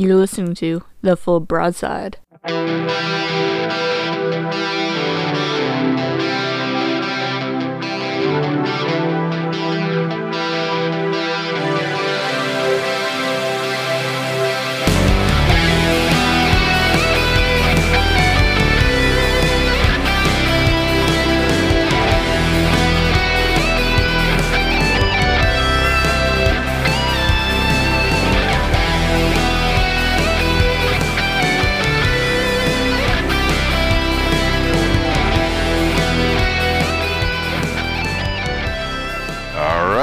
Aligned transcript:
You're 0.00 0.16
listening 0.16 0.54
to 0.54 0.82
The 1.02 1.14
Full 1.14 1.40
Broadside. 1.40 2.16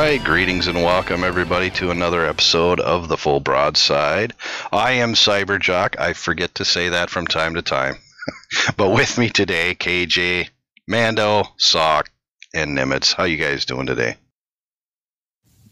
Right, 0.07 0.23
greetings 0.23 0.67
and 0.67 0.81
welcome 0.81 1.21
everybody 1.25 1.69
to 1.69 1.91
another 1.91 2.25
episode 2.25 2.79
of 2.79 3.09
the 3.09 3.17
Full 3.17 3.41
Broadside. 3.41 4.31
I 4.71 4.93
am 4.93 5.15
Cyberjock. 5.15 5.99
I 5.99 6.13
forget 6.13 6.55
to 6.55 6.63
say 6.63 6.87
that 6.87 7.09
from 7.09 7.27
time 7.27 7.55
to 7.55 7.61
time. 7.61 7.97
but 8.77 8.91
with 8.91 9.17
me 9.17 9.27
today, 9.29 9.75
KJ, 9.75 10.47
Mando, 10.87 11.43
Sock, 11.57 12.09
and 12.53 12.77
Nimitz. 12.77 13.13
How 13.13 13.25
you 13.25 13.35
guys 13.35 13.65
doing 13.65 13.85
today? 13.85 14.15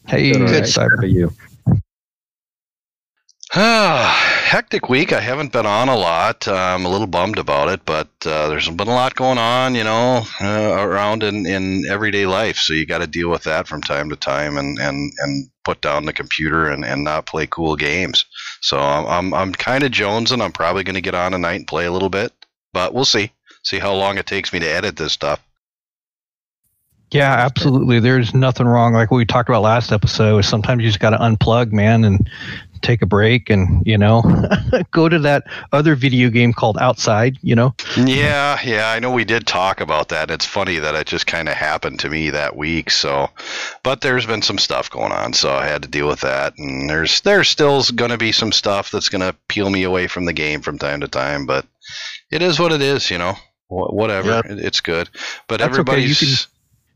Hey, 0.06 0.34
Good, 0.34 0.42
all 0.42 0.48
good 0.50 0.64
right. 0.64 0.70
cyber. 0.70 1.00
How 1.00 1.08
you? 1.08 1.32
Ah, 3.58 4.34
hectic 4.56 4.88
week. 4.88 5.12
I 5.12 5.20
haven't 5.20 5.52
been 5.52 5.66
on 5.66 5.90
a 5.90 5.98
lot. 5.98 6.48
I'm 6.48 6.86
a 6.86 6.90
little 6.90 7.08
bummed 7.08 7.40
about 7.40 7.68
it, 7.68 7.82
but 7.84 8.08
uh, 8.26 8.48
there's 8.48 8.70
been 8.70 8.88
a 8.88 8.96
lot 8.96 9.14
going 9.14 9.38
on, 9.38 9.76
you 9.76 9.84
know, 9.84 10.22
uh, 10.40 10.76
around 10.80 11.24
in, 11.24 11.46
in 11.46 11.84
everyday 11.90 12.26
life. 12.26 12.56
So 12.56 12.74
you 12.74 12.86
got 12.86 13.00
to 13.00 13.08
deal 13.08 13.30
with 13.30 13.44
that 13.44 13.68
from 13.68 13.82
time 13.82 14.10
to 14.12 14.16
time, 14.16 14.56
and, 14.56 14.80
and, 14.80 15.12
and 15.20 15.50
put 15.66 15.82
down 15.82 16.06
the 16.06 16.14
computer 16.14 16.70
and, 16.70 16.86
and 16.86 17.04
not 17.04 17.26
play 17.26 17.48
cool 17.48 17.76
games. 17.76 18.24
So 18.62 18.78
I'm 18.78 19.06
I'm, 19.08 19.34
I'm 19.34 19.52
kind 19.52 19.84
of 19.84 19.92
jonesing. 19.92 20.42
I'm 20.42 20.54
probably 20.54 20.86
going 20.86 20.96
to 20.96 21.02
get 21.02 21.16
on 21.16 21.34
tonight 21.34 21.56
and 21.56 21.68
play 21.68 21.86
a 21.86 21.92
little 21.92 22.08
bit, 22.10 22.32
but 22.72 22.94
we'll 22.94 23.04
see. 23.04 23.34
See 23.64 23.80
how 23.80 23.94
long 23.94 24.18
it 24.18 24.26
takes 24.26 24.54
me 24.54 24.60
to 24.60 24.70
edit 24.70 24.96
this 24.96 25.12
stuff. 25.12 25.45
Yeah, 27.12 27.32
absolutely. 27.34 28.00
There's 28.00 28.34
nothing 28.34 28.68
wrong. 28.68 28.94
Like 28.94 29.12
we 29.12 29.26
talked 29.26 29.50
about 29.50 29.62
last 29.62 29.92
episode, 29.92 30.42
sometimes 30.44 30.82
you 30.84 30.90
just 30.90 31.00
got 31.00 31.12
to 31.12 31.18
unplug, 31.18 31.72
man, 31.72 32.04
and 32.04 32.30
take 32.82 33.02
a 33.02 33.06
break 33.06 33.50
and, 33.50 33.82
you 33.86 33.98
know, 33.98 34.22
go 34.92 35.08
to 35.10 35.18
that 35.20 35.44
other 35.72 35.96
video 35.96 36.30
game 36.30 36.52
called 36.54 36.78
Outside, 36.78 37.38
you 37.42 37.56
know? 37.56 37.74
Yeah, 37.98 38.60
yeah, 38.64 38.90
I 38.92 39.00
know 39.00 39.12
we 39.12 39.24
did 39.24 39.48
talk 39.48 39.82
about 39.82 40.10
that. 40.10 40.30
It's 40.30 40.46
funny 40.46 40.78
that 40.80 40.94
it 40.94 41.08
just 41.08 41.26
kind 41.26 41.48
of 41.48 41.56
happened 41.56 42.00
to 42.02 42.10
me 42.10 42.32
that 42.32 42.56
week. 42.56 42.92
So, 42.92 43.30
but 43.82 44.02
there's 44.02 44.26
been 44.26 44.42
some 44.42 44.58
stuff 44.58 44.90
going 44.90 45.12
on, 45.12 45.34
so 45.34 45.52
I 45.54 45.68
had 45.68 45.82
to 45.84 45.88
deal 45.88 46.08
with 46.08 46.22
that. 46.22 46.58
And 46.58 46.90
there's 46.90 47.22
there's 47.22 47.50
still 47.50 47.82
going 47.96 48.12
to 48.12 48.18
be 48.18 48.32
some 48.32 48.52
stuff 48.52 48.92
that's 48.92 49.10
going 49.10 49.22
to 49.22 49.36
peel 49.48 49.70
me 49.70 49.84
away 49.84 50.08
from 50.08 50.26
the 50.26 50.34
game 50.34 50.62
from 50.62 50.78
time 50.78 51.02
to 51.02 51.08
time. 51.08 51.46
But 51.46 51.66
it 52.32 52.42
is 52.42 52.60
what 52.60 52.72
it 52.72 52.82
is, 52.82 53.10
you 53.10 53.18
know. 53.18 53.34
Wh- 53.68 53.94
Whatever, 53.94 54.28
Yeah. 54.30 54.42
It- 54.54 54.60
it's 54.60 54.82
good. 54.82 55.10
But 55.48 55.60
That's 55.60 55.78
okay. 55.80 56.08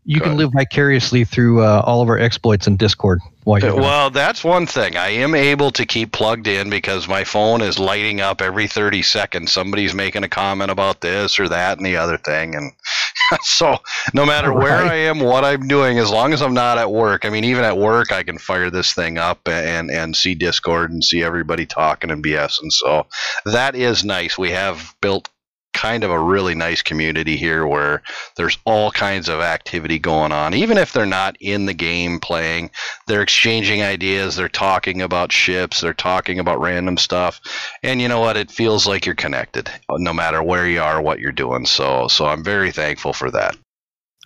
You 0.09 0.17
Go 0.17 0.23
can 0.23 0.31
ahead. 0.31 0.39
live 0.39 0.51
vicariously 0.53 1.23
through 1.23 1.61
uh, 1.61 1.83
all 1.85 2.01
of 2.01 2.09
our 2.09 2.17
exploits 2.17 2.65
in 2.65 2.77
Discord 2.77 3.19
while 3.43 3.59
you're 3.59 3.75
Well, 3.75 4.09
that's 4.09 4.43
one 4.43 4.65
thing. 4.65 4.97
I 4.97 5.09
am 5.09 5.35
able 5.35 5.69
to 5.69 5.85
keep 5.85 6.13
plugged 6.13 6.47
in 6.47 6.71
because 6.71 7.07
my 7.07 7.23
phone 7.23 7.61
is 7.61 7.77
lighting 7.77 8.19
up 8.19 8.41
every 8.41 8.65
30 8.65 9.03
seconds. 9.03 9.51
Somebody's 9.51 9.93
making 9.93 10.23
a 10.23 10.27
comment 10.27 10.71
about 10.71 11.01
this 11.01 11.39
or 11.39 11.47
that 11.49 11.77
and 11.77 11.85
the 11.85 11.97
other 11.97 12.17
thing. 12.17 12.55
And 12.55 12.71
so, 13.43 13.77
no 14.15 14.25
matter 14.25 14.51
where 14.51 14.83
I 14.83 14.95
am, 14.95 15.19
what 15.19 15.45
I'm 15.45 15.67
doing, 15.67 15.99
as 15.99 16.09
long 16.09 16.33
as 16.33 16.41
I'm 16.41 16.55
not 16.55 16.79
at 16.79 16.91
work, 16.91 17.23
I 17.23 17.29
mean, 17.29 17.43
even 17.43 17.63
at 17.63 17.77
work, 17.77 18.11
I 18.11 18.23
can 18.23 18.39
fire 18.39 18.71
this 18.71 18.93
thing 18.93 19.19
up 19.19 19.47
and, 19.47 19.91
and 19.91 20.17
see 20.17 20.33
Discord 20.33 20.89
and 20.89 21.03
see 21.03 21.21
everybody 21.21 21.67
talking 21.67 22.09
and 22.09 22.25
BS. 22.25 22.63
And 22.63 22.73
so, 22.73 23.05
that 23.45 23.75
is 23.75 24.03
nice. 24.03 24.39
We 24.39 24.49
have 24.49 24.95
built 25.01 25.29
kind 25.79 26.03
of 26.03 26.11
a 26.11 26.19
really 26.19 26.53
nice 26.53 26.81
community 26.81 27.37
here 27.37 27.65
where 27.65 28.03
there's 28.35 28.57
all 28.65 28.91
kinds 28.91 29.29
of 29.29 29.39
activity 29.39 29.97
going 29.97 30.33
on. 30.33 30.53
Even 30.53 30.77
if 30.77 30.91
they're 30.91 31.05
not 31.05 31.37
in 31.39 31.67
the 31.67 31.73
game 31.73 32.19
playing 32.19 32.69
they're 33.07 33.21
exchanging 33.21 33.81
ideas 33.81 34.35
they're 34.35 34.49
talking 34.49 35.01
about 35.01 35.31
ships 35.31 35.79
they're 35.79 35.93
talking 35.93 36.37
about 36.37 36.59
random 36.59 36.97
stuff. 36.97 37.39
And 37.81 38.01
you 38.01 38.09
know 38.09 38.19
what? 38.19 38.35
It 38.35 38.51
feels 38.51 38.85
like 38.85 39.05
you're 39.05 39.15
connected 39.15 39.71
no 39.89 40.11
matter 40.13 40.43
where 40.43 40.67
you 40.67 40.81
are 40.81 41.01
what 41.01 41.19
you're 41.19 41.31
doing. 41.31 41.65
So 41.65 42.09
so 42.09 42.25
i'm 42.25 42.43
very 42.43 42.71
thankful 42.71 43.13
for 43.13 43.31
that. 43.31 43.55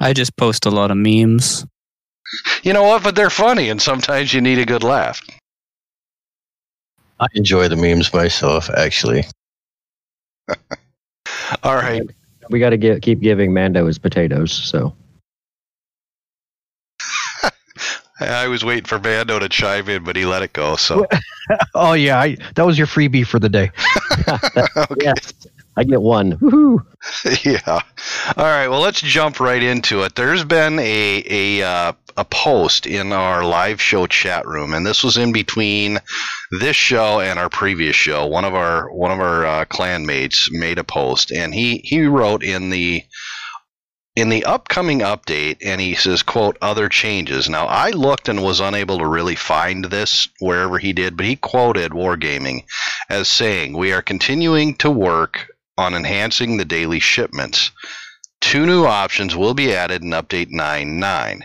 I 0.01 0.13
just 0.13 0.35
post 0.37 0.65
a 0.65 0.71
lot 0.71 0.89
of 0.89 0.97
memes. 0.97 1.67
you 2.63 2.73
know 2.73 2.83
what? 2.83 3.03
But 3.03 3.15
they're 3.15 3.29
funny 3.29 3.69
and 3.69 3.79
sometimes 3.79 4.33
you 4.33 4.41
need 4.41 4.57
a 4.57 4.65
good 4.65 4.83
laugh. 4.83 5.21
I 7.19 7.27
enjoy 7.35 7.67
the 7.67 7.75
memes 7.75 8.11
myself, 8.11 8.71
actually. 8.71 9.25
all 11.63 11.75
right 11.75 12.03
We 12.49 12.59
got 12.59 12.71
to 12.71 12.99
keep 12.99 13.21
giving 13.21 13.53
Mando 13.53 13.87
his 13.87 13.97
potatoes. 13.97 14.51
So 14.51 14.95
i 18.19 18.47
was 18.47 18.63
waiting 18.63 18.85
for 18.85 18.99
mando 18.99 19.39
to 19.39 19.49
chime 19.49 19.89
in 19.89 20.03
but 20.03 20.15
he 20.15 20.25
let 20.25 20.43
it 20.43 20.53
go 20.53 20.75
so 20.75 21.05
Oh, 21.75 21.93
yeah. 21.93 22.19
I, 22.19 22.37
that 22.55 22.65
was 22.65 22.77
your 22.77 22.87
freebie 22.87 23.25
for 23.25 23.39
the 23.39 23.49
day. 23.49 23.71
yes, 25.01 25.33
I 25.75 25.83
get 25.83 26.01
one. 26.01 26.33
Woohoo! 26.37 26.85
yeah. 27.45 27.81
All 28.37 28.45
right. 28.45 28.67
Well, 28.67 28.81
let's 28.81 29.01
jump 29.01 29.39
right 29.39 29.61
into 29.61 30.03
it. 30.03 30.15
There's 30.15 30.43
been 30.43 30.79
a 30.79 31.23
a 31.29 31.63
uh, 31.63 31.93
a 32.17 32.25
post 32.25 32.85
in 32.85 33.11
our 33.11 33.43
live 33.43 33.81
show 33.81 34.07
chat 34.07 34.47
room, 34.47 34.73
and 34.73 34.85
this 34.85 35.03
was 35.03 35.17
in 35.17 35.31
between 35.31 35.99
this 36.59 36.75
show 36.75 37.19
and 37.19 37.39
our 37.39 37.49
previous 37.49 37.95
show. 37.95 38.25
One 38.25 38.45
of 38.45 38.53
our 38.53 38.91
one 38.91 39.11
of 39.11 39.19
our 39.19 39.45
uh, 39.45 39.65
clan 39.65 40.05
mates 40.05 40.49
made 40.51 40.79
a 40.79 40.83
post, 40.83 41.31
and 41.31 41.53
he 41.53 41.77
he 41.83 42.01
wrote 42.05 42.43
in 42.43 42.69
the 42.69 43.03
in 44.15 44.29
the 44.29 44.45
upcoming 44.45 44.99
update 44.99 45.57
and 45.65 45.81
he 45.81 45.95
says 45.95 46.21
quote 46.21 46.55
other 46.61 46.87
changes 46.87 47.49
now 47.49 47.65
i 47.65 47.89
looked 47.89 48.29
and 48.29 48.43
was 48.43 48.59
unable 48.59 48.99
to 48.99 49.07
really 49.07 49.33
find 49.33 49.85
this 49.85 50.27
wherever 50.39 50.77
he 50.77 50.93
did 50.93 51.17
but 51.17 51.25
he 51.25 51.35
quoted 51.35 51.91
wargaming 51.93 52.63
as 53.09 53.27
saying 53.27 53.75
we 53.75 53.91
are 53.91 54.03
continuing 54.03 54.75
to 54.75 54.91
work 54.91 55.47
on 55.77 55.95
enhancing 55.95 56.57
the 56.57 56.65
daily 56.65 56.99
shipments. 56.99 57.71
Two 58.41 58.65
new 58.65 58.85
options 58.85 59.35
will 59.35 59.53
be 59.53 59.73
added 59.73 60.03
in 60.03 60.09
Update 60.11 60.51
9.9. 60.51 61.43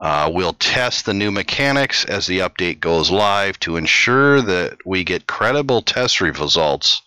Uh, 0.00 0.30
we'll 0.32 0.54
test 0.54 1.04
the 1.04 1.12
new 1.12 1.30
mechanics 1.30 2.06
as 2.06 2.26
the 2.26 2.38
update 2.38 2.80
goes 2.80 3.10
live 3.10 3.60
to 3.60 3.76
ensure 3.76 4.40
that 4.40 4.78
we 4.86 5.04
get 5.04 5.26
credible 5.26 5.82
test 5.82 6.22
results. 6.22 7.02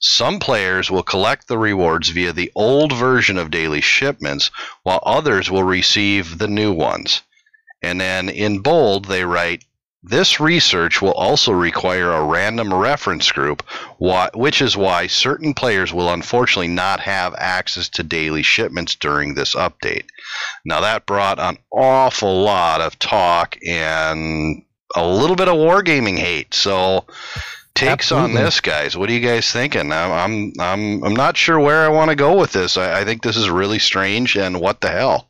Some 0.00 0.40
players 0.40 0.90
will 0.90 1.04
collect 1.04 1.46
the 1.46 1.56
rewards 1.56 2.08
via 2.08 2.32
the 2.32 2.50
old 2.56 2.92
version 2.92 3.38
of 3.38 3.52
daily 3.52 3.80
shipments, 3.80 4.50
while 4.82 5.00
others 5.06 5.50
will 5.52 5.62
receive 5.62 6.38
the 6.38 6.48
new 6.48 6.72
ones. 6.72 7.22
And 7.80 8.00
then 8.00 8.28
in 8.28 8.58
bold, 8.58 9.04
they 9.04 9.24
write 9.24 9.64
this 10.02 10.40
research 10.40 11.00
will 11.00 11.12
also 11.12 11.52
require 11.52 12.10
a 12.10 12.24
random 12.24 12.74
reference 12.74 13.30
group, 13.30 13.62
which 14.34 14.60
is 14.60 14.76
why 14.76 15.06
certain 15.06 15.54
players 15.54 15.92
will 15.92 16.12
unfortunately 16.12 16.68
not 16.68 17.00
have 17.00 17.34
access 17.38 17.88
to 17.90 18.02
daily 18.02 18.42
shipments 18.42 18.96
during 18.96 19.34
this 19.34 19.54
update. 19.54 20.06
Now, 20.64 20.80
that 20.80 21.06
brought 21.06 21.38
an 21.38 21.58
awful 21.70 22.42
lot 22.42 22.80
of 22.80 22.98
talk 22.98 23.56
and 23.66 24.62
a 24.96 25.06
little 25.06 25.36
bit 25.36 25.48
of 25.48 25.54
wargaming 25.54 26.18
hate. 26.18 26.52
So, 26.52 27.06
takes 27.74 28.12
on 28.12 28.34
this, 28.34 28.60
guys. 28.60 28.96
What 28.96 29.08
are 29.08 29.12
you 29.12 29.20
guys 29.20 29.50
thinking? 29.50 29.92
I'm 29.92 30.12
I'm 30.12 30.52
I'm, 30.58 31.04
I'm 31.04 31.16
not 31.16 31.36
sure 31.36 31.58
where 31.58 31.84
I 31.84 31.88
want 31.88 32.10
to 32.10 32.16
go 32.16 32.38
with 32.38 32.52
this. 32.52 32.76
I, 32.76 33.00
I 33.00 33.04
think 33.04 33.22
this 33.22 33.36
is 33.36 33.48
really 33.48 33.78
strange, 33.78 34.36
and 34.36 34.60
what 34.60 34.80
the 34.80 34.90
hell? 34.90 35.28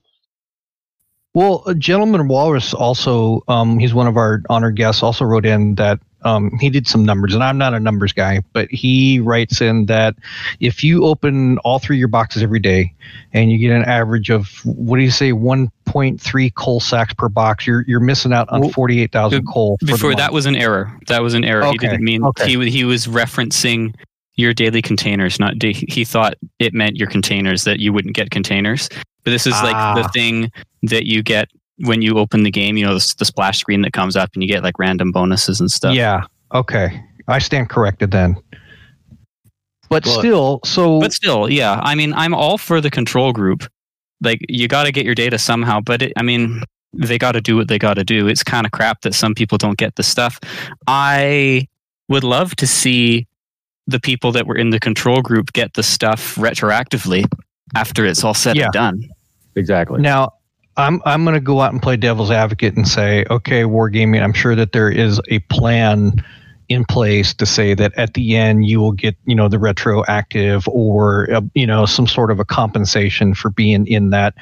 Well, 1.34 1.62
uh, 1.66 1.74
Gentleman 1.74 2.28
Walrus 2.28 2.74
also, 2.74 3.42
um, 3.48 3.78
he's 3.78 3.94
one 3.94 4.06
of 4.06 4.16
our 4.16 4.42
honored 4.50 4.76
guests, 4.76 5.02
also 5.02 5.24
wrote 5.24 5.46
in 5.46 5.76
that 5.76 5.98
um, 6.24 6.56
he 6.60 6.70
did 6.70 6.86
some 6.86 7.04
numbers, 7.04 7.34
and 7.34 7.42
I'm 7.42 7.58
not 7.58 7.74
a 7.74 7.80
numbers 7.80 8.12
guy, 8.12 8.42
but 8.52 8.70
he 8.70 9.18
writes 9.18 9.60
in 9.60 9.86
that 9.86 10.14
if 10.60 10.84
you 10.84 11.04
open 11.04 11.58
all 11.58 11.78
three 11.78 11.96
of 11.96 12.00
your 12.00 12.08
boxes 12.08 12.42
every 12.42 12.60
day 12.60 12.92
and 13.32 13.50
you 13.50 13.58
get 13.58 13.74
an 13.74 13.84
average 13.84 14.30
of, 14.30 14.48
what 14.64 14.98
do 14.98 15.02
you 15.02 15.10
say, 15.10 15.32
1.3 15.32 16.54
coal 16.54 16.80
sacks 16.80 17.14
per 17.14 17.28
box, 17.28 17.66
you're, 17.66 17.84
you're 17.88 17.98
missing 17.98 18.32
out 18.32 18.48
on 18.50 18.70
48,000 18.70 19.46
coal. 19.46 19.78
for 19.80 19.86
Before 19.86 20.14
that 20.14 20.32
was 20.32 20.46
an 20.46 20.54
error. 20.54 20.96
That 21.08 21.22
was 21.22 21.34
an 21.34 21.44
error. 21.44 21.64
He 21.70 21.78
didn't 21.78 22.04
mean 22.04 22.24
okay. 22.24 22.46
he 22.46 22.70
he 22.70 22.84
was 22.84 23.06
referencing 23.06 23.94
your 24.36 24.54
daily 24.54 24.82
containers. 24.82 25.40
Not 25.40 25.60
he 25.62 26.04
thought 26.04 26.34
it 26.58 26.72
meant 26.72 26.96
your 26.96 27.08
containers 27.08 27.64
that 27.64 27.80
you 27.80 27.92
wouldn't 27.92 28.14
get 28.14 28.30
containers. 28.30 28.88
But 29.24 29.30
this 29.30 29.46
is 29.46 29.52
like 29.62 29.72
the 29.96 30.04
Ah. 30.04 30.10
thing 30.12 30.50
that 30.82 31.06
you 31.06 31.22
get 31.22 31.48
when 31.78 32.02
you 32.02 32.18
open 32.18 32.42
the 32.42 32.50
game. 32.50 32.76
You 32.76 32.86
know 32.86 32.94
the, 32.98 33.14
the 33.18 33.24
splash 33.24 33.58
screen 33.58 33.82
that 33.82 33.92
comes 33.92 34.16
up 34.16 34.30
and 34.34 34.42
you 34.42 34.48
get 34.48 34.62
like 34.62 34.78
random 34.78 35.12
bonuses 35.12 35.60
and 35.60 35.70
stuff. 35.70 35.94
Yeah. 35.94 36.24
Okay. 36.52 37.02
I 37.28 37.38
stand 37.38 37.68
corrected 37.70 38.10
then. 38.10 38.36
But 39.88 40.04
Well- 40.06 40.18
still, 40.18 40.60
so 40.64 41.00
But 41.00 41.12
still, 41.12 41.48
yeah. 41.50 41.78
I 41.82 41.94
mean, 41.94 42.12
I'm 42.14 42.34
all 42.34 42.58
for 42.58 42.80
the 42.80 42.90
control 42.90 43.32
group. 43.32 43.64
Like, 44.20 44.40
you 44.48 44.68
got 44.68 44.84
to 44.84 44.92
get 44.92 45.04
your 45.04 45.14
data 45.14 45.38
somehow. 45.38 45.80
But 45.80 46.02
it, 46.02 46.12
I 46.16 46.22
mean, 46.22 46.62
they 46.92 47.18
got 47.18 47.32
to 47.32 47.40
do 47.40 47.56
what 47.56 47.68
they 47.68 47.78
got 47.78 47.94
to 47.94 48.04
do. 48.04 48.26
It's 48.28 48.42
kind 48.42 48.64
of 48.66 48.72
crap 48.72 49.02
that 49.02 49.14
some 49.14 49.34
people 49.34 49.58
don't 49.58 49.76
get 49.78 49.96
the 49.96 50.02
stuff. 50.02 50.38
I 50.86 51.66
would 52.08 52.24
love 52.24 52.54
to 52.56 52.66
see 52.66 53.26
the 53.86 53.98
people 54.00 54.30
that 54.32 54.46
were 54.46 54.56
in 54.56 54.70
the 54.70 54.78
control 54.80 55.22
group 55.22 55.52
get 55.52 55.74
the 55.74 55.82
stuff 55.82 56.36
retroactively 56.36 57.24
after 57.76 58.04
it's 58.04 58.22
all 58.24 58.34
said 58.34 58.56
Yeah. 58.56 58.64
and 58.64 58.72
done. 58.72 59.08
Exactly. 59.56 60.00
Now, 60.00 60.34
I'm 60.76 61.02
I'm 61.04 61.24
going 61.24 61.34
to 61.34 61.40
go 61.40 61.60
out 61.60 61.72
and 61.72 61.82
play 61.82 61.96
devil's 61.96 62.30
advocate 62.30 62.76
and 62.76 62.88
say, 62.88 63.24
okay, 63.30 63.62
wargaming. 63.64 64.22
I'm 64.22 64.32
sure 64.32 64.54
that 64.54 64.72
there 64.72 64.90
is 64.90 65.20
a 65.28 65.40
plan 65.40 66.12
in 66.68 66.84
place 66.86 67.34
to 67.34 67.44
say 67.44 67.74
that 67.74 67.92
at 67.98 68.14
the 68.14 68.36
end 68.36 68.64
you 68.66 68.80
will 68.80 68.92
get 68.92 69.14
you 69.26 69.34
know 69.34 69.48
the 69.48 69.58
retroactive 69.58 70.66
or 70.68 71.30
uh, 71.30 71.42
you 71.54 71.66
know 71.66 71.84
some 71.84 72.06
sort 72.06 72.30
of 72.30 72.40
a 72.40 72.44
compensation 72.46 73.34
for 73.34 73.50
being 73.50 73.86
in 73.86 74.08
that 74.10 74.32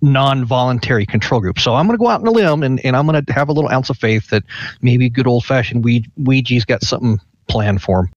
non-voluntary 0.00 1.06
control 1.06 1.40
group. 1.40 1.58
So 1.58 1.74
I'm 1.74 1.86
going 1.86 1.96
to 1.98 2.02
go 2.02 2.08
out 2.08 2.20
on 2.20 2.26
a 2.26 2.30
limb 2.30 2.62
and, 2.62 2.84
and 2.84 2.96
I'm 2.96 3.06
going 3.06 3.24
to 3.24 3.32
have 3.32 3.48
a 3.48 3.52
little 3.52 3.70
ounce 3.70 3.90
of 3.90 3.96
faith 3.98 4.30
that 4.30 4.44
maybe 4.80 5.08
good 5.08 5.26
old-fashioned 5.26 5.84
Ouija- 5.84 6.10
Ouija's 6.18 6.64
got 6.64 6.82
something 6.82 7.20
planned 7.48 7.82
for 7.82 8.00
him. 8.00 8.10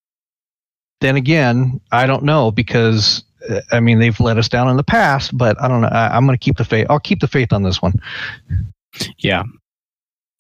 Then 0.99 1.15
again, 1.15 1.81
I 1.91 2.05
don't 2.05 2.23
know 2.23 2.51
because 2.51 3.23
I 3.71 3.79
mean 3.79 3.99
they've 3.99 4.19
let 4.19 4.37
us 4.37 4.47
down 4.49 4.69
in 4.69 4.77
the 4.77 4.83
past, 4.83 5.35
but 5.37 5.59
I 5.61 5.67
don't 5.67 5.81
know. 5.81 5.87
I, 5.87 6.15
I'm 6.15 6.25
going 6.25 6.37
to 6.37 6.43
keep 6.43 6.57
the 6.57 6.65
faith. 6.65 6.87
I'll 6.89 6.99
keep 6.99 7.19
the 7.19 7.27
faith 7.27 7.51
on 7.53 7.63
this 7.63 7.81
one. 7.81 7.93
Yeah, 9.17 9.43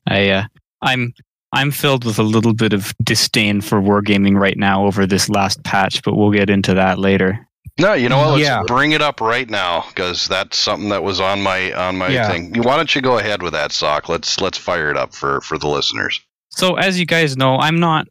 I 0.07 0.29
uh, 0.29 0.43
I'm 0.81 1.13
I'm 1.53 1.71
filled 1.71 2.05
with 2.05 2.19
a 2.19 2.23
little 2.23 2.53
bit 2.53 2.73
of 2.73 2.93
disdain 3.03 3.61
for 3.61 3.81
wargaming 3.81 4.37
right 4.39 4.57
now 4.57 4.85
over 4.85 5.05
this 5.05 5.29
last 5.29 5.63
patch, 5.63 6.01
but 6.03 6.15
we'll 6.15 6.31
get 6.31 6.49
into 6.49 6.73
that 6.75 6.99
later. 6.99 7.47
No, 7.79 7.93
you 7.93 8.09
know 8.09 8.17
what? 8.17 8.31
Let's 8.31 8.43
Yeah. 8.43 8.63
bring 8.67 8.91
it 8.91 9.01
up 9.01 9.21
right 9.21 9.49
now 9.49 9.85
because 9.87 10.27
that's 10.27 10.57
something 10.57 10.89
that 10.89 11.03
was 11.03 11.19
on 11.21 11.41
my 11.41 11.71
on 11.73 11.97
my 11.97 12.09
Yeah. 12.09 12.27
thing. 12.29 12.53
Why 12.61 12.75
don't 12.75 12.93
you 12.93 13.01
go 13.01 13.17
ahead 13.17 13.41
with 13.41 13.53
that, 13.53 13.71
Sock? 13.71 14.09
Let's 14.09 14.39
let's 14.41 14.57
fire 14.57 14.91
it 14.91 14.97
up 14.97 15.13
for 15.15 15.41
for 15.41 15.57
the 15.57 15.67
listeners. 15.67 16.19
So, 16.49 16.75
as 16.75 16.99
you 16.99 17.05
guys 17.05 17.37
know, 17.37 17.57
I'm 17.57 17.79
not 17.79 18.07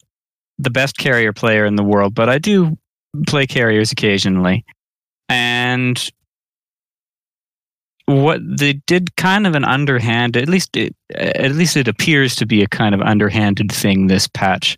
the 0.58 0.70
best 0.70 0.96
carrier 0.96 1.32
player 1.32 1.66
in 1.66 1.76
the 1.76 1.84
world, 1.84 2.14
but 2.14 2.28
I 2.31 2.38
do 2.38 2.76
play 3.26 3.46
carriers 3.46 3.92
occasionally. 3.92 4.64
And 5.31 6.11
what 8.06 8.41
they 8.44 8.75
did 8.87 9.15
kind 9.17 9.47
of 9.47 9.55
an 9.55 9.65
underhand, 9.65 10.37
at 10.37 10.49
least 10.49 10.77
it, 10.77 10.94
at 11.15 11.53
least 11.53 11.77
it 11.77 11.87
appears 11.87 12.35
to 12.37 12.47
be 12.47 12.62
a 12.62 12.67
kind 12.69 12.94
of 12.94 13.00
underhanded 13.00 13.71
thing 13.71 14.09
this 14.09 14.27
patch. 14.27 14.77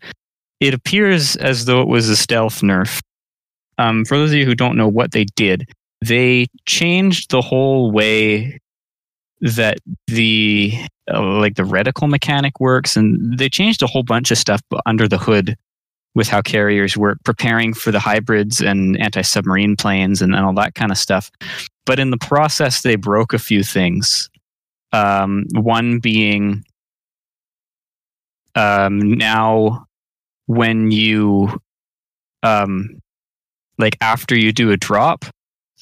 It 0.60 0.74
appears 0.74 1.36
as 1.36 1.64
though 1.64 1.80
it 1.80 1.88
was 1.88 2.08
a 2.10 2.16
stealth 2.16 2.60
nerf. 2.60 3.00
Um, 3.78 4.04
for 4.04 4.18
those 4.18 4.30
of 4.30 4.36
you 4.36 4.44
who 4.44 4.54
don't 4.54 4.76
know 4.76 4.86
what 4.86 5.12
they 5.12 5.24
did, 5.24 5.72
they 6.02 6.46
changed 6.66 7.30
the 7.30 7.40
whole 7.40 7.90
way 7.90 8.60
that 9.40 9.78
the 10.06 10.72
uh, 11.12 11.20
like 11.20 11.56
the 11.56 11.62
reticle 11.62 12.08
mechanic 12.08 12.60
works 12.60 12.96
and 12.96 13.38
they 13.38 13.48
changed 13.48 13.82
a 13.82 13.86
whole 13.86 14.04
bunch 14.04 14.30
of 14.30 14.38
stuff 14.38 14.60
under 14.86 15.08
the 15.08 15.18
hood 15.18 15.56
with 16.14 16.28
how 16.28 16.42
carriers 16.42 16.96
work 16.96 17.18
preparing 17.24 17.72
for 17.72 17.90
the 17.90 18.00
hybrids 18.00 18.60
and 18.60 19.00
anti-submarine 19.00 19.76
planes 19.76 20.20
and, 20.20 20.34
and 20.34 20.44
all 20.44 20.54
that 20.54 20.74
kind 20.74 20.92
of 20.92 20.98
stuff 20.98 21.30
but 21.86 21.98
in 21.98 22.10
the 22.10 22.18
process 22.18 22.82
they 22.82 22.96
broke 22.96 23.32
a 23.32 23.38
few 23.38 23.62
things 23.62 24.28
um, 24.92 25.46
one 25.54 25.98
being 25.98 26.64
um, 28.54 29.12
now 29.12 29.86
when 30.46 30.90
you 30.90 31.60
um, 32.42 33.00
like 33.78 33.96
after 34.00 34.36
you 34.36 34.52
do 34.52 34.70
a 34.70 34.76
drop 34.76 35.24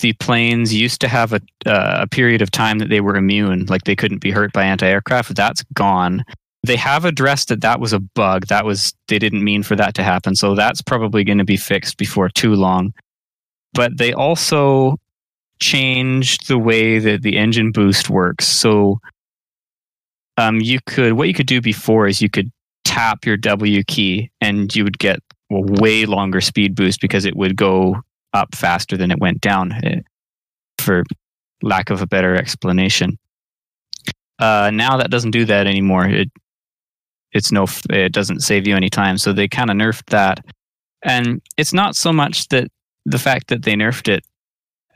the 0.01 0.13
planes 0.15 0.75
used 0.75 1.01
to 1.01 1.09
have 1.09 1.33
a, 1.33 1.41
uh, 1.67 2.01
a 2.03 2.07
period 2.09 2.43
of 2.43 2.51
time 2.51 2.79
that 2.79 2.89
they 2.89 3.01
were 3.01 3.17
immune, 3.17 3.67
like 3.67 3.85
they 3.85 3.97
couldn't 3.97 4.21
be 4.21 4.31
hurt 4.31 4.53
by 4.53 4.65
anti-aircraft. 4.65 5.35
That's 5.35 5.63
gone. 5.75 6.25
They 6.63 6.77
have 6.77 7.05
addressed 7.05 7.49
that 7.49 7.63
that 7.63 7.81
was 7.81 7.93
a 7.93 8.01
bug. 8.01 8.47
That 8.47 8.65
was 8.65 8.93
they 9.09 9.19
didn't 9.19 9.45
mean 9.45 9.63
for 9.63 9.77
that 9.77 9.95
to 9.95 10.03
happen. 10.03 10.35
So 10.35 10.55
that's 10.55 10.83
probably 10.83 11.25
going 11.25 11.39
to 11.39 11.45
be 11.45 11.57
fixed 11.57 11.97
before 11.97 12.29
too 12.29 12.55
long. 12.55 12.93
But 13.73 13.97
they 13.97 14.13
also 14.13 14.97
changed 15.61 16.49
the 16.49 16.59
way 16.59 16.99
that 16.99 17.23
the 17.23 17.37
engine 17.37 17.73
boost 17.73 18.11
works. 18.11 18.47
So 18.47 19.01
um, 20.37 20.61
you 20.61 20.81
could 20.87 21.15
what 21.15 21.29
you 21.29 21.35
could 21.35 21.47
do 21.47 21.61
before 21.61 22.07
is 22.07 22.21
you 22.21 22.31
could 22.31 22.51
tap 22.85 23.25
your 23.25 23.37
W 23.37 23.83
key 23.85 24.31
and 24.41 24.75
you 24.75 24.85
would 24.85 24.99
get 24.99 25.21
a 25.51 25.61
way 25.81 26.07
longer 26.07 26.41
speed 26.41 26.75
boost 26.75 27.01
because 27.01 27.25
it 27.25 27.37
would 27.37 27.57
go 27.57 27.97
up 28.33 28.55
faster 28.55 28.97
than 28.97 29.11
it 29.11 29.19
went 29.19 29.41
down, 29.41 29.73
eh, 29.85 30.01
for 30.79 31.05
lack 31.63 31.91
of 31.91 32.01
a 32.01 32.07
better 32.07 32.35
explanation. 32.37 33.19
Uh, 34.39 34.71
now 34.73 34.97
that 34.97 35.11
doesn't 35.11 35.33
do 35.33 35.45
that 35.45 35.67
anymore. 35.67 36.07
It 36.07 36.31
it's 37.33 37.53
no, 37.53 37.67
it 37.91 38.13
doesn't 38.13 38.41
save 38.41 38.67
you 38.67 38.77
any 38.77 38.91
time. 38.91 39.19
So 39.19 39.33
they 39.33 39.49
kind 39.49 39.71
of 39.71 39.77
nerfed 39.77 40.07
that, 40.11 40.45
and 41.03 41.41
it's 41.57 41.73
not 41.73 41.97
so 41.97 42.13
much 42.13 42.49
that 42.49 42.69
the 43.07 43.19
fact 43.19 43.49
that 43.49 43.63
they 43.63 43.75
nerfed 43.75 44.09
it 44.09 44.25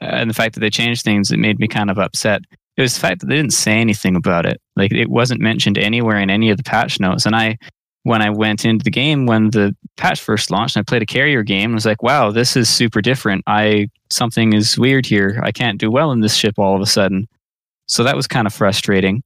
uh, 0.01 0.07
and 0.07 0.31
the 0.31 0.35
fact 0.35 0.55
that 0.55 0.61
they 0.61 0.71
changed 0.71 1.03
things 1.03 1.29
that 1.29 1.39
made 1.39 1.59
me 1.59 1.69
kind 1.69 1.91
of 1.91 1.99
upset. 1.99 2.43
It 2.77 2.83
was 2.83 2.95
the 2.95 3.01
fact 3.01 3.21
that 3.21 3.29
they 3.29 3.37
didn't 3.37 3.53
say 3.53 3.79
anything 3.79 4.17
about 4.17 4.47
it. 4.47 4.61
Like 4.77 4.93
it 4.93 5.09
wasn't 5.09 5.41
mentioned 5.41 5.79
anywhere 5.79 6.19
in 6.19 6.31
any 6.31 6.51
of 6.51 6.57
the 6.57 6.65
patch 6.65 6.99
notes. 6.99 7.25
And 7.25 7.37
I, 7.37 7.57
when 8.03 8.21
I 8.21 8.31
went 8.31 8.65
into 8.65 8.83
the 8.83 8.91
game 8.91 9.27
when 9.27 9.51
the 9.51 9.75
patch 9.97 10.21
first 10.21 10.51
launched, 10.51 10.77
and 10.77 10.83
I 10.83 10.89
played 10.89 11.03
a 11.03 11.07
carrier 11.07 11.43
game, 11.43 11.71
I 11.71 11.75
was 11.75 11.87
like, 11.87 12.03
"Wow, 12.03 12.31
this 12.31 12.57
is 12.57 12.69
super 12.69 13.01
different. 13.01 13.45
I 13.47 13.89
something 14.11 14.53
is 14.53 14.79
weird 14.79 15.07
here. 15.07 15.41
I 15.43 15.53
can't 15.53 15.79
do 15.79 15.91
well 15.91 16.11
in 16.13 16.21
this 16.21 16.35
ship 16.35 16.59
all 16.59 16.75
of 16.75 16.83
a 16.83 16.87
sudden." 16.87 17.27
So 17.87 18.05
that 18.05 18.17
was 18.17 18.27
kind 18.27 18.47
of 18.47 18.53
frustrating. 18.53 19.23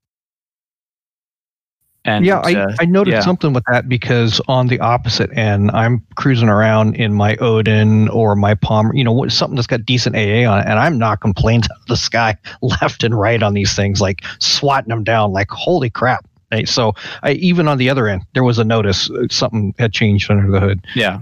And 2.09 2.25
yeah, 2.25 2.41
I, 2.41 2.55
uh, 2.55 2.75
I 2.81 2.87
noticed 2.87 3.17
yeah. 3.17 3.21
something 3.21 3.53
with 3.53 3.65
that 3.71 3.87
because 3.89 4.41
on 4.49 4.69
the 4.69 4.81
opposite 4.81 5.31
end, 5.37 5.71
I'm 5.73 6.03
cruising 6.17 6.49
around 6.49 6.97
in 6.97 7.13
my 7.13 7.37
Odin 7.37 8.09
or 8.09 8.35
my 8.35 8.55
Palmer, 8.55 8.95
you 8.95 9.05
know, 9.05 9.29
something 9.29 9.57
that's 9.57 9.67
got 9.67 9.85
decent 9.85 10.17
AA 10.17 10.51
on 10.51 10.61
it, 10.61 10.67
and 10.67 10.79
I'm 10.79 10.97
not 10.97 11.21
complaining 11.21 11.65
out 11.71 11.83
of 11.83 11.87
the 11.87 11.97
sky 11.97 12.37
left 12.63 13.05
and 13.05 13.19
right 13.19 13.43
on 13.43 13.53
these 13.53 13.75
things, 13.77 14.01
like 14.01 14.23
swatting 14.39 14.89
them 14.89 15.05
down, 15.05 15.33
like 15.33 15.51
holy 15.51 15.91
crap. 15.91 16.27
Right? 16.51 16.67
So 16.67 16.95
I, 17.23 17.33
even 17.33 17.69
on 17.69 17.77
the 17.77 17.91
other 17.91 18.09
end, 18.09 18.23
there 18.33 18.45
was 18.45 18.59
a 18.59 18.65
notice 18.65 19.11
uh, 19.11 19.27
something 19.31 19.75
had 19.79 19.93
changed 19.93 20.31
under 20.31 20.51
the 20.51 20.61
hood. 20.61 20.87
yeah, 20.95 21.21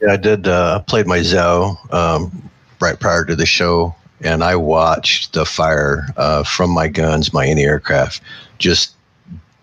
Yeah, 0.00 0.12
I 0.12 0.16
did. 0.16 0.48
Uh, 0.48 0.80
played 0.80 1.06
my 1.06 1.22
Zoe 1.22 1.76
um, 1.92 2.50
right 2.80 2.98
prior 2.98 3.24
to 3.24 3.36
the 3.36 3.46
show, 3.46 3.94
and 4.22 4.42
I 4.42 4.56
watched 4.56 5.34
the 5.34 5.46
fire 5.46 6.08
uh, 6.16 6.42
from 6.42 6.70
my 6.70 6.88
guns, 6.88 7.32
my 7.32 7.46
anti-aircraft, 7.46 8.22
just 8.58 8.96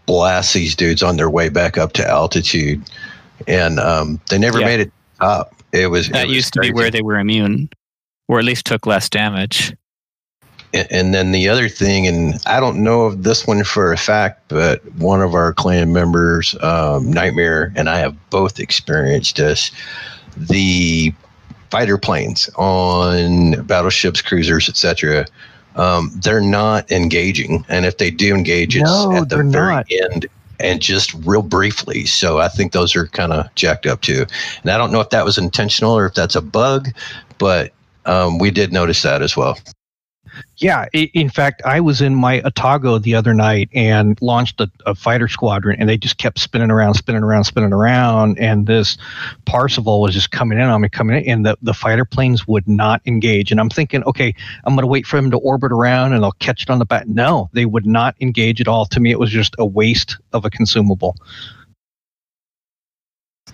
blast 0.10 0.56
these 0.56 0.75
dudes 0.75 1.04
on 1.04 1.18
their 1.18 1.30
way 1.30 1.50
back 1.50 1.78
up 1.78 1.94
to 1.94 2.08
altitude, 2.10 2.82
and 3.48 3.80
um, 3.80 4.20
they 4.32 4.39
never 4.39 4.60
Yeah. 4.60 4.66
made 4.66 4.80
it 4.80 4.92
up. 5.20 5.54
It 5.72 5.92
was 5.92 6.08
it 6.08 6.13
that 6.13 6.28
was 6.28 6.36
used 6.36 6.54
to 6.56 6.62
be 6.62 6.72
where 6.74 6.89
they 6.89 7.04
were 7.04 7.20
immune, 7.20 7.70
or 8.28 8.39
at 8.39 8.46
least 8.46 8.66
took 8.66 8.88
less 8.88 9.08
damage. 9.08 9.72
And- 10.74 10.88
And 10.89 11.13
then 11.13 11.32
the 11.32 11.48
other 11.48 11.70
thing, 11.70 12.08
and 12.08 12.39
I 12.48 12.60
don't 12.60 12.84
know 12.84 13.01
of 13.01 13.24
this 13.24 13.46
one 13.46 13.63
for 13.63 13.94
a 13.94 13.98
fact, 13.98 14.42
but 14.48 14.82
one 14.96 15.22
of 15.22 15.36
our 15.36 15.54
clan 15.54 15.94
members, 15.94 16.56
um, 16.62 17.12
Nightmare, 17.12 17.72
and 17.75 17.88
I 17.88 18.00
have 18.00 18.16
both 18.32 18.60
experienced 18.60 19.36
this. 19.38 19.70
The 20.38 21.13
fighter 21.70 22.00
planes 22.00 22.50
on 22.56 23.62
battleships, 23.68 24.24
cruisers, 24.24 24.68
etc. 24.70 25.25
Um, 25.80 26.12
they're 26.24 26.42
not 26.42 26.92
engaging, 26.92 27.66
and 27.70 27.86
if 27.86 27.98
they 27.98 28.12
do 28.12 28.36
engage, 28.36 28.76
it's 28.76 28.84
No, 28.84 29.16
at 29.16 29.30
the 29.30 29.38
very 29.38 29.76
not. 29.76 29.88
end 29.90 30.28
and 30.60 30.82
just 30.82 31.14
real 31.26 31.42
briefly. 31.42 32.06
So 32.06 32.40
I 32.40 32.50
think 32.50 32.74
those 32.74 32.96
are 32.96 33.08
kind 33.08 33.32
of 33.32 33.54
jacked 33.56 33.86
up 33.86 34.02
too. 34.02 34.26
And 34.62 34.72
I 34.72 34.78
don't 34.78 34.92
know 34.92 35.00
if 35.00 35.10
that 35.12 35.24
was 35.24 35.38
intentional 35.38 35.98
or 35.98 36.06
if 36.06 36.14
that's 36.14 36.36
a 36.36 36.42
bug, 36.42 36.90
but 37.38 37.72
um, 38.06 38.40
we 38.40 38.52
did 38.52 38.74
notice 38.74 39.02
that 39.04 39.22
as 39.22 39.38
well. 39.38 39.58
Yeah, 40.58 40.88
in 40.94 41.30
fact, 41.30 41.62
I 41.66 41.80
was 41.80 42.02
in 42.02 42.16
my 42.16 42.42
Atago 42.42 43.02
the 43.02 43.16
other 43.16 43.34
night 43.34 43.70
and 43.74 44.22
launched 44.22 44.60
a, 44.60 44.70
a 44.86 44.94
fighter 44.94 45.28
squadron, 45.28 45.80
and 45.80 45.88
they 45.88 45.98
just 45.98 46.18
kept 46.18 46.40
spinning 46.40 46.70
around, 46.70 46.96
spinning 46.96 47.24
around, 47.24 47.46
spinning 47.46 47.72
around, 47.72 48.38
and 48.40 48.68
this 48.68 48.98
Parseval 49.46 50.02
was 50.02 50.14
just 50.14 50.32
coming 50.32 50.60
in 50.60 50.66
on 50.66 50.82
me, 50.82 50.90
coming 50.90 51.24
in, 51.24 51.32
and 51.32 51.46
the, 51.46 51.58
the 51.62 51.74
fighter 51.74 52.06
planes 52.06 52.48
would 52.48 52.68
not 52.68 53.02
engage. 53.06 53.52
And 53.52 53.60
I'm 53.60 53.70
thinking, 53.70 54.04
okay, 54.04 54.34
I'm 54.66 54.74
going 54.76 54.84
to 54.84 54.88
wait 54.88 55.06
for 55.06 55.16
them 55.16 55.32
to 55.32 55.38
orbit 55.38 55.72
around, 55.72 56.14
and 56.14 56.26
I'll 56.26 56.34
catch 56.34 56.64
it 56.64 56.70
on 56.70 56.80
the 56.80 56.86
back. 56.86 57.08
No, 57.08 57.50
they 57.54 57.66
would 57.66 57.86
not 57.86 58.16
engage 58.20 58.60
at 58.60 58.68
all. 58.68 58.86
To 58.88 59.00
me, 59.00 59.12
it 59.12 59.20
was 59.20 59.32
just 59.32 59.56
a 59.60 59.66
waste 59.66 60.18
of 60.34 60.44
a 60.46 60.50
consumable. 60.50 61.16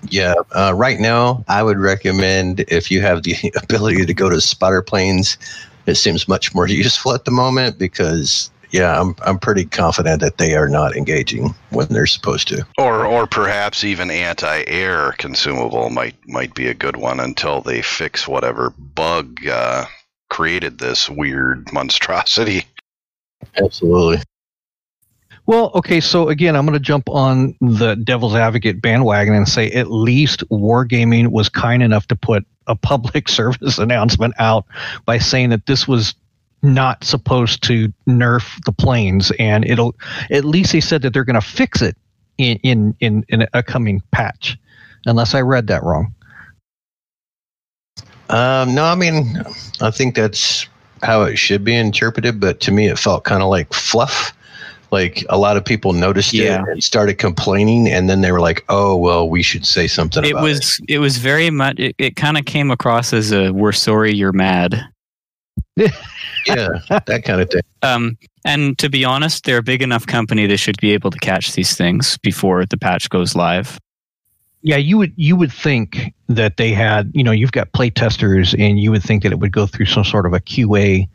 Yeah, 0.10 0.36
uh, 0.51 0.74
right 0.75 1.00
now 1.00 1.44
I 1.48 1.63
would 1.63 1.77
recommend 1.77 2.62
if 2.67 2.91
you 2.91 3.01
have 3.01 3.24
the 3.24 3.36
ability 3.63 4.05
to 4.05 4.13
go 4.13 4.29
to 4.29 4.41
spotter 4.41 4.82
planes, 4.82 5.38
it 5.85 5.95
seems 5.95 6.27
much 6.27 6.53
more 6.53 6.67
useful 6.83 7.13
at 7.13 7.25
the 7.25 7.31
moment 7.31 7.77
because 7.77 8.49
yeah, 8.71 8.99
I'm 8.99 9.15
I'm 9.21 9.39
pretty 9.39 9.65
confident 9.65 10.21
that 10.21 10.37
they 10.37 10.55
are 10.55 10.67
not 10.67 10.95
engaging 10.95 11.55
when 11.69 11.87
they're 11.87 12.05
supposed 12.05 12.47
to. 12.49 12.65
Or, 12.77 13.05
or 13.05 13.25
perhaps 13.25 13.83
even 13.83 14.11
anti-air 14.11 15.13
consumable 15.17 15.89
might 15.89 16.15
might 16.27 16.53
be 16.53 16.67
a 16.67 16.73
good 16.73 16.97
one 16.97 17.19
until 17.19 17.61
they 17.61 17.81
fix 17.81 18.27
whatever 18.27 18.71
bug 18.71 19.47
uh, 19.47 19.85
created 20.29 20.79
this 20.79 21.09
weird 21.09 21.71
monstrosity. 21.71 22.65
Absolutely. 23.55 24.21
Well, 25.47 25.71
okay, 25.75 25.99
so 25.99 26.29
again, 26.29 26.55
I'm 26.55 26.65
going 26.65 26.73
to 26.73 26.79
jump 26.79 27.07
on 27.09 27.55
the 27.61 27.95
devil's 27.95 28.33
advocate 28.35 28.81
bandwagon 28.81 29.35
and 29.35 29.47
say 29.47 29.69
at 29.71 29.91
least 29.91 30.47
Wargaming 30.49 31.27
was 31.27 31.49
kind 31.49 31.83
enough 31.83 32.07
to 32.07 32.15
put 32.15 32.45
a 32.67 32.75
public 32.75 33.29
service 33.29 33.77
announcement 33.77 34.33
out 34.39 34.65
by 35.05 35.19
saying 35.19 35.49
that 35.49 35.65
this 35.67 35.87
was 35.87 36.15
not 36.63 37.03
supposed 37.03 37.63
to 37.63 37.93
nerf 38.07 38.63
the 38.65 38.71
planes, 38.71 39.31
and 39.37 39.65
it'll 39.65 39.95
at 40.31 40.45
least 40.45 40.71
they 40.71 40.81
said 40.81 41.03
that 41.03 41.13
they're 41.13 41.23
going 41.23 41.39
to 41.39 41.41
fix 41.41 41.81
it 41.81 41.95
in, 42.37 42.57
in 42.63 42.95
in 42.99 43.25
in 43.29 43.47
a 43.53 43.61
coming 43.61 44.01
patch, 44.11 44.57
unless 45.05 45.35
I 45.35 45.41
read 45.41 45.67
that 45.67 45.83
wrong. 45.83 46.13
Um, 48.29 48.73
no, 48.73 48.85
I 48.85 48.95
mean, 48.95 49.43
I 49.79 49.91
think 49.91 50.15
that's 50.15 50.67
how 51.03 51.21
it 51.23 51.35
should 51.37 51.63
be 51.63 51.75
interpreted, 51.75 52.39
but 52.39 52.59
to 52.61 52.71
me, 52.71 52.87
it 52.87 52.97
felt 52.97 53.23
kind 53.23 53.43
of 53.43 53.49
like 53.49 53.71
fluff. 53.71 54.34
Like 54.95 55.25
a 55.29 55.37
lot 55.37 55.57
of 55.57 55.65
people 55.65 55.91
noticed 55.91 56.33
Yeah. 56.33 56.63
it 56.63 56.69
and 56.69 56.83
started 56.83 57.17
complaining, 57.17 57.89
and 57.89 58.09
then 58.09 58.21
they 58.21 58.31
were 58.31 58.39
like, 58.39 58.63
"Oh, 58.69 58.95
well, 58.95 59.27
we 59.29 59.43
should 59.43 59.65
say 59.65 59.87
something." 59.87 60.23
It 60.23 60.31
about 60.31 60.43
was 60.43 60.79
it 60.87 60.99
was 60.99 61.17
very 61.17 61.49
much 61.49 61.77
it, 61.79 61.95
it 61.97 62.15
kind 62.15 62.37
of 62.37 62.45
came 62.45 62.71
across 62.71 63.11
as 63.11 63.33
a 63.33 63.51
we're 63.51 63.73
sorry 63.73 64.13
you're 64.13 64.31
mad. 64.31 64.81
yeah, 65.75 65.89
that 67.05 67.23
kind 67.25 67.41
of 67.41 67.49
thing. 67.49 67.61
Um, 67.81 68.17
and 68.45 68.77
to 68.77 68.89
be 68.89 69.03
honest, 69.03 69.43
they're 69.43 69.57
a 69.57 69.63
big 69.63 69.81
enough 69.81 70.07
company 70.07 70.47
they 70.47 70.55
should 70.55 70.79
be 70.79 70.93
able 70.93 71.11
to 71.11 71.19
catch 71.19 71.53
these 71.53 71.75
things 71.75 72.17
before 72.19 72.65
the 72.65 72.77
patch 72.77 73.09
goes 73.09 73.35
live. 73.35 73.77
Yeah, 74.61 74.77
you 74.77 74.97
would 74.97 75.13
you 75.17 75.35
would 75.35 75.51
think 75.51 76.13
that 76.29 76.55
they 76.57 76.71
had, 76.71 77.11
you 77.13 77.23
know, 77.23 77.31
you've 77.31 77.51
got 77.51 77.71
play 77.73 77.89
testers 77.89 78.55
and 78.57 78.79
you 78.79 78.91
would 78.91 79.03
think 79.03 79.23
that 79.23 79.31
it 79.33 79.39
would 79.39 79.51
go 79.51 79.67
through 79.67 79.87
some 79.87 80.05
sort 80.05 80.25
of 80.25 80.33
a 80.33 80.39
QA, 80.39 81.07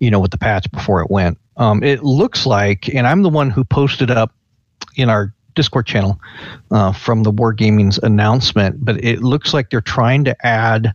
you 0.00 0.10
know, 0.10 0.18
with 0.18 0.32
the 0.32 0.38
patch 0.38 0.70
before 0.72 1.00
it 1.00 1.10
went. 1.10 1.38
Um, 1.56 1.82
it 1.84 2.02
looks 2.02 2.46
like, 2.46 2.92
and 2.94 3.06
I'm 3.06 3.22
the 3.22 3.28
one 3.28 3.50
who 3.50 3.64
posted 3.64 4.10
up 4.10 4.34
in 4.96 5.08
our 5.08 5.32
Discord 5.54 5.86
channel 5.86 6.18
uh, 6.70 6.92
from 6.92 7.22
the 7.22 7.32
Wargaming's 7.32 7.98
announcement, 7.98 8.84
but 8.84 9.04
it 9.04 9.20
looks 9.20 9.52
like 9.52 9.70
they're 9.70 9.80
trying 9.80 10.24
to 10.24 10.46
add 10.46 10.92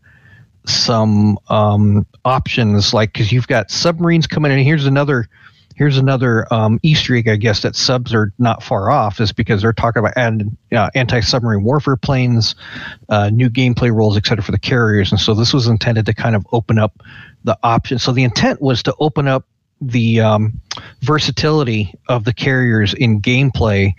some 0.66 1.38
um, 1.50 2.06
options, 2.24 2.94
like 2.94 3.14
because 3.14 3.32
you've 3.32 3.48
got 3.48 3.70
submarines 3.70 4.28
coming 4.28 4.52
in. 4.52 4.60
Here's 4.60 4.86
another 4.86 5.28
here's 5.76 5.98
another 5.98 6.52
um, 6.54 6.80
Easter 6.84 7.16
egg, 7.16 7.28
I 7.28 7.36
guess, 7.36 7.62
that 7.62 7.76
subs 7.76 8.14
are 8.14 8.32
not 8.40 8.64
far 8.64 8.90
off, 8.90 9.20
is 9.20 9.34
because 9.34 9.62
they're 9.62 9.74
talking 9.74 10.00
about 10.00 10.14
adding 10.16 10.58
uh, 10.72 10.90
anti-submarine 10.96 11.64
warfare 11.64 11.98
planes, 11.98 12.56
uh, 13.10 13.30
new 13.30 13.50
gameplay 13.50 13.94
rules, 13.94 14.16
et 14.18 14.26
cetera, 14.26 14.42
for 14.42 14.54
the 14.54 14.60
carriers. 14.60 15.12
And 15.12 15.20
so 15.20 15.34
this 15.34 15.54
was 15.54 15.68
intended 15.68 16.06
to 16.06 16.14
kind 16.14 16.36
of 16.36 16.48
open 16.54 16.80
up 16.80 17.04
the 17.46 17.58
option. 17.64 17.98
So 18.00 18.12
the 18.12 18.24
intent 18.24 18.62
was 18.62 18.84
to 18.84 18.94
open 19.00 19.28
up 19.28 19.46
the 19.82 20.20
um, 20.20 20.60
versatility 21.02 21.94
of 22.10 22.24
the 22.26 22.34
carriers 22.34 22.94
in 22.94 23.22
gameplay, 23.22 23.94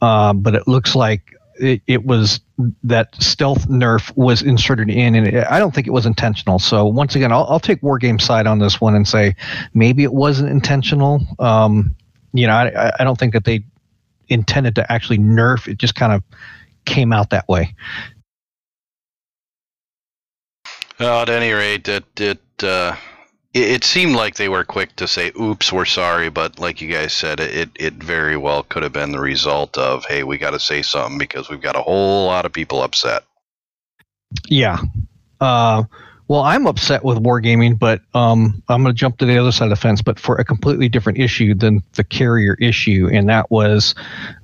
uh, 0.00 0.32
but 0.32 0.54
it 0.54 0.66
looks 0.66 0.94
like 0.94 1.34
it, 1.56 1.82
it 1.86 2.04
was 2.06 2.40
that 2.84 3.14
stealth 3.16 3.68
nerf 3.68 4.14
was 4.16 4.40
inserted 4.42 4.88
in, 4.90 5.14
and 5.14 5.26
it, 5.26 5.46
I 5.50 5.58
don't 5.58 5.74
think 5.74 5.86
it 5.86 5.92
was 5.92 6.06
intentional. 6.06 6.58
So 6.58 6.86
once 6.86 7.14
again, 7.16 7.32
I'll, 7.32 7.44
I'll 7.48 7.60
take 7.60 7.80
Wargame 7.82 8.20
side 8.20 8.46
on 8.46 8.58
this 8.58 8.80
one 8.80 8.94
and 8.94 9.06
say 9.06 9.34
maybe 9.74 10.02
it 10.04 10.12
wasn't 10.12 10.50
intentional. 10.50 11.20
Um, 11.38 11.94
you 12.32 12.46
know, 12.46 12.54
I, 12.54 12.88
I- 12.88 12.92
I 13.00 13.04
don't 13.04 13.18
think 13.18 13.32
that 13.34 13.44
they 13.44 13.64
intended 14.28 14.74
to 14.76 14.92
actually 14.92 15.18
nerf. 15.18 15.66
It 15.66 15.78
just 15.78 15.94
kind 15.96 16.12
of 16.12 16.22
came 16.84 17.12
out 17.12 17.30
that 17.30 17.48
way. 17.48 17.74
Well, 20.98 21.22
at 21.22 21.30
any 21.30 21.52
rate, 21.52 21.88
it 21.88 22.04
it, 22.20 22.38
uh, 22.62 22.96
it 23.54 23.70
it 23.70 23.84
seemed 23.84 24.14
like 24.16 24.36
they 24.36 24.48
were 24.48 24.64
quick 24.64 24.94
to 24.96 25.08
say, 25.08 25.32
"Oops, 25.40 25.72
we're 25.72 25.84
sorry," 25.84 26.28
but 26.28 26.58
like 26.58 26.80
you 26.80 26.90
guys 26.90 27.12
said, 27.12 27.40
it 27.40 27.70
it 27.74 27.94
very 27.94 28.36
well 28.36 28.62
could 28.62 28.82
have 28.82 28.92
been 28.92 29.12
the 29.12 29.20
result 29.20 29.76
of, 29.76 30.04
"Hey, 30.04 30.22
we 30.22 30.38
got 30.38 30.50
to 30.50 30.60
say 30.60 30.82
something 30.82 31.18
because 31.18 31.48
we've 31.48 31.60
got 31.60 31.76
a 31.76 31.82
whole 31.82 32.26
lot 32.26 32.46
of 32.46 32.52
people 32.52 32.82
upset." 32.82 33.24
Yeah. 34.48 34.78
Uh, 35.40 35.84
well, 36.28 36.42
I'm 36.42 36.68
upset 36.68 37.04
with 37.04 37.18
wargaming, 37.18 37.76
but 37.76 38.02
um, 38.14 38.62
I'm 38.68 38.84
going 38.84 38.94
to 38.94 38.98
jump 38.98 39.18
to 39.18 39.26
the 39.26 39.36
other 39.36 39.50
side 39.50 39.64
of 39.64 39.70
the 39.70 39.76
fence, 39.76 40.00
but 40.00 40.20
for 40.20 40.36
a 40.36 40.44
completely 40.44 40.88
different 40.88 41.18
issue 41.18 41.54
than 41.54 41.82
the 41.94 42.04
carrier 42.04 42.54
issue, 42.60 43.08
and 43.12 43.28
that 43.28 43.50
was 43.50 43.96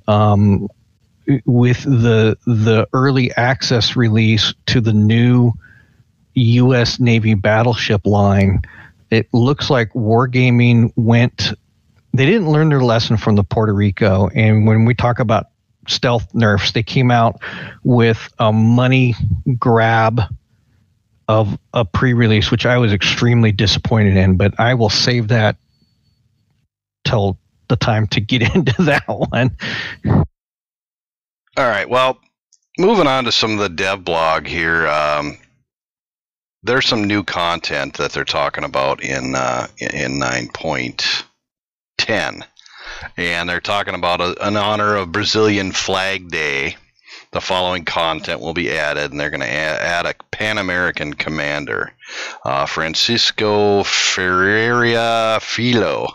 um, 0.09 0.67
with 1.45 1.83
the 1.83 2.37
the 2.45 2.87
early 2.91 3.31
access 3.37 3.95
release 3.95 4.53
to 4.65 4.81
the 4.81 4.91
new 4.91 5.53
U.S. 6.39 6.99
Navy 6.99 7.33
battleship 7.33 8.05
line. 8.05 8.61
It 9.09 9.27
looks 9.33 9.69
like 9.69 9.93
wargaming 9.93 10.91
went. 10.95 11.53
They 12.13 12.25
didn't 12.25 12.51
learn 12.51 12.69
their 12.69 12.81
lesson 12.81 13.17
from 13.17 13.35
the 13.35 13.43
Puerto 13.43 13.73
Rico, 13.73 14.29
and 14.33 14.65
when 14.67 14.85
we 14.85 14.93
talk 14.93 15.19
about 15.19 15.47
stealth 15.87 16.33
nerfs, 16.33 16.71
they 16.71 16.83
came 16.83 17.11
out 17.11 17.41
with 17.83 18.33
a 18.39 18.51
money 18.51 19.15
grab 19.57 20.21
of 21.27 21.57
a 21.73 21.83
pre-release, 21.85 22.51
which 22.51 22.65
I 22.65 22.77
was 22.77 22.93
extremely 22.93 23.51
disappointed 23.51 24.15
in. 24.15 24.37
But 24.37 24.59
I 24.59 24.73
will 24.75 24.89
save 24.89 25.29
that 25.29 25.57
till 27.05 27.37
the 27.67 27.75
time 27.75 28.07
to 28.07 28.21
get 28.21 28.41
into 28.55 28.83
that 28.83 29.03
one. 29.07 29.55
All 30.05 30.25
right. 31.67 31.89
Well, 31.89 32.19
moving 32.77 33.07
on 33.07 33.25
to 33.25 33.31
some 33.31 33.53
of 33.53 33.59
the 33.59 33.69
dev 33.69 34.03
blog 34.03 34.45
here. 34.45 34.87
Um, 34.87 35.37
there's 36.63 36.87
some 36.87 37.03
new 37.03 37.23
content 37.23 37.95
that 37.95 38.11
they're 38.11 38.25
talking 38.25 38.63
about 38.63 39.03
in 39.03 39.35
uh, 39.35 39.67
in 39.79 40.19
nine 40.19 40.49
point 40.49 41.25
ten, 41.97 42.43
and 43.15 43.47
they're 43.47 43.59
talking 43.59 43.95
about 43.95 44.21
a, 44.21 44.47
in 44.47 44.57
honor 44.57 44.95
of 44.95 45.11
Brazilian 45.11 45.71
Flag 45.71 46.29
Day. 46.29 46.75
The 47.31 47.41
following 47.41 47.83
content 47.83 48.39
will 48.39 48.53
be 48.53 48.71
added, 48.71 49.11
and 49.11 49.19
they're 49.19 49.29
going 49.29 49.41
to 49.41 49.51
add, 49.51 49.81
add 49.81 50.05
a 50.05 50.15
Pan 50.31 50.57
American 50.57 51.13
commander, 51.13 51.91
uh, 52.45 52.65
Francisco 52.65 53.83
Ferreira 53.83 55.39
Filo. 55.41 56.07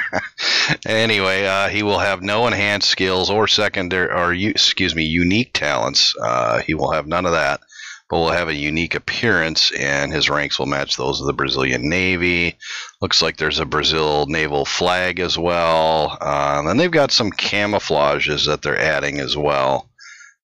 anyway, 0.86 1.44
uh, 1.44 1.68
he 1.68 1.82
will 1.82 1.98
have 1.98 2.22
no 2.22 2.46
enhanced 2.46 2.88
skills 2.88 3.30
or 3.30 3.46
secondary, 3.46 4.10
or 4.10 4.32
excuse 4.32 4.94
me, 4.94 5.04
unique 5.04 5.52
talents. 5.52 6.14
Uh, 6.20 6.60
he 6.66 6.72
will 6.72 6.92
have 6.92 7.06
none 7.06 7.26
of 7.26 7.32
that, 7.32 7.60
but 8.08 8.18
will 8.18 8.30
have 8.30 8.48
a 8.48 8.54
unique 8.54 8.94
appearance, 8.94 9.70
and 9.72 10.12
his 10.12 10.30
ranks 10.30 10.58
will 10.58 10.66
match 10.66 10.96
those 10.96 11.20
of 11.20 11.26
the 11.26 11.32
Brazilian 11.32 11.88
Navy. 11.88 12.56
Looks 13.02 13.20
like 13.20 13.36
there's 13.36 13.58
a 13.58 13.66
Brazil 13.66 14.26
naval 14.26 14.64
flag 14.64 15.20
as 15.20 15.38
well. 15.38 16.16
Uh, 16.20 16.62
and 16.66 16.80
they've 16.80 16.90
got 16.90 17.12
some 17.12 17.30
camouflages 17.30 18.46
that 18.46 18.62
they're 18.62 18.78
adding 18.78 19.18
as 19.18 19.36
well. 19.36 19.90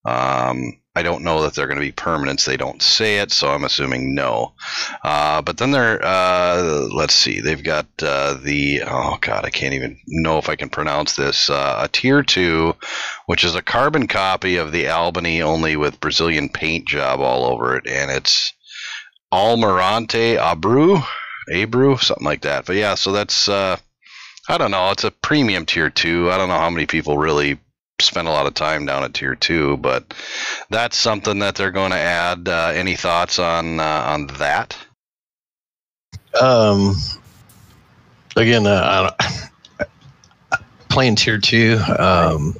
Um, 0.04 0.78
I 0.96 1.02
don't 1.02 1.24
know 1.24 1.42
that 1.42 1.54
they're 1.54 1.66
going 1.66 1.80
to 1.80 1.84
be 1.84 1.90
permanents. 1.90 2.44
They 2.44 2.56
don't 2.56 2.80
say 2.80 3.18
it, 3.18 3.32
so 3.32 3.48
I'm 3.48 3.64
assuming 3.64 4.14
no. 4.14 4.52
Uh, 5.02 5.42
but 5.42 5.58
then 5.58 5.72
they're, 5.72 6.00
uh, 6.04 6.88
let's 6.94 7.14
see, 7.14 7.40
they've 7.40 7.62
got 7.62 7.86
uh, 8.00 8.34
the, 8.34 8.82
oh 8.86 9.18
God, 9.20 9.44
I 9.44 9.50
can't 9.50 9.74
even 9.74 9.98
know 10.06 10.38
if 10.38 10.48
I 10.48 10.54
can 10.54 10.68
pronounce 10.68 11.16
this, 11.16 11.50
uh, 11.50 11.80
a 11.80 11.88
tier 11.88 12.22
two, 12.22 12.76
which 13.26 13.42
is 13.42 13.56
a 13.56 13.62
carbon 13.62 14.06
copy 14.06 14.56
of 14.56 14.70
the 14.70 14.86
Albany, 14.88 15.42
only 15.42 15.74
with 15.74 15.98
Brazilian 15.98 16.48
paint 16.48 16.86
job 16.86 17.18
all 17.18 17.44
over 17.44 17.76
it. 17.76 17.88
And 17.88 18.12
it's 18.12 18.52
Almirante 19.32 20.36
Abreu, 20.36 21.04
Abreu, 21.52 22.00
something 22.00 22.24
like 22.24 22.42
that. 22.42 22.66
But 22.66 22.76
yeah, 22.76 22.94
so 22.94 23.10
that's, 23.10 23.48
uh, 23.48 23.78
I 24.48 24.58
don't 24.58 24.70
know, 24.70 24.90
it's 24.92 25.02
a 25.02 25.10
premium 25.10 25.66
tier 25.66 25.90
two. 25.90 26.30
I 26.30 26.36
don't 26.36 26.50
know 26.50 26.58
how 26.58 26.70
many 26.70 26.86
people 26.86 27.18
really 27.18 27.58
spend 28.00 28.28
a 28.28 28.30
lot 28.30 28.46
of 28.46 28.54
time 28.54 28.86
down 28.86 29.04
at 29.04 29.14
tier 29.14 29.34
two, 29.34 29.76
but 29.78 30.14
that's 30.70 30.96
something 30.96 31.38
that 31.38 31.54
they're 31.54 31.70
going 31.70 31.92
to 31.92 31.96
add. 31.96 32.48
Uh, 32.48 32.72
any 32.74 32.96
thoughts 32.96 33.38
on 33.38 33.80
uh, 33.80 34.04
on 34.06 34.26
that? 34.38 34.76
Um, 36.40 36.94
again, 38.36 38.66
uh, 38.66 39.12
I 39.20 39.28
don't, 39.78 39.88
playing 40.88 41.16
tier 41.16 41.38
two. 41.38 41.78
Um, 41.98 42.54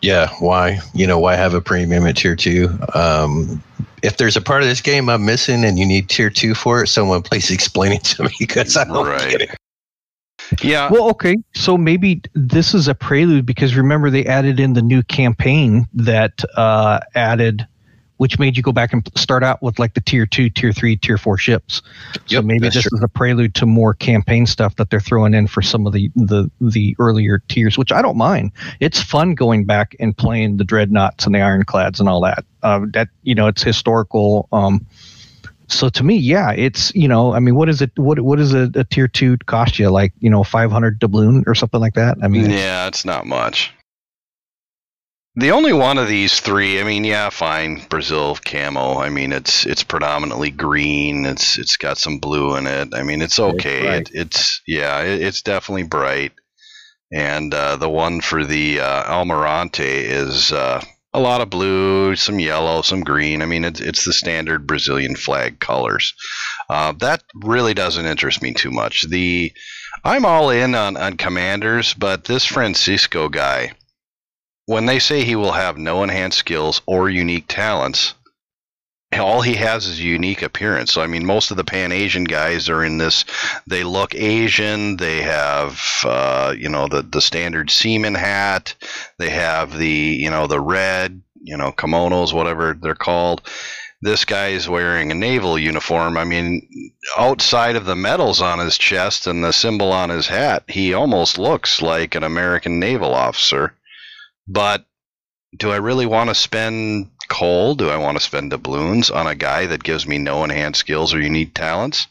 yeah, 0.00 0.28
why? 0.40 0.78
You 0.94 1.06
know, 1.06 1.18
why 1.18 1.36
have 1.36 1.54
a 1.54 1.60
premium 1.60 2.06
at 2.06 2.16
tier 2.16 2.36
two? 2.36 2.70
Um, 2.94 3.62
if 4.02 4.16
there's 4.16 4.36
a 4.36 4.40
part 4.40 4.62
of 4.62 4.68
this 4.68 4.80
game 4.80 5.08
I'm 5.08 5.24
missing 5.24 5.64
and 5.64 5.78
you 5.78 5.86
need 5.86 6.08
tier 6.08 6.30
two 6.30 6.54
for 6.54 6.82
it, 6.82 6.88
someone 6.88 7.22
please 7.22 7.50
explain 7.52 7.92
it 7.92 8.04
to 8.04 8.24
me 8.24 8.32
because 8.38 8.76
I 8.76 8.84
don't 8.84 9.06
Right. 9.06 9.30
get 9.30 9.42
it. 9.42 9.50
Yeah, 10.62 10.90
Well, 10.90 11.10
okay, 11.10 11.36
so 11.54 11.76
maybe 11.76 12.22
this 12.34 12.74
is 12.74 12.88
a 12.88 12.94
prelude 12.94 13.46
because 13.46 13.74
remember 13.76 14.10
they 14.10 14.26
added 14.26 14.60
in 14.60 14.72
the 14.72 14.82
new 14.82 15.02
campaign 15.02 15.86
that 15.94 16.42
uh, 16.56 17.00
added 17.14 17.66
which 18.22 18.38
made 18.38 18.56
you 18.56 18.62
go 18.62 18.70
back 18.70 18.92
and 18.92 19.10
start 19.16 19.42
out 19.42 19.60
with 19.62 19.80
like 19.80 19.94
the 19.94 20.00
tier 20.00 20.26
two, 20.26 20.48
tier 20.48 20.72
three, 20.72 20.96
tier 20.96 21.18
four 21.18 21.36
ships. 21.36 21.82
So 22.26 22.36
Yep, 22.36 22.44
maybe 22.44 22.68
this 22.68 22.82
true. 22.82 22.96
is 22.96 23.02
a 23.02 23.08
prelude 23.08 23.52
to 23.56 23.66
more 23.66 23.94
campaign 23.94 24.46
stuff 24.46 24.76
that 24.76 24.90
they're 24.90 25.00
throwing 25.00 25.34
in 25.34 25.48
for 25.48 25.60
some 25.60 25.88
of 25.88 25.92
the 25.92 26.08
the 26.14 26.48
the 26.60 26.94
earlier 27.00 27.42
tiers, 27.48 27.76
which 27.76 27.90
I 27.90 28.00
don't 28.00 28.16
mind. 28.16 28.52
It's 28.78 29.02
fun 29.02 29.34
going 29.34 29.64
back 29.64 29.96
and 29.98 30.16
playing 30.16 30.58
the 30.58 30.64
dreadnoughts 30.64 31.26
and 31.26 31.34
the 31.34 31.40
ironclads 31.40 31.98
and 31.98 32.08
all 32.08 32.20
that. 32.20 32.44
Uh, 32.62 32.86
that 32.92 33.08
you 33.24 33.34
know, 33.34 33.48
it's 33.48 33.64
historical. 33.64 34.48
Um, 34.52 34.86
so 35.72 35.88
to 35.88 36.04
me, 36.04 36.16
yeah, 36.16 36.52
it's 36.52 36.94
you 36.94 37.08
know, 37.08 37.32
I 37.32 37.40
mean, 37.40 37.54
what 37.54 37.68
is 37.68 37.82
it? 37.82 37.90
What 37.96 38.20
what 38.20 38.38
is 38.38 38.54
a, 38.54 38.70
a 38.74 38.84
tier 38.84 39.08
two 39.08 39.36
cost 39.46 39.78
you? 39.78 39.90
Like 39.90 40.12
you 40.20 40.30
know, 40.30 40.44
five 40.44 40.70
hundred 40.70 40.98
doubloon 40.98 41.44
or 41.46 41.54
something 41.54 41.80
like 41.80 41.94
that. 41.94 42.18
I 42.22 42.28
mean, 42.28 42.50
yeah, 42.50 42.86
it's 42.86 43.04
not 43.04 43.26
much. 43.26 43.72
The 45.34 45.50
only 45.50 45.72
one 45.72 45.96
of 45.96 46.08
these 46.08 46.40
three, 46.40 46.78
I 46.78 46.84
mean, 46.84 47.04
yeah, 47.04 47.30
fine, 47.30 47.82
Brazil 47.88 48.36
camo. 48.44 48.98
I 48.98 49.08
mean, 49.08 49.32
it's 49.32 49.64
it's 49.64 49.82
predominantly 49.82 50.50
green. 50.50 51.24
It's 51.24 51.58
it's 51.58 51.78
got 51.78 51.96
some 51.96 52.18
blue 52.18 52.56
in 52.56 52.66
it. 52.66 52.88
I 52.92 53.02
mean, 53.02 53.22
it's 53.22 53.38
okay. 53.38 53.80
bright. 53.80 54.10
It, 54.10 54.26
it's 54.26 54.60
yeah, 54.66 55.00
it, 55.02 55.22
it's 55.22 55.40
definitely 55.40 55.84
bright. 55.84 56.32
And 57.10 57.52
uh, 57.52 57.76
the 57.76 57.88
one 57.88 58.20
for 58.20 58.44
the 58.44 58.80
uh, 58.80 59.04
Almirante 59.04 60.04
is 60.04 60.52
uh, 60.52 60.82
a 61.14 61.20
lot 61.20 61.40
of 61.40 61.50
blue, 61.50 62.16
some 62.16 62.38
yellow, 62.40 62.82
some 62.82 63.02
green. 63.02 63.42
I 63.42 63.46
mean, 63.46 63.64
it's 63.64 63.80
it's 63.80 64.04
the 64.04 64.12
standard 64.12 64.66
Brazilian 64.66 65.14
flag 65.14 65.60
colors. 65.60 66.14
Uh, 66.70 66.92
that 67.00 67.22
really 67.34 67.74
doesn't 67.74 68.06
interest 68.06 68.42
me 68.42 68.54
too 68.54 68.70
much. 68.70 69.02
The 69.02 69.52
I'm 70.04 70.24
all 70.24 70.50
in 70.50 70.74
on, 70.74 70.96
on 70.96 71.16
commanders, 71.16 71.94
but 71.94 72.24
this 72.24 72.44
Francisco 72.44 73.28
guy, 73.28 73.72
when 74.66 74.86
they 74.86 74.98
say 74.98 75.22
he 75.24 75.36
will 75.36 75.52
have 75.52 75.76
no 75.76 76.02
enhanced 76.02 76.38
skills 76.38 76.80
or 76.86 77.10
unique 77.10 77.46
talents, 77.46 78.14
all 79.18 79.42
he 79.42 79.54
has 79.54 79.86
is 79.86 79.98
a 79.98 80.02
unique 80.02 80.42
appearance. 80.42 80.92
So 80.92 81.02
I 81.02 81.06
mean, 81.06 81.26
most 81.26 81.50
of 81.50 81.56
the 81.56 81.64
Pan 81.64 81.92
Asian 81.92 82.24
guys 82.24 82.68
are 82.68 82.84
in 82.84 82.98
this. 82.98 83.24
They 83.66 83.84
look 83.84 84.14
Asian. 84.14 84.96
They 84.96 85.22
have, 85.22 85.80
uh, 86.04 86.54
you 86.56 86.68
know, 86.68 86.88
the 86.88 87.02
the 87.02 87.20
standard 87.20 87.70
seaman 87.70 88.14
hat. 88.14 88.74
They 89.18 89.30
have 89.30 89.76
the, 89.76 89.88
you 89.88 90.30
know, 90.30 90.46
the 90.46 90.60
red, 90.60 91.22
you 91.42 91.56
know, 91.56 91.72
kimonos, 91.72 92.32
whatever 92.32 92.76
they're 92.80 92.94
called. 92.94 93.42
This 94.04 94.24
guy 94.24 94.48
is 94.48 94.68
wearing 94.68 95.12
a 95.12 95.14
naval 95.14 95.56
uniform. 95.56 96.16
I 96.16 96.24
mean, 96.24 96.68
outside 97.16 97.76
of 97.76 97.84
the 97.84 97.94
medals 97.94 98.42
on 98.42 98.58
his 98.58 98.76
chest 98.76 99.28
and 99.28 99.44
the 99.44 99.52
symbol 99.52 99.92
on 99.92 100.10
his 100.10 100.26
hat, 100.26 100.64
he 100.66 100.92
almost 100.92 101.38
looks 101.38 101.80
like 101.80 102.16
an 102.16 102.24
American 102.24 102.80
naval 102.80 103.14
officer. 103.14 103.76
But 104.48 104.84
do 105.56 105.70
I 105.70 105.76
really 105.76 106.06
want 106.06 106.30
to 106.30 106.34
spend 106.34 107.11
coal? 107.28 107.74
Do 107.74 107.88
I 107.88 107.96
want 107.96 108.16
to 108.16 108.24
spend 108.24 108.50
doubloons 108.50 109.10
on 109.10 109.26
a 109.26 109.34
guy 109.34 109.66
that 109.66 109.82
gives 109.82 110.06
me 110.06 110.18
no 110.18 110.44
enhanced 110.44 110.80
skills 110.80 111.14
or 111.14 111.20
unique 111.20 111.54
talents? 111.54 112.06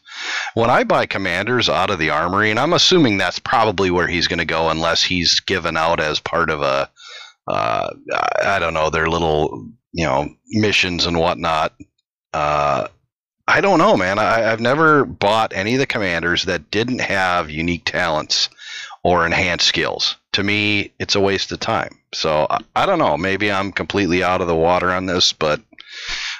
When 0.54 0.70
I 0.70 0.84
buy 0.84 1.06
commanders 1.06 1.68
out 1.68 1.90
of 1.90 1.98
the 1.98 2.10
armory, 2.10 2.50
and 2.50 2.58
I'm 2.58 2.72
assuming 2.72 3.18
that's 3.18 3.38
probably 3.38 3.90
where 3.90 4.08
he's 4.08 4.28
going 4.28 4.38
to 4.38 4.44
go 4.44 4.68
unless 4.68 5.02
he's 5.02 5.40
given 5.40 5.76
out 5.76 6.00
as 6.00 6.20
part 6.20 6.50
of 6.50 6.62
a, 6.62 6.90
uh, 7.46 7.90
I 8.42 8.58
don't 8.58 8.74
know, 8.74 8.90
their 8.90 9.08
little, 9.08 9.68
you 9.92 10.04
know, 10.04 10.28
missions 10.48 11.06
and 11.06 11.18
whatnot. 11.18 11.74
Uh, 12.32 12.88
I 13.46 13.60
don't 13.60 13.78
know, 13.78 13.96
man. 13.96 14.18
I, 14.18 14.50
I've 14.50 14.60
never 14.60 15.04
bought 15.04 15.52
any 15.54 15.74
of 15.74 15.80
the 15.80 15.86
commanders 15.86 16.44
that 16.44 16.70
didn't 16.70 17.00
have 17.00 17.50
unique 17.50 17.84
talents 17.84 18.48
or 19.04 19.26
enhanced 19.26 19.66
skills. 19.66 20.16
To 20.32 20.42
me, 20.42 20.92
it's 20.98 21.14
a 21.14 21.20
waste 21.20 21.52
of 21.52 21.60
time. 21.60 21.98
So 22.14 22.46
I, 22.48 22.58
I 22.76 22.86
don't 22.86 22.98
know. 22.98 23.16
Maybe 23.16 23.50
I'm 23.50 23.72
completely 23.72 24.22
out 24.22 24.40
of 24.40 24.46
the 24.46 24.54
water 24.54 24.90
on 24.90 25.06
this, 25.06 25.32
but 25.32 25.60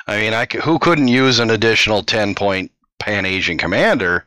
I 0.06 0.16
mean, 0.18 0.34
I 0.34 0.46
who 0.62 0.78
couldn't 0.78 1.08
use 1.08 1.38
an 1.38 1.50
additional 1.50 2.02
ten 2.02 2.34
point 2.34 2.70
Pan 2.98 3.26
Asian 3.26 3.58
commander? 3.58 4.24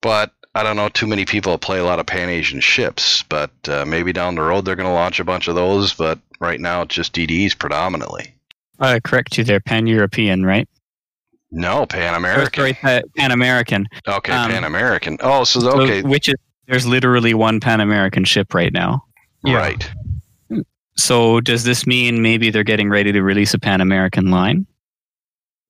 But 0.00 0.32
I 0.54 0.62
don't 0.62 0.76
know. 0.76 0.88
Too 0.88 1.06
many 1.06 1.24
people 1.24 1.56
play 1.58 1.78
a 1.78 1.84
lot 1.84 1.98
of 1.98 2.06
Pan 2.06 2.28
Asian 2.28 2.60
ships. 2.60 3.24
But 3.28 3.50
uh, 3.68 3.84
maybe 3.84 4.12
down 4.12 4.34
the 4.34 4.42
road 4.42 4.64
they're 4.64 4.76
going 4.76 4.88
to 4.88 4.92
launch 4.92 5.20
a 5.20 5.24
bunch 5.24 5.48
of 5.48 5.54
those. 5.54 5.92
But 5.92 6.18
right 6.40 6.60
now 6.60 6.82
it's 6.82 6.94
just 6.94 7.14
DDs 7.14 7.58
predominantly. 7.58 8.34
Uh, 8.78 8.98
correct 9.04 9.38
you 9.38 9.44
there, 9.44 9.60
Pan 9.60 9.86
European, 9.86 10.44
right? 10.44 10.68
No, 11.52 11.84
Pan 11.86 12.14
American. 12.14 12.52
sorry, 12.54 12.72
Pan 12.72 13.30
American. 13.30 13.86
Okay, 14.08 14.32
um, 14.32 14.50
Pan 14.50 14.64
American. 14.64 15.18
Oh, 15.20 15.44
so 15.44 15.60
So, 15.60 15.82
okay, 15.82 16.02
which 16.02 16.28
is 16.28 16.34
there's 16.66 16.86
literally 16.86 17.34
one 17.34 17.60
Pan 17.60 17.80
American 17.80 18.24
ship 18.24 18.54
right 18.54 18.72
now. 18.72 19.04
Yeah. 19.44 19.56
right. 19.56 19.90
So 20.96 21.40
does 21.40 21.64
this 21.64 21.86
mean 21.86 22.22
maybe 22.22 22.50
they're 22.50 22.64
getting 22.64 22.90
ready 22.90 23.12
to 23.12 23.22
release 23.22 23.54
a 23.54 23.58
Pan 23.58 23.80
American 23.80 24.30
line? 24.30 24.66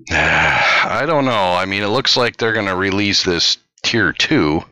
I 0.10 1.04
don't 1.06 1.24
know. 1.24 1.54
I 1.54 1.64
mean, 1.64 1.82
it 1.82 1.88
looks 1.88 2.16
like 2.16 2.36
they're 2.36 2.52
going 2.52 2.66
to 2.66 2.76
release 2.76 3.22
this 3.22 3.56
tier 3.82 4.12
two, 4.12 4.62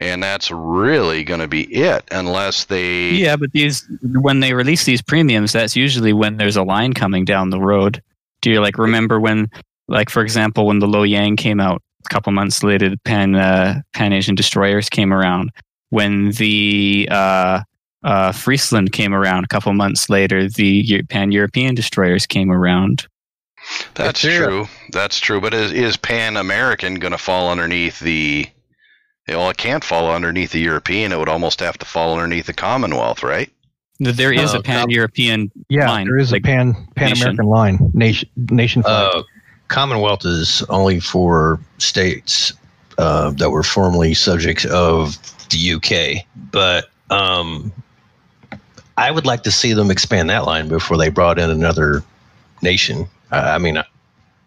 and 0.00 0.22
that's 0.22 0.50
really 0.50 1.22
going 1.22 1.40
to 1.40 1.48
be 1.48 1.62
it, 1.74 2.04
unless 2.10 2.64
they. 2.64 3.10
Yeah, 3.10 3.36
but 3.36 3.52
these 3.52 3.86
when 4.02 4.40
they 4.40 4.54
release 4.54 4.84
these 4.84 5.02
premiums, 5.02 5.52
that's 5.52 5.76
usually 5.76 6.12
when 6.12 6.38
there's 6.38 6.56
a 6.56 6.62
line 6.62 6.94
coming 6.94 7.24
down 7.24 7.50
the 7.50 7.60
road. 7.60 8.02
Do 8.40 8.50
you 8.50 8.60
like 8.60 8.78
remember 8.78 9.20
when, 9.20 9.50
like 9.86 10.08
for 10.08 10.22
example, 10.22 10.66
when 10.66 10.78
the 10.78 10.88
Lo 10.88 11.02
Yang 11.02 11.36
came 11.36 11.60
out 11.60 11.82
a 11.82 11.87
couple 12.08 12.32
months 12.32 12.62
later, 12.62 12.88
the 12.88 12.98
Pan 12.98 13.34
uh, 13.34 13.80
Pan 13.94 14.12
Asian 14.12 14.34
destroyers 14.34 14.88
came 14.88 15.12
around. 15.12 15.50
When 15.90 16.32
the 16.32 17.08
uh, 17.10 17.62
uh, 18.02 18.32
Friesland 18.32 18.92
came 18.92 19.14
around 19.14 19.44
a 19.44 19.48
couple 19.48 19.72
months 19.72 20.10
later, 20.10 20.48
the 20.48 21.02
Pan 21.04 21.32
European 21.32 21.74
destroyers 21.74 22.26
came 22.26 22.50
around. 22.50 23.06
That's 23.94 24.20
true. 24.20 24.38
true. 24.38 24.68
That's 24.92 25.18
true. 25.18 25.40
But 25.40 25.54
is, 25.54 25.72
is 25.72 25.96
Pan 25.96 26.36
American 26.36 26.96
going 26.96 27.12
to 27.12 27.18
fall 27.18 27.50
underneath 27.50 27.98
the? 28.00 28.46
Well, 29.26 29.50
it 29.50 29.58
can't 29.58 29.84
fall 29.84 30.10
underneath 30.10 30.52
the 30.52 30.60
European. 30.60 31.12
It 31.12 31.18
would 31.18 31.28
almost 31.28 31.60
have 31.60 31.76
to 31.78 31.86
fall 31.86 32.14
underneath 32.14 32.46
the 32.46 32.54
Commonwealth, 32.54 33.22
right? 33.22 33.50
There 34.00 34.32
is 34.32 34.54
No, 34.54 34.60
a 34.60 34.62
Pan 34.62 34.88
European. 34.90 35.50
Yeah, 35.68 35.90
line, 35.90 36.06
there 36.06 36.18
is 36.18 36.32
like 36.32 36.42
a 36.42 36.44
pan 36.44 36.74
Pan 36.94 37.12
American 37.12 37.46
line 37.46 37.90
nation 37.94 38.28
nation 38.36 38.82
flag. 38.82 39.16
Uh, 39.16 39.22
Commonwealth 39.68 40.24
is 40.24 40.62
only 40.68 40.98
for 41.00 41.60
states 41.78 42.52
uh, 42.98 43.30
that 43.32 43.50
were 43.50 43.62
formerly 43.62 44.14
subjects 44.14 44.64
of 44.66 45.16
the 45.50 45.74
UK, 45.74 46.24
but 46.50 46.90
um, 47.10 47.72
I 48.96 49.10
would 49.10 49.26
like 49.26 49.42
to 49.44 49.50
see 49.50 49.72
them 49.72 49.90
expand 49.90 50.30
that 50.30 50.44
line 50.44 50.68
before 50.68 50.96
they 50.96 51.08
brought 51.08 51.38
in 51.38 51.50
another 51.50 52.02
nation. 52.62 53.06
Uh, 53.30 53.52
I 53.54 53.58
mean, 53.58 53.82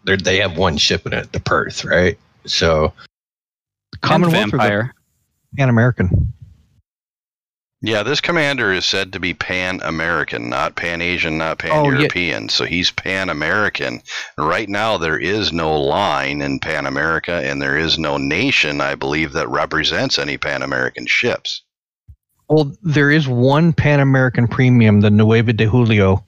they 0.06 0.16
they 0.18 0.38
have 0.38 0.58
one 0.58 0.78
ship 0.78 1.06
in 1.06 1.14
it, 1.14 1.32
the 1.32 1.40
Perth, 1.40 1.86
right? 1.86 2.18
So 2.46 2.94
Commonwealth 4.02 4.48
or 4.48 4.52
the 4.52 4.58
Vampire. 4.58 4.96
Pan 5.58 5.70
American. 5.70 6.34
Yeah, 7.84 8.04
this 8.04 8.22
commander 8.22 8.72
is 8.72 8.86
said 8.86 9.14
to 9.14 9.20
be 9.20 9.34
Pan 9.34 9.82
American, 9.84 10.50
not 10.50 10.76
Pan 10.76 11.02
Asian, 11.02 11.40
not 11.40 11.58
Pan 11.58 11.72
Oh, 11.74 11.90
yeah. 11.90 11.98
European. 11.98 12.48
So 12.48 12.66
he's 12.66 12.92
Pan 12.92 13.30
American. 13.30 14.04
Right 14.38 14.70
now, 14.70 14.98
there 14.98 15.18
is 15.18 15.52
no 15.52 15.80
line 15.82 16.42
in 16.42 16.60
Pan 16.60 16.86
America, 16.86 17.34
and 17.34 17.60
there 17.60 17.78
is 17.78 17.98
no 17.98 18.18
nation, 18.18 18.82
I 18.82 18.94
believe, 18.94 19.34
that 19.34 19.50
represents 19.50 20.20
any 20.20 20.38
Pan 20.38 20.62
American 20.62 21.08
ships. 21.08 21.64
Well, 22.50 22.72
there 22.84 23.10
is 23.10 23.28
one 23.28 23.74
Pan 23.74 24.00
American 24.00 24.48
premium, 24.48 25.02
the 25.02 25.10
Nueve 25.10 25.56
de 25.56 25.66
Julio, 25.66 26.24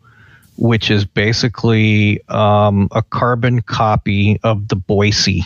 which 0.58 0.90
is 0.90 1.06
basically 1.06 2.22
um, 2.30 2.88
a 2.94 3.04
carbon 3.04 3.62
copy 3.62 4.40
of 4.44 4.70
the 4.70 4.76
Boise, 4.76 5.44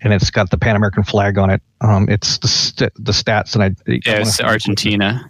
and 0.00 0.12
it's 0.12 0.30
got 0.30 0.50
the 0.50 0.58
Pan 0.58 0.76
American 0.76 1.04
flag 1.04 1.38
on 1.38 1.48
it. 1.50 1.62
Um, 1.80 2.08
it's 2.08 2.38
the 2.38 2.48
st- 2.48 2.92
the 2.96 3.12
stats, 3.12 3.54
and 3.54 3.62
I 3.62 3.66
I 3.66 4.00
Yeah, 4.04 4.20
it's 4.20 4.40
Argentina. 4.40 5.29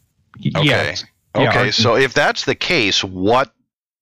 Okay. 0.56 0.64
Yeah, 0.66 0.94
Yeah, 1.36 1.48
Okay, 1.50 1.70
so 1.70 1.96
if 1.96 2.12
that's 2.14 2.44
the 2.44 2.54
case, 2.54 3.04
what 3.04 3.52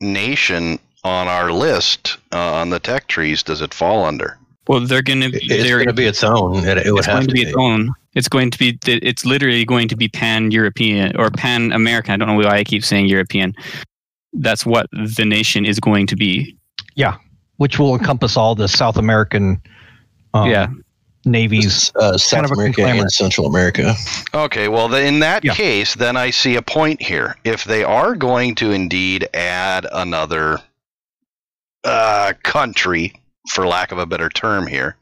nation 0.01 0.79
on 1.05 1.29
our 1.29 1.53
list 1.53 2.17
uh, 2.33 2.55
on 2.55 2.71
the 2.71 2.79
tech 2.79 3.07
trees 3.09 3.43
does 3.43 3.61
it 3.61 3.73
fall 3.75 4.05
under? 4.05 4.39
Well, 4.67 4.81
they're 4.81 5.03
going 5.03 5.21
to. 5.23 5.27
it- 5.29 5.43
it's 5.51 5.69
going 5.71 5.87
to 5.87 5.93
be 5.93 6.07
its 6.07 6.23
own. 6.25 6.67
It, 6.67 6.79
it 6.79 6.91
would 6.93 6.99
it's 6.99 7.07
have 7.07 7.17
going 7.17 7.23
to 7.23 7.29
to 7.29 7.35
be 7.35 7.45
be. 7.45 7.49
its 7.49 7.57
own. 7.59 7.93
It's 8.15 8.29
going 8.29 8.51
to 8.51 8.59
be. 8.59 8.79
It's 8.87 9.25
literally 9.25 9.65
going 9.65 9.89
to 9.89 9.97
be 9.97 10.09
pan 10.09 10.51
European 10.51 11.17
or 11.17 11.31
pan 11.31 11.73
American. 11.73 12.13
I 12.13 12.17
don't 12.17 12.29
know 12.29 12.47
why 12.47 12.57
I 12.59 12.65
keep 12.65 12.85
saying 12.85 13.07
European. 13.07 13.55
That's 14.35 14.67
what 14.67 14.89
the 14.93 15.25
nation 15.25 15.65
is 15.65 15.81
going 15.81 16.07
to 16.09 16.17
be. 16.17 16.55
Yeah, 16.97 17.17
which 17.57 17.79
will 17.79 17.95
encompass 17.95 18.37
all 18.37 18.55
the 18.55 18.69
South 18.69 18.97
American 18.99 19.61
um, 20.35 20.51
Yeah. 20.51 20.67
Navies. 21.31 21.93
uh, 21.97 22.17
South 22.19 22.31
kind 22.33 22.45
of 22.47 22.53
America 22.53 22.75
conglomerate. 22.77 23.03
and 23.03 23.13
Central 23.13 23.47
America. 23.47 23.95
Okay, 24.35 24.69
well, 24.69 24.93
in 24.95 25.21
that 25.21 25.45
Yeah. 25.45 25.55
case, 25.55 25.95
then 25.95 26.17
I 26.17 26.31
see 26.31 26.57
a 26.57 26.63
point 26.63 27.01
here. 27.03 27.37
If 27.45 27.65
they 27.65 27.85
are 27.85 28.15
going 28.15 28.55
to 28.57 28.71
indeed 28.73 29.29
add 29.35 29.87
another 29.93 30.61
uh, 31.85 32.33
country, 32.43 33.15
for 33.51 33.67
lack 33.67 33.93
of 33.93 33.99
a 33.99 34.07
better 34.07 34.29
term 34.29 34.67
here, 34.67 34.97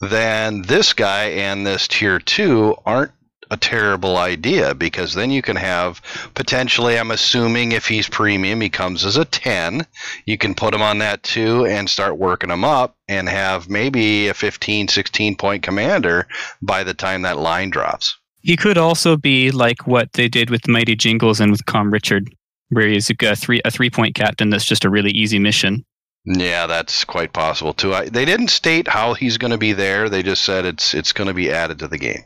then 0.00 0.62
this 0.62 0.92
guy 0.92 1.24
and 1.24 1.66
this 1.66 1.88
tier 1.88 2.18
two 2.18 2.76
aren't 2.84 3.12
a 3.50 3.56
terrible 3.56 4.16
idea 4.16 4.74
because 4.74 5.14
then 5.14 5.30
you 5.30 5.42
can 5.42 5.56
have 5.56 6.00
potentially 6.34 6.98
I'm 6.98 7.10
assuming 7.10 7.72
if 7.72 7.86
he's 7.86 8.08
premium 8.08 8.60
he 8.60 8.68
comes 8.68 9.04
as 9.04 9.16
a 9.16 9.24
10 9.24 9.86
you 10.24 10.36
can 10.36 10.54
put 10.54 10.74
him 10.74 10.82
on 10.82 10.98
that 10.98 11.22
too 11.22 11.64
and 11.66 11.88
start 11.88 12.18
working 12.18 12.50
him 12.50 12.64
up 12.64 12.96
and 13.08 13.28
have 13.28 13.68
maybe 13.68 14.28
a 14.28 14.34
15 14.34 14.88
16 14.88 15.36
point 15.36 15.62
commander 15.62 16.26
by 16.62 16.84
the 16.84 16.94
time 16.94 17.22
that 17.22 17.38
line 17.38 17.70
drops. 17.70 18.16
He 18.42 18.56
could 18.56 18.78
also 18.78 19.16
be 19.16 19.50
like 19.50 19.86
what 19.86 20.12
they 20.12 20.28
did 20.28 20.50
with 20.50 20.68
Mighty 20.68 20.94
Jingles 20.94 21.40
and 21.40 21.50
with 21.50 21.66
Com 21.66 21.92
Richard, 21.92 22.32
where 22.68 22.86
he's 22.86 23.10
a 23.10 23.36
three 23.36 23.60
a 23.64 23.70
three 23.70 23.90
point 23.90 24.14
captain 24.14 24.50
that's 24.50 24.64
just 24.64 24.84
a 24.84 24.90
really 24.90 25.10
easy 25.10 25.38
mission. 25.38 25.84
yeah 26.24 26.66
that's 26.66 27.04
quite 27.04 27.32
possible 27.32 27.72
too. 27.72 27.94
I, 27.94 28.08
they 28.08 28.24
didn't 28.24 28.48
state 28.48 28.88
how 28.88 29.14
he's 29.14 29.38
going 29.38 29.52
to 29.52 29.58
be 29.58 29.72
there 29.72 30.08
they 30.08 30.22
just 30.22 30.42
said 30.44 30.64
it's 30.64 30.94
it's 30.94 31.12
going 31.12 31.28
to 31.28 31.34
be 31.34 31.50
added 31.50 31.78
to 31.80 31.88
the 31.88 31.98
game 31.98 32.24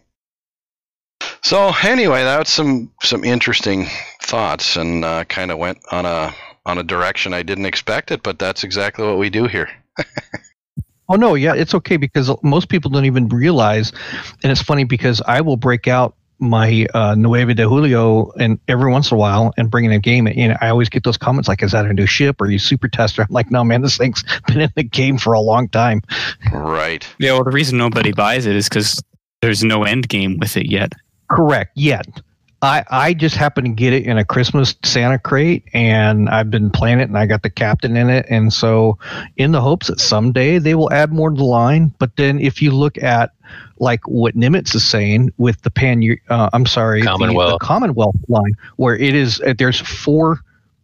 so 1.42 1.72
anyway 1.82 2.22
that's 2.22 2.52
some 2.52 2.90
some 3.02 3.24
interesting 3.24 3.86
thoughts 4.22 4.76
and 4.76 5.04
uh, 5.04 5.24
kind 5.24 5.50
of 5.50 5.58
went 5.58 5.78
on 5.90 6.06
a 6.06 6.34
on 6.66 6.78
a 6.78 6.82
direction 6.82 7.34
i 7.34 7.42
didn't 7.42 7.66
expect 7.66 8.10
it 8.10 8.22
but 8.22 8.38
that's 8.38 8.64
exactly 8.64 9.04
what 9.04 9.18
we 9.18 9.30
do 9.30 9.46
here 9.46 9.68
Oh 11.10 11.16
no, 11.16 11.34
yeah, 11.34 11.54
it's 11.54 11.74
okay 11.74 11.96
because 11.96 12.30
most 12.44 12.68
people 12.68 12.88
don't 12.88 13.04
even 13.04 13.28
realize, 13.28 13.90
and 14.44 14.52
it's 14.52 14.62
funny 14.62 14.84
because 14.84 15.20
I 15.26 15.40
will 15.40 15.56
break 15.56 15.88
out 15.88 16.14
my 16.38 16.86
uh, 16.94 17.16
Nueve 17.16 17.54
de 17.54 17.68
Julio 17.68 18.30
and 18.38 18.60
every 18.68 18.90
once 18.92 19.10
in 19.10 19.16
a 19.16 19.18
while 19.18 19.52
and 19.56 19.72
bring 19.72 19.84
in 19.84 19.90
a 19.90 19.98
game, 19.98 20.28
and 20.28 20.56
I 20.60 20.68
always 20.68 20.88
get 20.88 21.02
those 21.02 21.18
comments 21.18 21.48
like, 21.48 21.64
"Is 21.64 21.72
that 21.72 21.84
a 21.84 21.92
new 21.92 22.06
ship? 22.06 22.40
Or 22.40 22.44
are 22.44 22.50
you 22.50 22.60
super 22.60 22.86
tester?" 22.86 23.22
I'm 23.22 23.28
like, 23.30 23.50
"No, 23.50 23.64
man, 23.64 23.82
this 23.82 23.96
thing's 23.96 24.22
been 24.46 24.60
in 24.60 24.70
the 24.76 24.84
game 24.84 25.18
for 25.18 25.32
a 25.32 25.40
long 25.40 25.68
time." 25.68 26.02
right 26.52 27.06
Yeah, 27.18 27.32
well, 27.32 27.42
the 27.42 27.50
reason 27.50 27.76
nobody 27.76 28.12
buys 28.12 28.46
it 28.46 28.54
is 28.54 28.68
because 28.68 29.02
there's 29.42 29.64
no 29.64 29.82
end 29.82 30.08
game 30.08 30.38
with 30.38 30.56
it 30.56 30.70
yet. 30.70 30.92
Correct. 31.30 31.72
Yet. 31.74 32.06
I, 32.62 32.84
I 32.90 33.14
just 33.14 33.36
happened 33.36 33.66
to 33.66 33.72
get 33.72 33.94
it 33.94 34.04
in 34.04 34.18
a 34.18 34.24
Christmas 34.24 34.74
Santa 34.84 35.18
crate 35.18 35.64
and 35.72 36.28
I've 36.28 36.50
been 36.50 36.68
playing 36.68 37.00
it 37.00 37.04
and 37.04 37.16
I 37.16 37.24
got 37.24 37.42
the 37.42 37.48
captain 37.48 37.96
in 37.96 38.10
it. 38.10 38.26
And 38.28 38.52
so, 38.52 38.98
in 39.38 39.52
the 39.52 39.62
hopes 39.62 39.86
that 39.86 39.98
someday 39.98 40.58
they 40.58 40.74
will 40.74 40.92
add 40.92 41.10
more 41.10 41.30
to 41.30 41.36
the 41.36 41.44
line. 41.44 41.94
But 41.98 42.16
then, 42.16 42.38
if 42.38 42.60
you 42.60 42.72
look 42.72 43.02
at 43.02 43.32
like 43.78 44.06
what 44.06 44.36
Nimitz 44.36 44.74
is 44.74 44.84
saying 44.84 45.32
with 45.38 45.62
the 45.62 45.70
pan, 45.70 46.02
uh, 46.28 46.50
I'm 46.52 46.66
sorry, 46.66 47.00
the- 47.00 47.06
Commonwealth. 47.06 47.60
the, 47.60 47.64
Commonwealth 47.64 48.16
line, 48.28 48.52
where 48.76 48.94
it 48.94 49.14
is, 49.14 49.40
uh, 49.40 49.54
there's 49.56 49.80
four 49.80 50.40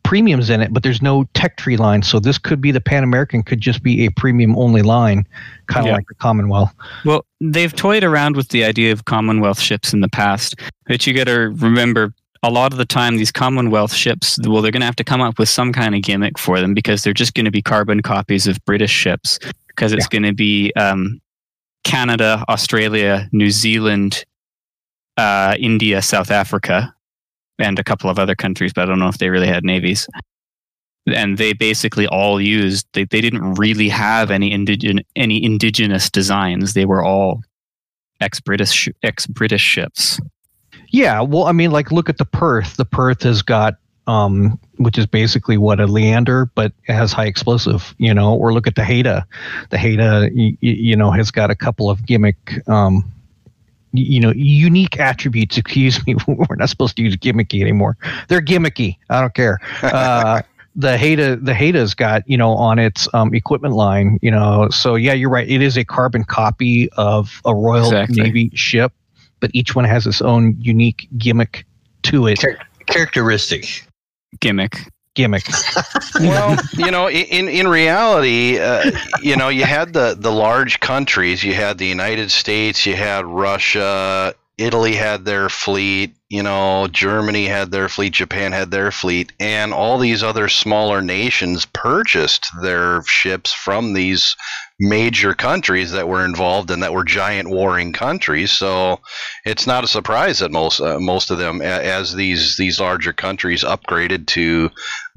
premiums 0.06 0.48
in 0.50 0.60
it, 0.60 0.72
but 0.72 0.82
there's 0.82 1.02
no 1.02 1.24
tech 1.34 1.56
tree 1.56 1.76
line. 1.76 2.02
So, 2.02 2.18
this 2.20 2.38
could 2.38 2.60
be 2.60 2.70
the 2.70 2.80
Pan 2.80 3.02
American, 3.04 3.42
could 3.42 3.60
just 3.60 3.82
be 3.82 4.06
a 4.06 4.10
premium 4.12 4.56
only 4.56 4.82
line, 4.82 5.26
kind 5.66 5.84
of 5.84 5.88
Yeah. 5.90 5.96
like 5.96 6.06
the 6.08 6.14
Commonwealth. 6.14 6.72
Well, 7.04 7.24
they've 7.40 7.74
toyed 7.74 8.04
around 8.04 8.36
with 8.36 8.48
the 8.48 8.64
idea 8.64 8.92
of 8.92 9.04
Commonwealth 9.04 9.60
ships 9.60 9.92
in 9.92 10.00
the 10.00 10.08
past, 10.08 10.54
but 10.86 11.06
you 11.06 11.12
got 11.12 11.24
to 11.24 11.50
remember 11.56 12.14
a 12.42 12.50
lot 12.50 12.72
of 12.72 12.78
the 12.78 12.84
time 12.84 13.16
these 13.16 13.32
Commonwealth 13.32 13.92
ships, 13.92 14.38
well, 14.46 14.62
they're 14.62 14.70
going 14.70 14.80
to 14.80 14.86
have 14.86 14.96
to 14.96 15.04
come 15.04 15.20
up 15.20 15.38
with 15.38 15.48
some 15.48 15.72
kind 15.72 15.94
of 15.94 16.02
gimmick 16.02 16.38
for 16.38 16.60
them 16.60 16.74
because 16.74 17.02
they're 17.02 17.12
just 17.12 17.34
going 17.34 17.44
to 17.46 17.50
be 17.50 17.60
carbon 17.62 18.00
copies 18.02 18.46
of 18.46 18.64
British 18.64 18.92
ships 18.92 19.38
because 19.68 19.92
it's 19.92 20.06
going 20.06 20.22
to 20.22 20.32
be 20.34 20.72
um, 20.74 21.20
Canada, 21.84 22.44
Australia, 22.48 23.28
New 23.32 23.50
Zealand, 23.50 24.24
uh, 25.16 25.56
India, 25.58 26.02
South 26.02 26.30
Africa, 26.30 26.94
and 27.58 27.78
a 27.78 27.84
couple 27.84 28.10
of 28.10 28.18
other 28.18 28.34
countries, 28.34 28.72
but 28.72 28.82
I 28.82 28.86
don't 28.86 28.98
know 28.98 29.08
if 29.08 29.18
they 29.18 29.30
really 29.30 29.46
had 29.46 29.64
navies. 29.64 30.06
And 31.06 31.38
they 31.38 31.52
basically 31.52 32.06
all 32.08 32.40
used. 32.40 32.86
They, 32.92 33.04
they 33.04 33.20
didn't 33.20 33.54
really 33.54 33.88
have 33.88 34.30
any 34.30 34.50
indigen, 34.50 35.00
any 35.14 35.44
indigenous 35.44 36.10
designs. 36.10 36.74
They 36.74 36.84
were 36.84 37.04
all 37.04 37.42
ex 38.20 38.40
British 38.40 38.88
ex 39.02 39.26
British 39.26 39.62
ships. 39.62 40.20
Yeah, 40.90 41.20
well, 41.20 41.44
I 41.44 41.52
mean, 41.52 41.70
like, 41.70 41.92
look 41.92 42.08
at 42.08 42.18
the 42.18 42.24
Perth. 42.24 42.76
The 42.76 42.84
Perth 42.84 43.22
has 43.22 43.42
got, 43.42 43.74
um, 44.06 44.58
which 44.76 44.98
is 44.98 45.06
basically 45.06 45.58
what 45.58 45.80
a 45.80 45.86
Leander, 45.86 46.46
but 46.54 46.72
it 46.88 46.92
has 46.92 47.12
high 47.12 47.26
explosive, 47.26 47.94
you 47.98 48.12
know. 48.14 48.34
Or 48.34 48.52
look 48.52 48.66
at 48.66 48.74
the 48.74 48.84
Haida. 48.84 49.26
The 49.70 49.78
Haida, 49.78 50.30
y- 50.34 50.56
y- 50.62 50.78
you 50.78 50.96
know, 50.96 51.10
has 51.10 51.30
got 51.30 51.50
a 51.50 51.56
couple 51.56 51.90
of 51.90 52.04
gimmick, 52.06 52.66
um, 52.68 53.04
you 53.92 54.20
know, 54.20 54.32
unique 54.34 54.98
attributes. 54.98 55.56
Excuse 55.66 56.04
me, 56.06 56.16
we're 56.26 56.56
not 56.56 56.68
supposed 56.68 56.96
to 56.96 57.02
use 57.02 57.16
gimmicky 57.16 57.60
anymore. 57.60 57.96
They're 58.28 58.40
gimmicky. 58.40 58.96
I 59.10 59.20
don't 59.20 59.34
care. 59.34 59.58
Uh, 59.82 60.42
the 60.78 60.98
Haida, 60.98 61.36
the 61.36 61.54
Haida's 61.54 61.94
got, 61.94 62.28
you 62.28 62.36
know, 62.36 62.50
on 62.50 62.78
its 62.78 63.08
um, 63.14 63.34
equipment 63.34 63.72
line, 63.72 64.18
you 64.20 64.30
know. 64.30 64.68
So 64.70 64.94
yeah, 64.94 65.14
you're 65.14 65.30
right. 65.30 65.48
It 65.48 65.62
is 65.62 65.78
a 65.78 65.86
carbon 65.86 66.22
copy 66.22 66.90
of 66.98 67.40
a 67.46 67.54
Royal 67.54 67.86
Exactly. 67.86 68.22
Navy 68.22 68.50
ship 68.52 68.92
but 69.40 69.50
each 69.54 69.74
one 69.74 69.84
has 69.84 70.06
its 70.06 70.22
own 70.22 70.56
unique 70.58 71.08
gimmick 71.18 71.64
to 72.02 72.26
it. 72.26 72.38
Char- 72.38 72.58
characteristic. 72.86 73.86
Gimmick. 74.40 74.90
Gimmick. 75.16 75.48
well, 76.20 76.56
you 76.76 76.90
know, 76.90 77.10
in 77.10 77.48
in 77.48 77.66
reality, 77.66 78.58
uh, 78.58 78.92
you 79.20 79.34
know, 79.34 79.48
you 79.48 79.64
had 79.64 79.92
the 79.92 80.14
the 80.16 80.30
large 80.30 80.78
countries. 80.78 81.42
You 81.42 81.54
had 81.54 81.78
the 81.78 81.86
United 81.86 82.30
States. 82.30 82.86
You 82.86 82.94
had 82.94 83.24
Russia. 83.24 84.34
Italy 84.58 84.94
had 84.94 85.24
their 85.24 85.48
fleet. 85.48 86.16
You 86.28 86.42
know, 86.42 86.88
Germany 86.88 87.46
had 87.46 87.70
their 87.70 87.88
fleet. 87.88 88.12
Japan 88.12 88.50
had 88.50 88.72
their 88.72 88.90
fleet, 88.90 89.32
and 89.38 89.72
all 89.72 89.98
these 89.98 90.24
other 90.24 90.48
smaller 90.48 91.00
nations 91.00 91.66
purchased 91.66 92.48
their 92.62 93.02
ships 93.04 93.52
from 93.52 93.92
these 93.92 94.34
major 94.78 95.32
countries 95.34 95.92
that 95.92 96.08
were 96.08 96.24
involved 96.24 96.70
and 96.70 96.82
that 96.82 96.92
were 96.92 97.04
giant 97.04 97.48
warring 97.48 97.92
countries. 97.92 98.50
So 98.50 99.00
it's 99.44 99.68
not 99.68 99.84
a 99.84 99.88
surprise 99.88 100.40
that 100.40 100.50
most 100.50 100.80
uh, 100.80 100.98
most 100.98 101.30
of 101.30 101.38
them, 101.38 101.62
as 101.62 102.12
these 102.12 102.56
these 102.56 102.80
larger 102.80 103.12
countries 103.12 103.62
upgraded 103.62 104.26
to 104.28 104.70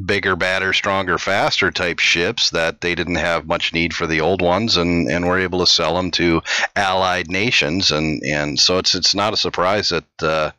bigger, 0.06 0.36
badder, 0.36 0.74
stronger, 0.74 1.18
faster 1.18 1.72
type 1.72 1.98
ships 1.98 2.52
that 2.52 2.82
they 2.82 2.94
didn't 2.94 3.16
have 3.16 3.48
much 3.48 3.74
need 3.74 3.96
for 3.96 4.06
the 4.06 4.22
old 4.22 4.44
ones 4.44 4.78
and, 4.78 5.10
and 5.10 5.26
were 5.26 5.40
able 5.40 5.60
to 5.60 5.68
sell 5.68 5.96
them 5.96 6.12
to 6.12 6.42
allied 6.76 7.30
nations 7.30 7.92
and, 7.92 8.22
and 8.24 8.60
so 8.60 8.78
it's 8.78 8.94
it's 8.96 9.16
not 9.16 9.34
a 9.34 9.38
surprise 9.38 9.90
that 9.90 10.24
uh, 10.24 10.52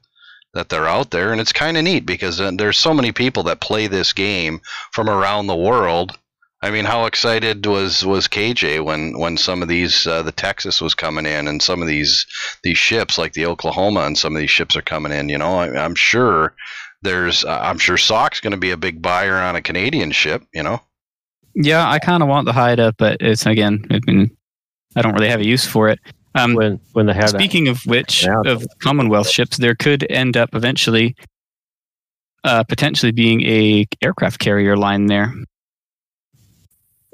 that 0.54 0.68
they're 0.68 0.88
out 0.88 1.10
there 1.10 1.32
and 1.32 1.40
it's 1.40 1.52
kind 1.52 1.76
of 1.76 1.84
neat 1.84 2.04
because 2.04 2.40
uh, 2.40 2.50
there's 2.54 2.78
so 2.78 2.92
many 2.92 3.12
people 3.12 3.44
that 3.44 3.60
play 3.60 3.86
this 3.86 4.12
game 4.12 4.60
from 4.92 5.08
around 5.08 5.46
the 5.46 5.56
world. 5.56 6.18
I 6.62 6.70
mean, 6.70 6.84
how 6.84 7.06
excited 7.06 7.64
was 7.64 8.04
was 8.04 8.28
KJ 8.28 8.84
when 8.84 9.18
when 9.18 9.38
some 9.38 9.62
of 9.62 9.68
these 9.68 10.06
uh, 10.06 10.22
the 10.22 10.32
Texas 10.32 10.80
was 10.80 10.94
coming 10.94 11.24
in 11.24 11.48
and 11.48 11.62
some 11.62 11.80
of 11.80 11.88
these 11.88 12.26
these 12.62 12.76
ships 12.76 13.16
like 13.16 13.32
the 13.32 13.46
Oklahoma 13.46 14.00
and 14.00 14.18
some 14.18 14.34
of 14.36 14.40
these 14.40 14.50
ships 14.50 14.76
are 14.76 14.82
coming 14.82 15.12
in. 15.12 15.30
You 15.30 15.38
know, 15.38 15.54
I, 15.54 15.82
I'm 15.82 15.94
sure 15.94 16.54
there's 17.02 17.44
uh, 17.44 17.58
I'm 17.62 17.78
sure 17.78 17.96
Sock's 17.96 18.40
going 18.40 18.50
to 18.50 18.58
be 18.58 18.72
a 18.72 18.76
big 18.76 19.00
buyer 19.00 19.36
on 19.36 19.56
a 19.56 19.62
Canadian 19.62 20.10
ship. 20.10 20.42
You 20.52 20.62
know. 20.62 20.80
Yeah, 21.54 21.88
I 21.88 21.98
kind 21.98 22.22
of 22.22 22.28
want 22.28 22.44
the 22.44 22.52
Haida, 22.52 22.94
but 22.98 23.16
it's 23.20 23.46
again, 23.46 23.84
I 23.90 24.00
mean, 24.06 24.36
I 24.96 25.02
don't 25.02 25.14
really 25.14 25.28
have 25.28 25.40
a 25.40 25.46
use 25.46 25.66
for 25.66 25.88
it. 25.88 25.98
Um, 26.34 26.54
when 26.54 26.80
when 26.92 27.06
they 27.06 27.12
have 27.12 27.32
that. 27.32 27.40
Speaking 27.40 27.68
of 27.68 27.80
which, 27.86 28.24
Yeah. 28.24 28.42
of 28.46 28.64
Commonwealth 28.80 29.28
ships, 29.28 29.56
there 29.56 29.74
could 29.74 30.06
end 30.10 30.36
up 30.36 30.54
eventually, 30.54 31.16
uh, 32.44 32.62
potentially 32.64 33.10
being 33.12 33.42
a 33.42 33.86
aircraft 34.02 34.38
carrier 34.38 34.76
line 34.76 35.06
there. 35.06 35.34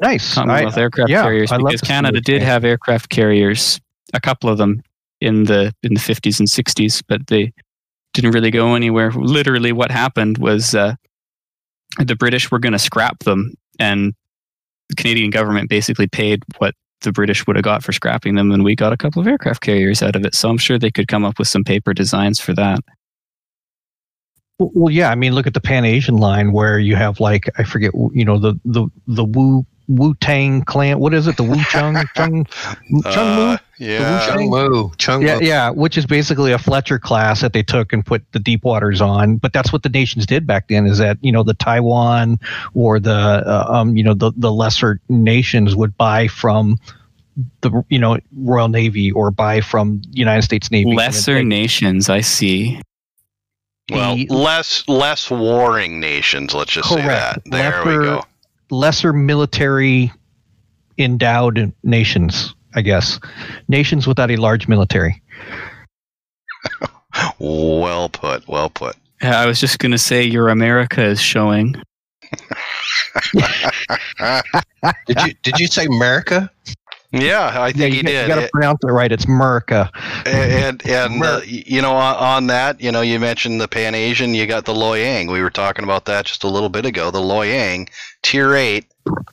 Nice. 0.00 0.35
Commonwealth 0.35 0.76
I- 0.76 0.81
aircraft 0.83 1.11
yeah, 1.11 1.22
carriers, 1.22 1.50
because 1.50 1.81
Canada 1.81 2.20
did 2.20 2.42
have 2.42 2.64
aircraft 2.64 3.09
carriers, 3.09 3.81
a 4.12 4.20
couple 4.20 4.50
of 4.50 4.59
them 4.59 4.83
in 5.22 5.44
the 5.44 5.74
in 5.83 5.94
the 5.94 6.00
fifties 6.00 6.38
and 6.38 6.48
sixties, 6.48 7.00
but 7.09 7.26
they 7.29 7.52
didn't 8.12 8.33
really 8.33 8.50
go 8.50 8.74
anywhere. 8.74 9.11
Literally, 9.12 9.72
what 9.72 9.90
happened 9.90 10.37
was 10.38 10.74
uh, 10.74 10.94
the 11.98 12.16
British 12.16 12.50
were 12.50 12.59
going 12.59 12.74
to 12.74 12.79
scrap 12.79 13.20
them, 13.20 13.55
and 13.79 14.12
the 14.90 14.96
Canadian 14.96 15.31
government 15.31 15.70
basically 15.70 16.07
paid 16.07 16.42
what 16.59 16.74
the 17.02 17.12
British 17.12 17.46
would 17.46 17.56
have 17.56 17.64
got 17.64 17.82
for 17.82 17.92
scrapping 17.92 18.35
them, 18.35 18.50
and 18.50 18.64
we 18.64 18.74
got 18.74 18.92
a 18.92 18.96
couple 18.96 19.20
of 19.20 19.28
aircraft 19.28 19.62
carriers 19.62 20.02
out 20.02 20.16
of 20.16 20.24
it. 20.24 20.35
So 20.35 20.48
I'm 20.48 20.59
sure 20.59 20.78
they 20.78 20.90
could 20.90 21.09
come 21.09 21.24
up 21.24 21.38
with 21.38 21.48
some 21.48 21.64
paper 21.64 21.92
designs 21.94 22.40
for 22.40 22.54
that. 22.54 22.80
Well, 24.59 24.92
yeah. 24.92 25.11
I 25.11 25.14
mean, 25.14 25.35
look 25.35 25.46
at 25.46 25.54
the 25.54 25.61
Pan 25.61 25.85
Asian 25.85 26.16
line 26.16 26.52
where 26.52 26.78
you 26.78 26.96
have 26.96 27.20
like 27.20 27.50
I 27.59 27.64
forget, 27.64 27.92
you 28.12 28.24
know, 28.24 28.38
the 28.38 28.59
the 28.64 28.88
the 29.06 29.24
Wu 29.24 29.66
Wu 29.88 30.14
Tang 30.14 30.62
clan. 30.62 30.99
What 30.99 31.14
is 31.14 31.27
it? 31.27 31.37
The 31.37 31.42
Wu 31.44 31.57
Chung 31.70 31.96
Chung 32.14 32.44
Chung 32.46 32.94
Mu. 33.01 33.03
Uh, 33.05 33.57
yeah. 33.79 34.27
Chung- 34.27 34.38
Chung 34.38 34.51
Wu. 34.51 34.92
Chung 34.99 35.22
Yeah, 35.22 35.38
yeah, 35.40 35.70
which 35.70 35.96
is 35.99 36.07
basically 36.07 36.53
a 36.53 36.59
Fletcher 36.59 36.99
class 36.99 37.40
that 37.40 37.53
they 37.53 37.62
took 37.62 37.92
and 37.92 38.05
put 38.05 38.25
the 38.33 38.38
deep 38.38 38.64
waters 38.64 39.01
on. 39.01 39.37
But 39.37 39.53
that's 39.53 39.72
what 39.72 39.83
the 39.83 39.88
nations 39.88 40.27
did 40.27 40.46
back 40.46 40.68
then. 40.68 40.87
Is 40.87 40.99
that 40.99 41.18
you 41.20 41.31
know 41.33 41.42
the 41.42 41.55
Taiwan 41.55 42.38
or 42.75 42.99
the 42.99 43.12
uh, 43.12 43.66
um 43.68 43.96
you 43.96 44.03
know 44.03 44.14
the 44.14 44.33
the 44.37 44.53
lesser 44.53 45.01
nations 45.09 45.77
would 45.77 45.96
buy 45.96 46.29
from 46.29 46.79
the 47.61 47.85
you 47.90 47.99
know 47.99 48.18
Royal 48.37 48.68
Navy 48.68 49.12
or 49.12 49.31
buy 49.31 49.61
from 49.61 50.01
United 50.11 50.42
States 50.42 50.70
Navy. 50.70 50.94
Lesser 50.94 51.37
And 51.38 51.49
nations, 51.49 52.09
I 52.09 52.22
see. 52.22 52.81
Well, 53.90 54.16
the- 54.16 54.27
less 54.31 54.83
less 54.88 55.31
warring 55.31 56.01
nations. 56.01 56.55
Let's 56.55 56.72
just 56.72 56.88
say 56.88 56.96
that. 56.96 57.44
Correct. 57.44 57.51
There 57.51 57.85
we 57.85 58.05
go. 58.05 58.25
Lesser 58.70 59.12
military 59.12 60.12
endowed 60.98 61.72
nations. 61.83 62.55
I 62.74 62.83
guess 62.83 63.18
nations 63.68 64.07
without 64.07 64.31
a 64.31 64.37
large 64.37 64.68
military. 64.68 65.22
Well 67.38 68.11
put. 68.11 68.46
Well 68.46 68.68
put. 68.68 68.94
I 69.22 69.46
was 69.46 69.59
just 69.59 69.79
gonna 69.79 69.96
say 69.96 70.22
your 70.22 70.50
America 70.50 71.02
is 71.02 71.20
showing. 71.20 71.74
Did 75.07 75.20
you 75.24 75.35
did 75.42 75.59
you 75.59 75.66
say 75.66 75.87
America? 75.87 76.50
Yeah, 77.12 77.47
I 77.55 77.69
Yeah, 77.69 77.73
think 77.73 77.95
you, 77.95 78.01
he 78.01 78.03
got- 78.03 78.23
you 78.23 78.29
got 78.29 78.40
to 78.40 78.49
pronounce 78.53 78.79
it 78.83 78.88
right. 78.90 79.11
It's 79.12 79.27
Murica. 79.27 79.90
and 80.27 80.85
and 80.87 81.23
uh, 81.23 81.40
you 81.45 81.81
know 81.81 81.95
on, 81.95 82.16
on 82.16 82.47
that 82.49 82.81
you 82.81 82.90
know 82.92 83.01
you 83.01 83.19
mentioned 83.21 83.61
the 83.61 83.69
pan 83.69 83.95
asian 83.95 84.35
you 84.35 84.47
got 84.47 84.64
the 84.64 84.75
loyang 84.75 85.31
we 85.31 85.40
were 85.40 85.51
talking 85.51 85.85
about 85.85 86.05
that 86.07 86.25
just 86.27 86.42
a 86.45 86.49
little 86.49 86.69
bit 86.69 86.85
ago 86.85 87.11
the 87.12 87.21
loyang 87.21 87.88
tier 88.23 88.55
8 88.55 88.85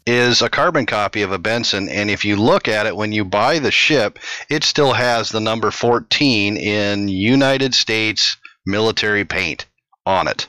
is 0.06 0.42
a 0.44 0.50
carbon 0.50 0.86
copy 0.86 1.24
of 1.24 1.32
a 1.32 1.40
benson 1.40 1.90
and 1.90 2.10
if 2.12 2.24
you 2.24 2.36
look 2.36 2.68
at 2.68 2.86
it 2.86 2.96
when 2.96 3.12
you 3.12 3.26
buy 3.26 3.58
the 3.58 3.72
ship 3.72 4.20
it 4.50 4.64
still 4.64 4.94
has 4.94 5.30
the 5.32 5.40
number 5.40 5.72
14 5.72 6.58
in 6.58 7.08
united 7.08 7.74
states 7.74 8.38
military 8.68 9.26
paint 9.26 9.66
on 10.06 10.28
it 10.28 10.48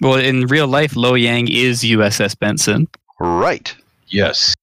Well, 0.00 0.14
in 0.16 0.46
real 0.46 0.66
life, 0.68 0.94
Lo 0.96 1.14
Yang 1.14 1.48
is 1.50 1.82
USS 1.82 2.38
Benson. 2.38 2.88
right 3.20 3.74
Yes. 4.10 4.54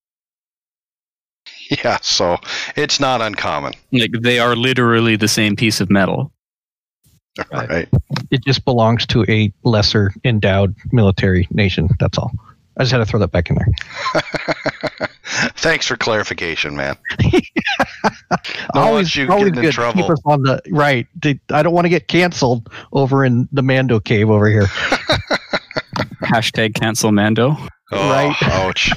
yeah 1.83 1.97
so 2.01 2.38
it's 2.75 2.99
not 2.99 3.21
uncommon 3.21 3.73
Like 3.91 4.11
they 4.21 4.39
are 4.39 4.55
literally 4.55 5.15
the 5.15 5.27
same 5.27 5.55
piece 5.55 5.81
of 5.81 5.89
metal. 5.89 6.31
Right. 7.51 7.69
right 7.69 7.89
It 8.31 8.43
just 8.45 8.63
belongs 8.63 9.05
to 9.07 9.25
a 9.27 9.51
lesser 9.63 10.13
endowed 10.23 10.73
military 10.91 11.47
nation. 11.51 11.89
That's 11.99 12.17
all. 12.17 12.31
I 12.77 12.83
just 12.83 12.91
had 12.91 12.99
to 12.99 13.05
throw 13.05 13.19
that 13.19 13.31
back 13.31 13.49
in 13.49 13.55
there. 13.55 13.67
thanks 15.57 15.88
for 15.88 15.95
clarification 15.97 16.75
man 16.75 16.95
No, 18.73 18.81
always, 18.81 19.15
you 19.15 19.29
always 19.29 19.51
get 19.51 19.65
in 19.65 19.71
trouble. 19.71 20.01
Keep 20.03 20.11
us 20.11 20.21
on 20.25 20.41
the 20.43 20.61
right. 20.69 21.07
I 21.49 21.63
don't 21.63 21.73
want 21.73 21.85
to 21.85 21.89
get 21.89 22.07
canceled 22.07 22.69
over 22.93 23.25
in 23.25 23.47
the 23.51 23.61
Mando 23.61 23.99
cave 23.99 24.29
over 24.29 24.47
here. 24.47 24.65
Hashtag 26.23 26.73
cancel 26.75 27.11
Mando. 27.11 27.55
Oh, 27.91 28.09
Right. 28.09 28.35
ouch. 28.43 28.91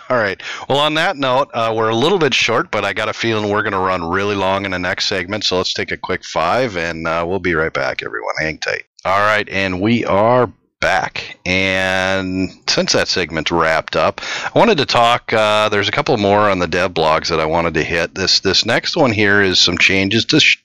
All 0.08 0.16
right. 0.16 0.40
Well, 0.68 0.78
on 0.78 0.94
that 0.94 1.16
note, 1.16 1.50
uh, 1.54 1.72
we're 1.76 1.88
a 1.88 1.94
little 1.94 2.18
bit 2.18 2.34
short, 2.34 2.70
but 2.70 2.84
I 2.84 2.92
got 2.92 3.08
a 3.08 3.12
feeling 3.12 3.50
we're 3.50 3.62
going 3.62 3.72
to 3.72 3.78
run 3.78 4.08
really 4.08 4.34
long 4.34 4.64
in 4.64 4.70
the 4.70 4.78
next 4.78 5.06
segment. 5.06 5.44
So 5.44 5.56
let's 5.56 5.72
take 5.72 5.90
a 5.90 5.96
quick 5.96 6.24
five, 6.24 6.76
and 6.76 7.06
uh, 7.06 7.24
we'll 7.26 7.38
be 7.38 7.54
right 7.54 7.72
back, 7.72 8.02
everyone. 8.02 8.34
Hang 8.38 8.58
tight. 8.58 8.84
All 9.04 9.20
right. 9.20 9.48
And 9.48 9.80
we 9.80 10.04
are 10.04 10.50
back. 10.80 11.38
And 11.46 12.50
since 12.68 12.92
that 12.92 13.08
segment's 13.08 13.50
wrapped 13.50 13.96
up, 13.96 14.20
I 14.22 14.58
wanted 14.58 14.76
to 14.78 14.84
talk. 14.84 15.32
Uh, 15.32 15.70
there's 15.70 15.88
a 15.88 15.92
couple 15.92 16.14
more 16.18 16.50
on 16.50 16.58
the 16.58 16.66
dev 16.66 16.92
blogs 16.92 17.28
that 17.28 17.40
I 17.40 17.46
wanted 17.46 17.72
to 17.74 17.82
hit. 17.82 18.14
This 18.14 18.40
this 18.40 18.66
next 18.66 18.94
one 18.94 19.10
here 19.10 19.40
is 19.40 19.58
some 19.58 19.78
changes 19.78 20.26
to 20.26 20.40
sh- 20.40 20.58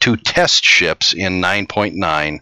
to 0.00 0.16
test 0.16 0.64
ships 0.64 1.12
in 1.12 1.40
9.9. 1.40 2.40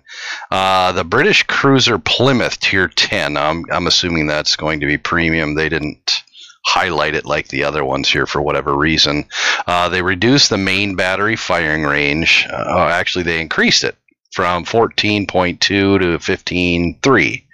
Uh, 0.50 0.92
the 0.92 1.04
British 1.04 1.42
cruiser 1.42 1.98
Plymouth 1.98 2.60
Tier 2.60 2.88
10. 2.88 3.36
I'm, 3.36 3.64
I'm 3.70 3.86
assuming 3.86 4.26
that's 4.26 4.56
going 4.56 4.80
to 4.80 4.86
be 4.86 4.96
premium. 4.96 5.54
They 5.54 5.68
didn't 5.68 6.22
highlight 6.68 7.14
it 7.14 7.24
like 7.24 7.48
the 7.48 7.64
other 7.64 7.82
ones 7.82 8.10
here 8.10 8.26
for 8.26 8.42
whatever 8.42 8.76
reason. 8.76 9.24
Uh, 9.66 9.88
they 9.88 10.02
reduced 10.02 10.50
the 10.50 10.58
main 10.58 10.96
battery 10.96 11.34
firing 11.34 11.84
range. 11.84 12.46
Uh, 12.52 12.88
actually, 12.92 13.24
they 13.24 13.40
increased 13.40 13.84
it 13.84 13.96
from 14.32 14.66
14.2 14.66 15.58
to 15.60 15.96
15.3, 15.98 17.44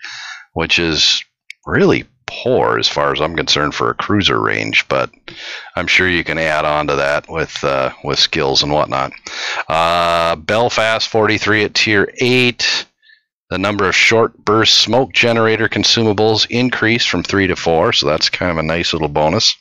which 0.54 0.80
is 0.80 1.22
really 1.64 2.04
poor 2.26 2.76
as 2.76 2.88
far 2.88 3.12
as 3.12 3.20
I'm 3.20 3.36
concerned 3.36 3.76
for 3.76 3.90
a 3.90 3.94
cruiser 3.94 4.40
range. 4.40 4.88
But 4.88 5.10
I'm 5.76 5.86
sure 5.86 6.08
you 6.08 6.24
can 6.24 6.38
add 6.38 6.64
on 6.64 6.88
to 6.88 6.96
that 6.96 7.28
with 7.28 7.62
uh, 7.62 7.92
with 8.02 8.18
skills 8.18 8.64
and 8.64 8.72
whatnot. 8.72 9.12
Uh, 9.68 10.34
Belfast 10.34 11.08
43 11.08 11.64
at 11.64 11.74
tier 11.74 12.12
8. 12.20 12.86
The 13.50 13.58
number 13.58 13.86
of 13.86 13.94
short 13.94 14.44
burst 14.44 14.76
smoke 14.76 15.12
generator 15.12 15.68
consumables 15.68 16.46
increased 16.48 17.08
from 17.08 17.22
3 17.22 17.48
to 17.48 17.56
4, 17.56 17.92
so 17.92 18.06
that's 18.06 18.30
kind 18.30 18.50
of 18.50 18.58
a 18.58 18.62
nice 18.62 18.92
little 18.92 19.08
bonus. 19.08 19.54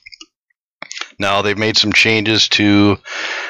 Now 1.19 1.41
they've 1.41 1.58
made 1.58 1.78
some 1.78 1.93
changes 1.93 2.48
to 2.50 2.98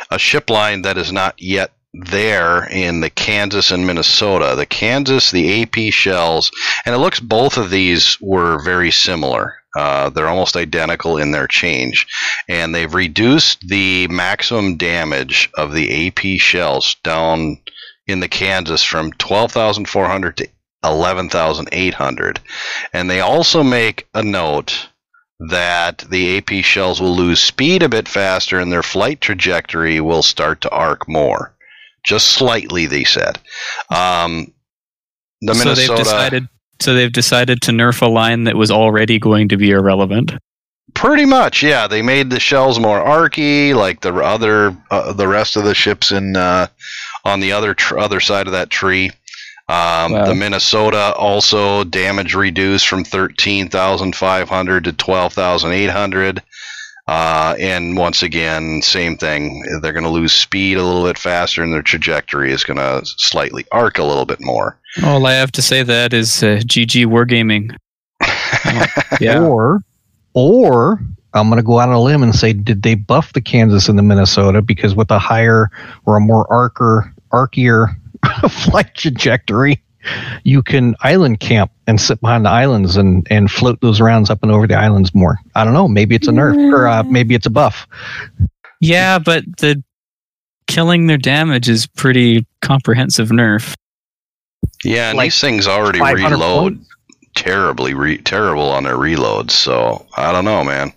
a 0.10 0.20
ship 0.20 0.50
line 0.50 0.82
that 0.84 0.98
is 0.98 1.12
not 1.12 1.42
yet 1.42 1.72
there 1.94 2.68
in 2.72 3.02
the 3.02 3.10
Kansas 3.10 3.72
and 3.72 3.86
Minnesota. 3.86 4.56
The 4.56 4.66
Kansas, 4.66 5.30
the 5.30 5.62
AP 5.62 5.94
shells, 5.94 6.52
and 6.86 6.96
it 6.96 6.98
looks 6.98 7.20
both 7.20 7.58
of 7.58 7.70
these 7.70 8.18
were 8.20 8.64
very 8.64 8.92
similar. 8.92 9.56
Uh, 9.76 10.10
they're 10.10 10.28
almost 10.28 10.56
identical 10.56 11.18
in 11.18 11.32
their 11.32 11.48
change 11.48 12.06
and 12.48 12.76
they've 12.76 12.94
reduced 12.94 13.68
the 13.68 14.08
maximum 14.08 14.78
damage 14.78 15.50
of 15.56 15.74
the 15.74 16.08
AP 16.08 16.40
shells 16.40 16.96
down 17.04 17.58
in 18.08 18.20
the 18.20 18.28
Kansas 18.28 18.84
from 18.84 19.12
12,400 19.14 20.38
to 20.38 20.48
11,800. 20.84 22.40
And 22.92 23.10
they 23.10 23.22
also 23.22 23.64
make 23.64 24.08
a 24.14 24.24
note 24.24 24.90
that 25.50 26.00
the 26.10 26.38
AP 26.38 26.64
shells 26.64 27.02
will 27.02 27.16
lose 27.16 27.40
speed 27.40 27.84
a 27.84 27.90
bit 27.90 28.08
faster 28.08 28.60
and 28.60 28.72
their 28.72 28.84
flight 28.84 29.22
trajectory 29.22 30.00
will 30.00 30.24
start 30.24 30.62
to 30.62 30.70
arc 30.70 31.08
more. 31.08 31.54
Just 32.04 32.28
slightly, 32.28 32.86
they 32.86 33.04
said. 33.04 33.40
Um, 33.90 34.54
the 35.42 35.54
so 35.54 35.64
Minnesota. 35.64 35.88
they've 35.88 35.98
decided. 35.98 36.50
So 36.82 36.94
they've 36.94 37.12
decided 37.12 37.62
to 37.62 37.72
nerf 37.72 38.02
a 38.02 38.08
line 38.08 38.44
that 38.44 38.58
was 38.58 38.72
already 38.72 39.20
going 39.20 39.50
to 39.50 39.58
be 39.58 39.72
irrelevant. 39.72 40.34
Pretty 40.94 41.26
much, 41.26 41.64
yeah. 41.64 41.88
They 41.88 42.02
made 42.02 42.30
the 42.30 42.40
shells 42.40 42.80
more 42.80 43.00
arky, 43.00 43.74
like 43.74 44.02
the 44.02 44.14
other, 44.16 44.76
uh, 44.92 45.14
the 45.14 45.28
rest 45.28 45.56
of 45.56 45.64
the 45.64 45.74
ships 45.74 46.12
in 46.12 46.36
uh, 46.36 46.68
on 47.24 47.40
the 47.40 47.52
other 47.52 47.74
tr- 47.74 48.00
other 48.00 48.20
side 48.20 48.48
of 48.48 48.54
that 48.54 48.70
tree. 48.70 49.12
Um, 49.70 50.12
Wow. 50.12 50.26
The 50.26 50.36
Minnesota 50.36 51.14
also 51.16 51.84
damage 51.86 52.36
reduced 52.36 52.88
from 52.88 53.04
thirteen 53.06 53.70
thousand 53.70 54.16
five 54.16 54.50
hundred 54.50 54.84
to 54.86 54.94
twelve 54.94 55.34
thousand 55.34 55.72
eight 55.72 55.90
hundred. 55.90 56.42
Uh, 57.08 57.54
and 57.60 57.98
once 57.98 58.24
again, 58.24 58.82
same 58.82 59.18
thing. 59.18 59.62
They're 59.82 59.92
going 59.92 60.06
to 60.06 60.10
lose 60.10 60.32
speed 60.32 60.78
a 60.78 60.84
little 60.84 61.04
bit 61.04 61.18
faster, 61.18 61.62
and 61.62 61.74
their 61.74 61.82
trajectory 61.82 62.52
is 62.54 62.64
going 62.64 62.78
to 62.78 63.02
slightly 63.04 63.66
arc 63.74 63.98
a 63.98 64.04
little 64.04 64.26
bit 64.26 64.40
more. 64.40 64.78
All 65.04 65.26
I 65.26 65.34
have 65.34 65.52
to 65.54 65.62
say 65.62 65.84
that 65.84 66.14
is 66.14 66.42
uh, 66.44 66.62
GG 66.66 67.06
Wargaming. 67.08 67.76
Yeah. 69.20 69.42
Or, 69.44 69.82
or 70.34 71.00
I'm 71.34 71.50
going 71.50 71.58
to 71.58 71.64
go 71.64 71.80
out 71.80 71.90
on 71.90 71.96
a 71.96 72.02
limb 72.02 72.22
and 72.24 72.36
say, 72.36 72.54
did 72.54 72.84
they 72.84 72.96
buff 72.96 73.34
the 73.34 73.42
Kansas 73.42 73.90
and 73.90 73.98
the 73.98 74.04
Minnesota 74.04 74.62
because 74.62 74.96
with 74.96 75.10
a 75.12 75.20
higher 75.20 75.70
or 76.06 76.18
a 76.18 76.22
more 76.22 76.52
arcer, 76.52 77.12
arcier 77.32 77.88
flight 78.50 78.94
trajectory, 78.96 79.82
you 80.44 80.62
can 80.62 80.96
island 81.02 81.40
camp 81.40 81.72
and 81.88 82.00
sit 82.00 82.20
behind 82.22 82.46
the 82.46 82.50
islands 82.50 82.98
and, 82.98 83.26
and 83.32 83.50
float 83.50 83.80
those 83.82 84.00
rounds 84.02 84.30
up 84.30 84.44
and 84.44 84.52
over 84.52 84.68
the 84.68 84.76
islands 84.76 85.14
more. 85.16 85.38
I 85.56 85.64
don't 85.64 85.74
know. 85.74 85.88
Maybe 85.88 86.14
it's 86.16 86.28
a 86.28 86.32
nerf 86.32 86.56
or 86.74 86.88
uh, 86.88 87.04
maybe 87.04 87.36
it's 87.36 87.46
a 87.46 87.50
buff. 87.50 87.88
Yeah, 88.82 89.18
but 89.18 89.44
the 89.58 89.82
killing 90.68 91.08
their 91.08 91.18
damage 91.18 91.70
is 91.70 91.88
pretty 91.88 92.46
comprehensive 92.62 93.30
nerf. 93.30 93.74
Yeah, 94.84 95.10
and 95.10 95.18
Like 95.18 95.28
these 95.28 95.40
things 95.40 95.68
already 95.68 96.02
reload 96.02 96.74
points. 96.76 96.96
terribly, 97.36 97.94
re- 97.94 98.18
terrible 98.18 98.70
on 98.70 98.84
their 98.84 98.98
reloads. 98.98 99.52
So 99.52 100.06
I 100.18 100.32
don't 100.32 100.46
know, 100.46 100.64
man. 100.64 100.92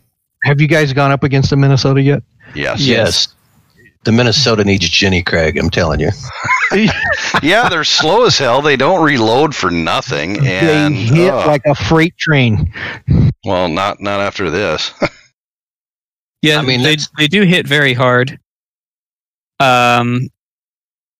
Have 0.46 0.60
you 0.60 0.68
guys 0.68 0.92
gone 0.92 1.10
up 1.10 1.24
against 1.24 1.50
the 1.50 1.56
Minnesota 1.56 2.00
yet? 2.00 2.22
Yes. 2.54 2.80
Yes. 2.80 3.34
The 4.04 4.12
Minnesota 4.12 4.62
needs 4.64 4.88
Jenny 4.88 5.20
Craig, 5.20 5.58
I'm 5.58 5.70
telling 5.70 5.98
you. 5.98 6.10
yeah, 7.42 7.68
they're 7.68 7.82
slow 7.82 8.26
as 8.26 8.38
hell. 8.38 8.62
They 8.62 8.76
don't 8.76 9.04
reload 9.04 9.56
for 9.56 9.72
nothing, 9.72 10.38
and 10.46 10.94
they 10.94 11.00
hit 11.00 11.34
ugh, 11.34 11.46
like 11.48 11.62
a 11.66 11.74
freight 11.74 12.16
train. 12.16 12.72
well, 13.44 13.66
not 13.66 14.00
not 14.00 14.20
after 14.20 14.50
this. 14.50 14.92
Yeah, 16.42 16.58
I 16.58 16.62
mean, 16.62 16.82
they 16.82 16.96
they 17.18 17.26
do 17.26 17.42
hit 17.42 17.66
very 17.66 17.92
hard. 17.92 18.38
Um, 19.58 20.28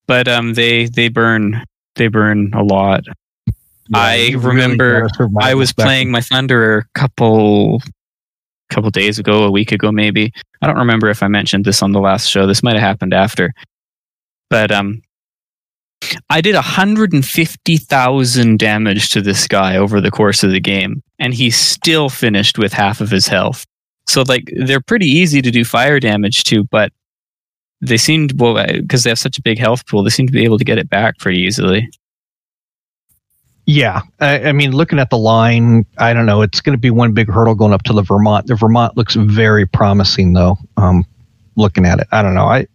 but 0.06 0.28
um, 0.28 0.54
they 0.54 0.86
they 0.86 1.08
burn 1.08 1.64
they 1.96 2.06
burn 2.06 2.52
a 2.54 2.62
lot. 2.62 3.02
I 3.92 4.34
remember 4.36 5.08
gotta 5.18 5.30
I 5.40 5.54
was 5.54 5.72
playing 5.72 6.12
my 6.12 6.20
Thunderer 6.20 6.82
a 6.82 6.98
couple 6.98 7.82
couple 8.70 8.90
days 8.90 9.18
ago, 9.18 9.44
a 9.44 9.50
week 9.50 9.72
ago 9.72 9.92
maybe. 9.92 10.32
I 10.62 10.66
don't 10.66 10.78
remember 10.78 11.08
if 11.08 11.22
I 11.22 11.28
mentioned 11.28 11.64
this 11.64 11.82
on 11.82 11.92
the 11.92 12.00
last 12.00 12.28
show. 12.28 12.46
This 12.46 12.62
might 12.62 12.74
have 12.74 12.82
happened 12.82 13.14
after. 13.14 13.52
But 14.50 14.70
um 14.70 15.02
I 16.28 16.40
did 16.40 16.54
150,000 16.54 18.58
damage 18.58 19.10
to 19.10 19.22
this 19.22 19.48
guy 19.48 19.76
over 19.76 20.00
the 20.00 20.10
course 20.10 20.44
of 20.44 20.50
the 20.50 20.60
game 20.60 21.02
and 21.18 21.32
he 21.32 21.50
still 21.50 22.08
finished 22.08 22.58
with 22.58 22.72
half 22.72 23.00
of 23.00 23.10
his 23.10 23.26
health. 23.26 23.64
So 24.06 24.22
like 24.28 24.52
they're 24.56 24.80
pretty 24.80 25.06
easy 25.06 25.42
to 25.42 25.50
do 25.50 25.64
fire 25.64 25.98
damage 25.98 26.44
to, 26.44 26.64
but 26.64 26.92
they 27.80 27.96
seem 27.96 28.28
to, 28.28 28.36
well 28.36 28.66
because 28.66 29.04
they 29.04 29.10
have 29.10 29.18
such 29.18 29.38
a 29.38 29.42
big 29.42 29.58
health 29.58 29.86
pool, 29.86 30.02
they 30.02 30.10
seem 30.10 30.26
to 30.26 30.32
be 30.32 30.44
able 30.44 30.58
to 30.58 30.64
get 30.64 30.78
it 30.78 30.90
back 30.90 31.18
pretty 31.18 31.40
easily. 31.40 31.88
Yeah, 33.66 34.02
I, 34.20 34.44
I 34.44 34.52
mean, 34.52 34.70
looking 34.70 35.00
at 35.00 35.10
the 35.10 35.18
line, 35.18 35.84
I 35.98 36.12
don't 36.12 36.24
know. 36.24 36.42
It's 36.42 36.60
going 36.60 36.76
to 36.76 36.80
be 36.80 36.90
one 36.90 37.12
big 37.12 37.28
hurdle 37.28 37.56
going 37.56 37.72
up 37.72 37.82
to 37.84 37.92
the 37.92 38.02
Vermont. 38.02 38.46
The 38.46 38.54
Vermont 38.54 38.96
looks 38.96 39.16
very 39.16 39.66
promising, 39.66 40.32
though. 40.32 40.56
Um, 40.76 41.04
looking 41.56 41.84
at 41.84 41.98
it, 41.98 42.06
I 42.12 42.22
don't 42.22 42.34
know. 42.34 42.46
I 42.46 42.68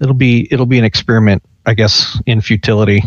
it'll 0.00 0.14
be 0.14 0.48
it'll 0.50 0.64
be 0.64 0.78
an 0.78 0.84
experiment, 0.84 1.42
I 1.66 1.74
guess, 1.74 2.18
in 2.24 2.40
futility. 2.40 3.02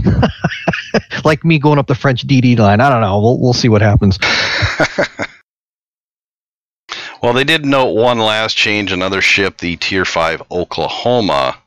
like 1.26 1.44
me 1.44 1.58
going 1.58 1.80
up 1.80 1.88
the 1.88 1.96
French 1.96 2.28
DD 2.28 2.60
line. 2.60 2.82
I 2.82 2.90
don't 2.90 3.02
know. 3.02 3.20
We'll 3.20 3.40
we'll 3.40 3.54
see 3.54 3.70
what 3.70 3.82
happens. 3.82 4.20
well, 7.24 7.34
they 7.34 7.44
did 7.44 7.66
note 7.66 7.94
one 7.94 8.20
last 8.20 8.56
change. 8.56 8.92
Another 8.92 9.22
ship, 9.22 9.58
the 9.58 9.76
Tier 9.78 10.06
Five 10.06 10.44
Oklahoma, 10.52 11.58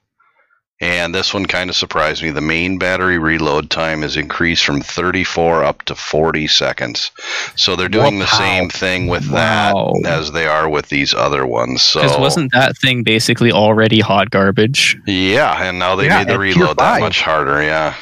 and 0.82 1.14
this 1.14 1.34
one 1.34 1.44
kind 1.46 1.68
of 1.68 1.76
surprised 1.76 2.22
me. 2.22 2.30
The 2.30 2.40
main 2.40 2.78
battery 2.78 3.18
reload 3.18 3.68
time 3.70 4.02
is 4.02 4.16
increased 4.16 4.64
from 4.64 4.80
34 4.80 5.62
up 5.62 5.82
to 5.82 5.94
40 5.94 6.46
seconds. 6.46 7.10
So 7.54 7.76
they're 7.76 7.88
doing 7.88 8.18
the 8.18 8.26
same 8.26 8.70
thing 8.70 9.06
with 9.06 9.30
Wow. 9.30 9.92
that 10.02 10.10
as 10.20 10.32
they 10.32 10.46
are 10.46 10.68
with 10.70 10.88
these 10.88 11.12
other 11.12 11.44
ones. 11.46 11.82
So 11.82 12.00
Because 12.00 12.18
wasn't 12.18 12.52
that 12.52 12.78
thing 12.78 13.02
basically 13.02 13.52
already 13.52 14.00
hot 14.00 14.30
garbage? 14.30 14.96
yeah, 15.06 15.62
and 15.62 15.78
now 15.78 15.96
they 15.96 16.06
Yeah, 16.06 16.18
made 16.18 16.28
the 16.28 16.38
reload 16.38 16.78
that 16.78 17.00
much 17.00 17.20
harder. 17.20 17.62
Yeah. 17.62 17.94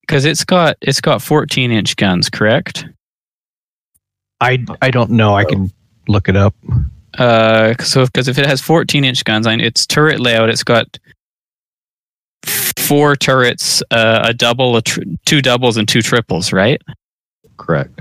Because 0.00 0.24
it's 0.24 0.44
got 0.44 0.76
it's 0.80 1.00
got 1.00 1.20
14 1.22 1.70
inch 1.70 1.94
guns, 1.96 2.30
correct? 2.30 2.86
I 4.40 4.64
I 4.80 4.90
don't 4.90 5.10
know. 5.10 5.36
I 5.36 5.44
can 5.44 5.70
look 6.08 6.28
it 6.28 6.36
up. 6.36 6.54
Uh, 7.18 7.74
so 7.80 8.06
because 8.06 8.28
if 8.28 8.38
it 8.38 8.46
has 8.46 8.60
14 8.60 9.04
inch 9.04 9.24
guns, 9.24 9.46
I 9.46 9.54
its 9.54 9.84
turret 9.86 10.18
layout, 10.20 10.48
it's 10.48 10.64
got 10.64 10.98
four 12.90 13.14
turrets, 13.14 13.84
uh, 13.92 14.24
a 14.24 14.34
double, 14.34 14.76
a 14.76 14.82
tr- 14.82 15.02
two 15.24 15.40
doubles, 15.40 15.76
and 15.76 15.86
two 15.86 16.02
triples, 16.02 16.52
right? 16.52 16.82
Correct. 17.56 18.00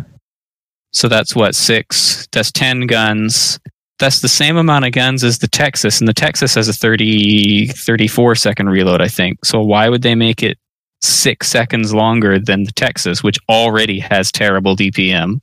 So 0.94 1.08
that's 1.08 1.36
what 1.36 1.54
six. 1.54 2.28
That's 2.32 2.52
10 2.52 2.88
guns. 2.88 3.60
That's 4.00 4.22
the 4.22 4.28
same 4.28 4.58
amount 4.58 4.86
of 4.86 4.94
guns 4.94 5.24
as 5.24 5.38
the 5.38 5.48
Texas, 5.48 6.00
and 6.00 6.08
the 6.08 6.14
Texas 6.14 6.56
has 6.56 6.68
a 6.68 6.74
30, 6.74 7.68
34 7.68 8.34
second 8.34 8.70
reload, 8.70 9.00
I 9.00 9.10
think. 9.10 9.46
So 9.46 9.62
why 9.62 9.90
would 9.90 10.02
they 10.02 10.16
make 10.16 10.42
it 10.42 10.58
six 11.02 11.50
seconds 11.50 11.94
longer 11.94 12.40
than 12.40 12.64
the 12.64 12.72
Texas, 12.72 13.22
which 13.22 13.38
already 13.48 14.00
has 14.00 14.32
terrible 14.32 14.76
DPM? 14.76 15.40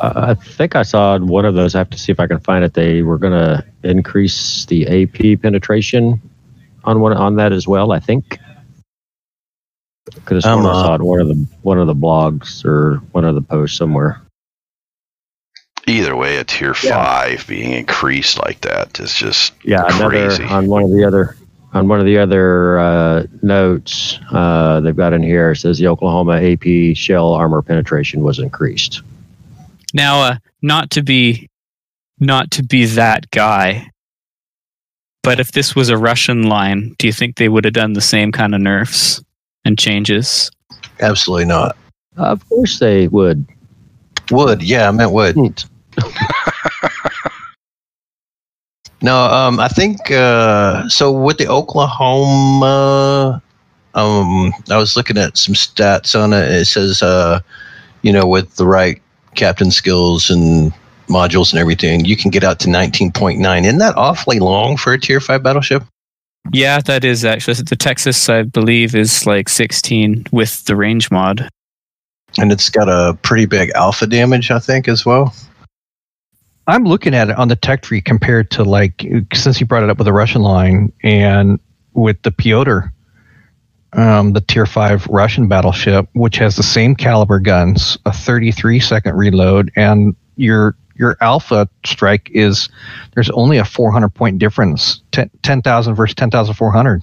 Uh, 0.00 0.12
I 0.16 0.34
think 0.34 0.74
I 0.74 0.82
saw 0.82 1.16
one 1.20 1.44
of 1.44 1.54
those. 1.54 1.76
I 1.76 1.78
have 1.78 1.90
to 1.90 1.98
see 1.98 2.10
if 2.10 2.18
I 2.18 2.26
can 2.26 2.40
find 2.40 2.64
it. 2.64 2.74
They 2.74 3.02
were 3.02 3.18
going 3.18 3.34
to 3.34 3.64
increase 3.84 4.64
the 4.64 4.84
AP 4.88 5.42
penetration 5.42 6.20
on 6.84 7.00
one 7.00 7.12
on 7.14 7.36
that 7.36 7.52
as 7.52 7.66
well. 7.66 7.92
I 7.92 8.00
think. 8.00 8.38
Because 10.14 10.44
I 10.44 10.52
I'm, 10.52 10.64
uh, 10.66 10.72
saw 10.72 10.94
it 10.94 11.00
in 11.00 11.04
one 11.06 11.20
of 11.20 11.28
the 11.28 11.46
one 11.62 11.78
of 11.78 11.86
the 11.86 11.94
blogs 11.94 12.64
or 12.64 12.96
one 13.12 13.24
of 13.24 13.34
the 13.34 13.40
posts 13.42 13.76
somewhere. 13.78 14.20
Either 15.86 16.16
way, 16.16 16.36
a 16.36 16.44
tier 16.44 16.74
Yeah. 16.82 16.94
five 17.04 17.46
being 17.46 17.72
increased 17.72 18.38
like 18.38 18.60
that 18.62 18.98
is 19.00 19.14
just 19.14 19.52
Yeah, 19.64 19.82
Crazy. 19.90 20.42
another 20.42 20.54
on 20.54 20.66
one 20.66 20.82
of 20.82 20.90
the 20.90 21.04
other 21.04 21.36
on 21.74 21.88
one 21.88 21.98
of 22.00 22.06
the 22.06 22.18
other 22.18 22.78
uh, 22.78 23.24
notes 23.42 24.18
uh, 24.30 24.80
they've 24.80 24.96
got 24.96 25.12
in 25.12 25.22
here 25.22 25.54
says 25.54 25.76
the 25.78 25.88
Oklahoma 25.88 26.40
AP 26.40 26.94
shell 26.96 27.32
armor 27.34 27.60
penetration 27.62 28.22
was 28.22 28.38
increased. 28.38 29.02
Now, 29.92 30.20
uh, 30.22 30.36
not 30.62 30.90
to 30.90 31.02
be, 31.02 31.48
not 32.20 32.50
to 32.52 32.62
be 32.62 32.84
that 32.86 33.28
guy, 33.30 33.90
but 35.24 35.40
if 35.40 35.52
this 35.52 35.74
was 35.74 35.88
a 35.88 35.96
Russian 35.96 36.44
line, 36.44 36.94
do 36.98 37.06
you 37.06 37.12
think 37.12 37.36
they 37.36 37.48
would 37.48 37.64
have 37.64 37.74
done 37.74 37.94
the 37.94 38.00
same 38.00 38.30
kind 38.30 38.54
of 38.54 38.60
nerfs 38.60 39.22
and 39.64 39.78
changes? 39.78 40.50
Absolutely 41.00 41.46
not. 41.46 41.76
Of 42.16 42.48
course 42.48 42.78
they 42.78 43.08
would. 43.08 43.44
Would, 44.30 44.62
yeah, 44.62 44.88
I 44.88 44.92
meant 44.92 45.12
would. 45.12 45.64
No, 49.04 49.24
um, 49.24 49.60
I 49.60 49.68
think 49.68 50.10
uh, 50.10 50.88
so. 50.88 51.12
With 51.12 51.36
the 51.36 51.46
Oklahoma, 51.46 53.42
um, 53.92 54.50
I 54.70 54.78
was 54.78 54.96
looking 54.96 55.18
at 55.18 55.36
some 55.36 55.54
stats 55.54 56.18
on 56.18 56.32
it. 56.32 56.50
It 56.50 56.64
says, 56.64 57.02
uh, 57.02 57.40
you 58.00 58.14
know, 58.14 58.26
with 58.26 58.56
the 58.56 58.66
right 58.66 59.02
captain 59.34 59.70
skills 59.70 60.30
and 60.30 60.72
modules 61.06 61.52
and 61.52 61.60
everything, 61.60 62.04
you 62.04 62.16
can 62.16 62.30
get 62.30 62.44
out 62.44 62.60
to 62.60 62.68
19.9. 62.68 63.64
Isn't 63.64 63.78
that 63.78 63.96
awfully 63.96 64.38
long 64.38 64.76
for 64.76 64.92
a 64.92 65.00
tier 65.00 65.20
five 65.20 65.42
battleship? 65.42 65.82
Yeah, 66.52 66.80
that 66.80 67.04
is 67.04 67.24
actually 67.24 67.54
the 67.54 67.76
Texas. 67.76 68.28
I 68.28 68.42
believe 68.42 68.94
is 68.94 69.26
like 69.26 69.48
16 69.48 70.26
with 70.30 70.64
the 70.64 70.76
range 70.76 71.10
mod. 71.10 71.48
And 72.38 72.52
it's 72.52 72.68
got 72.68 72.88
a 72.88 73.16
pretty 73.22 73.46
big 73.46 73.70
alpha 73.74 74.06
damage, 74.06 74.50
I 74.50 74.58
think, 74.58 74.88
as 74.88 75.06
well. 75.06 75.34
I'm 76.66 76.84
looking 76.84 77.14
at 77.14 77.30
it 77.30 77.36
on 77.36 77.48
the 77.48 77.56
tech 77.56 77.82
tree 77.82 78.00
compared 78.00 78.50
to 78.52 78.64
like 78.64 79.06
since 79.34 79.60
you 79.60 79.66
brought 79.66 79.82
it 79.82 79.90
up 79.90 79.98
with 79.98 80.06
the 80.06 80.12
Russian 80.12 80.42
line 80.42 80.92
and 81.02 81.60
with 81.92 82.20
the 82.22 82.30
Pyotr, 82.30 82.92
um, 83.92 84.32
the 84.32 84.40
Tier 84.40 84.66
Five 84.66 85.06
Russian 85.06 85.46
battleship, 85.46 86.08
which 86.14 86.36
has 86.38 86.56
the 86.56 86.62
same 86.62 86.94
caliber 86.94 87.38
guns, 87.38 87.98
a 88.06 88.12
33 88.12 88.80
second 88.80 89.14
reload, 89.16 89.70
and 89.76 90.16
your 90.36 90.74
your 90.96 91.16
Alpha 91.20 91.68
strike 91.84 92.30
is 92.32 92.68
there's 93.14 93.30
only 93.30 93.58
a 93.58 93.64
400 93.64 94.08
point 94.10 94.38
difference, 94.38 95.02
10 95.12 95.30
10,000 95.42 95.94
versus 95.94 96.14
10,400. 96.14 97.02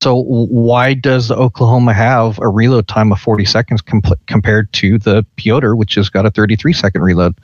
So 0.00 0.24
why 0.26 0.94
does 0.94 1.28
the 1.28 1.36
Oklahoma 1.36 1.92
have 1.92 2.38
a 2.38 2.48
reload 2.48 2.88
time 2.88 3.12
of 3.12 3.20
40 3.20 3.44
seconds 3.44 3.82
compared 4.26 4.72
to 4.74 4.98
the 4.98 5.24
Pyotr, 5.36 5.76
which 5.76 5.94
has 5.96 6.08
got 6.08 6.26
a 6.26 6.30
33 6.30 6.72
second 6.72 7.02
reload? 7.02 7.34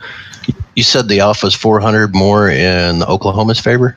You 0.77 0.83
said 0.83 1.09
the 1.09 1.21
alpha's 1.21 1.55
400 1.55 2.15
more 2.15 2.49
in 2.49 3.01
the 3.01 3.07
Oklahoma's 3.07 3.61
favor? 3.61 3.97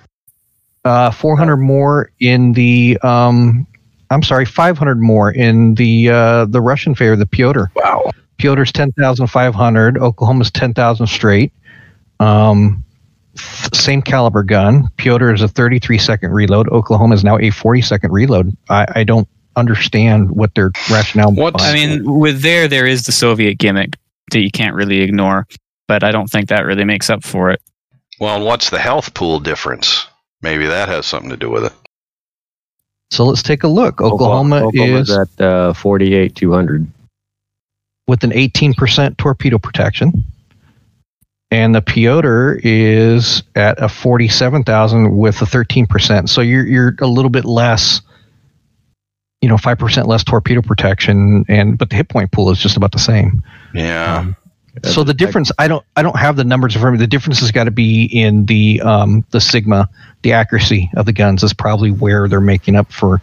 uh, 0.85 1.11
400 1.11 1.57
more 1.57 2.11
in 2.19 2.53
the 2.53 2.97
um, 3.03 3.67
I'm 4.09 4.23
sorry, 4.23 4.45
500 4.45 5.01
more 5.01 5.31
in 5.31 5.75
the 5.75 6.09
uh, 6.09 6.45
the 6.45 6.61
Russian 6.61 6.95
favor, 6.95 7.15
the 7.15 7.25
Pyotr. 7.25 7.71
Wow. 7.75 8.11
Pyotr's 8.39 8.71
10,500. 8.71 9.97
Oklahoma's 9.97 10.51
10,000 10.51 11.07
straight. 11.07 11.53
Um, 12.19 12.83
f- 13.37 13.69
same 13.73 14.01
caliber 14.01 14.43
gun. 14.43 14.87
Pyotr 14.97 15.33
is 15.33 15.41
a 15.41 15.47
33 15.47 15.97
second 15.97 16.31
reload. 16.31 16.69
Oklahoma 16.69 17.15
is 17.15 17.23
now 17.23 17.37
a 17.39 17.49
40 17.49 17.81
second 17.81 18.11
reload. 18.11 18.55
I, 18.69 18.85
I 18.95 19.03
don't 19.03 19.27
understand 19.55 20.31
what 20.31 20.53
their 20.55 20.71
rationale. 20.91 21.31
What- 21.31 21.53
behind 21.53 21.77
I 21.77 21.97
mean, 21.97 22.19
with 22.19 22.41
there, 22.41 22.67
there 22.67 22.85
is 22.85 23.03
the 23.03 23.11
Soviet 23.11 23.57
gimmick 23.57 23.97
that 24.31 24.39
you 24.41 24.51
can't 24.51 24.75
really 24.75 25.01
ignore, 25.01 25.47
but 25.87 26.03
I 26.03 26.11
don't 26.11 26.27
think 26.29 26.49
that 26.49 26.65
really 26.65 26.85
makes 26.85 27.09
up 27.09 27.23
for 27.23 27.49
it. 27.51 27.61
well. 28.19 28.35
and 28.37 28.45
What's 28.45 28.69
the 28.69 28.79
health 28.79 29.13
pool 29.13 29.39
difference? 29.39 30.07
Maybe 30.41 30.65
that 30.67 30.89
has 30.89 31.05
something 31.05 31.29
to 31.29 31.37
do 31.37 31.49
with 31.49 31.65
it. 31.65 31.73
so 33.11 33.25
let's 33.25 33.43
take 33.43 33.63
a 33.63 33.67
look. 33.67 34.01
Oklahoma 34.01 34.65
Oklahoma's 34.65 35.09
is 35.09 35.17
at 35.17 35.41
uh, 35.41 35.73
48 35.73 36.35
200. 36.35 36.91
With 38.07 38.23
an 38.23 38.31
18% 38.31 39.17
torpedo 39.17 39.57
protection. 39.57 40.23
And 41.51 41.75
the 41.75 41.81
Pyotr 41.81 42.59
is 42.63 43.43
at 43.55 43.81
a 43.81 43.87
47,000 43.87 45.15
with 45.15 45.41
a 45.41 45.45
13%. 45.45 46.27
So 46.27 46.41
you're, 46.41 46.65
you're 46.65 46.95
a 46.99 47.07
little 47.07 47.29
bit 47.29 47.45
less, 47.45 48.01
you 49.41 49.49
know, 49.49 49.55
5% 49.55 50.07
less 50.07 50.23
torpedo 50.23 50.61
protection. 50.61 51.45
And, 51.47 51.77
but 51.77 51.91
the 51.91 51.95
hit 51.95 52.09
point 52.09 52.31
pool 52.31 52.49
is 52.49 52.57
just 52.57 52.75
about 52.75 52.91
the 52.91 52.99
same. 52.99 53.43
Yeah. 53.73 54.17
Um, 54.17 54.35
so 54.83 55.03
the 55.03 55.13
difference, 55.13 55.51
I 55.59 55.67
don't, 55.67 55.85
I 55.95 56.01
don't 56.01 56.17
have 56.17 56.35
the 56.35 56.43
numbers 56.43 56.73
in 56.73 56.81
front 56.81 56.95
of 56.95 56.99
me. 56.99 57.03
The 57.03 57.09
difference 57.09 57.39
has 57.41 57.51
got 57.51 57.65
to 57.65 57.71
be 57.71 58.05
in 58.05 58.47
the, 58.47 58.81
um, 58.81 59.23
the 59.29 59.39
Sigma, 59.39 59.87
the 60.23 60.33
accuracy 60.33 60.89
of 60.97 61.05
the 61.05 61.13
guns 61.13 61.43
is 61.43 61.53
probably 61.53 61.91
where 61.91 62.27
they're 62.27 62.41
making 62.41 62.75
up 62.75 62.91
for 62.91 63.21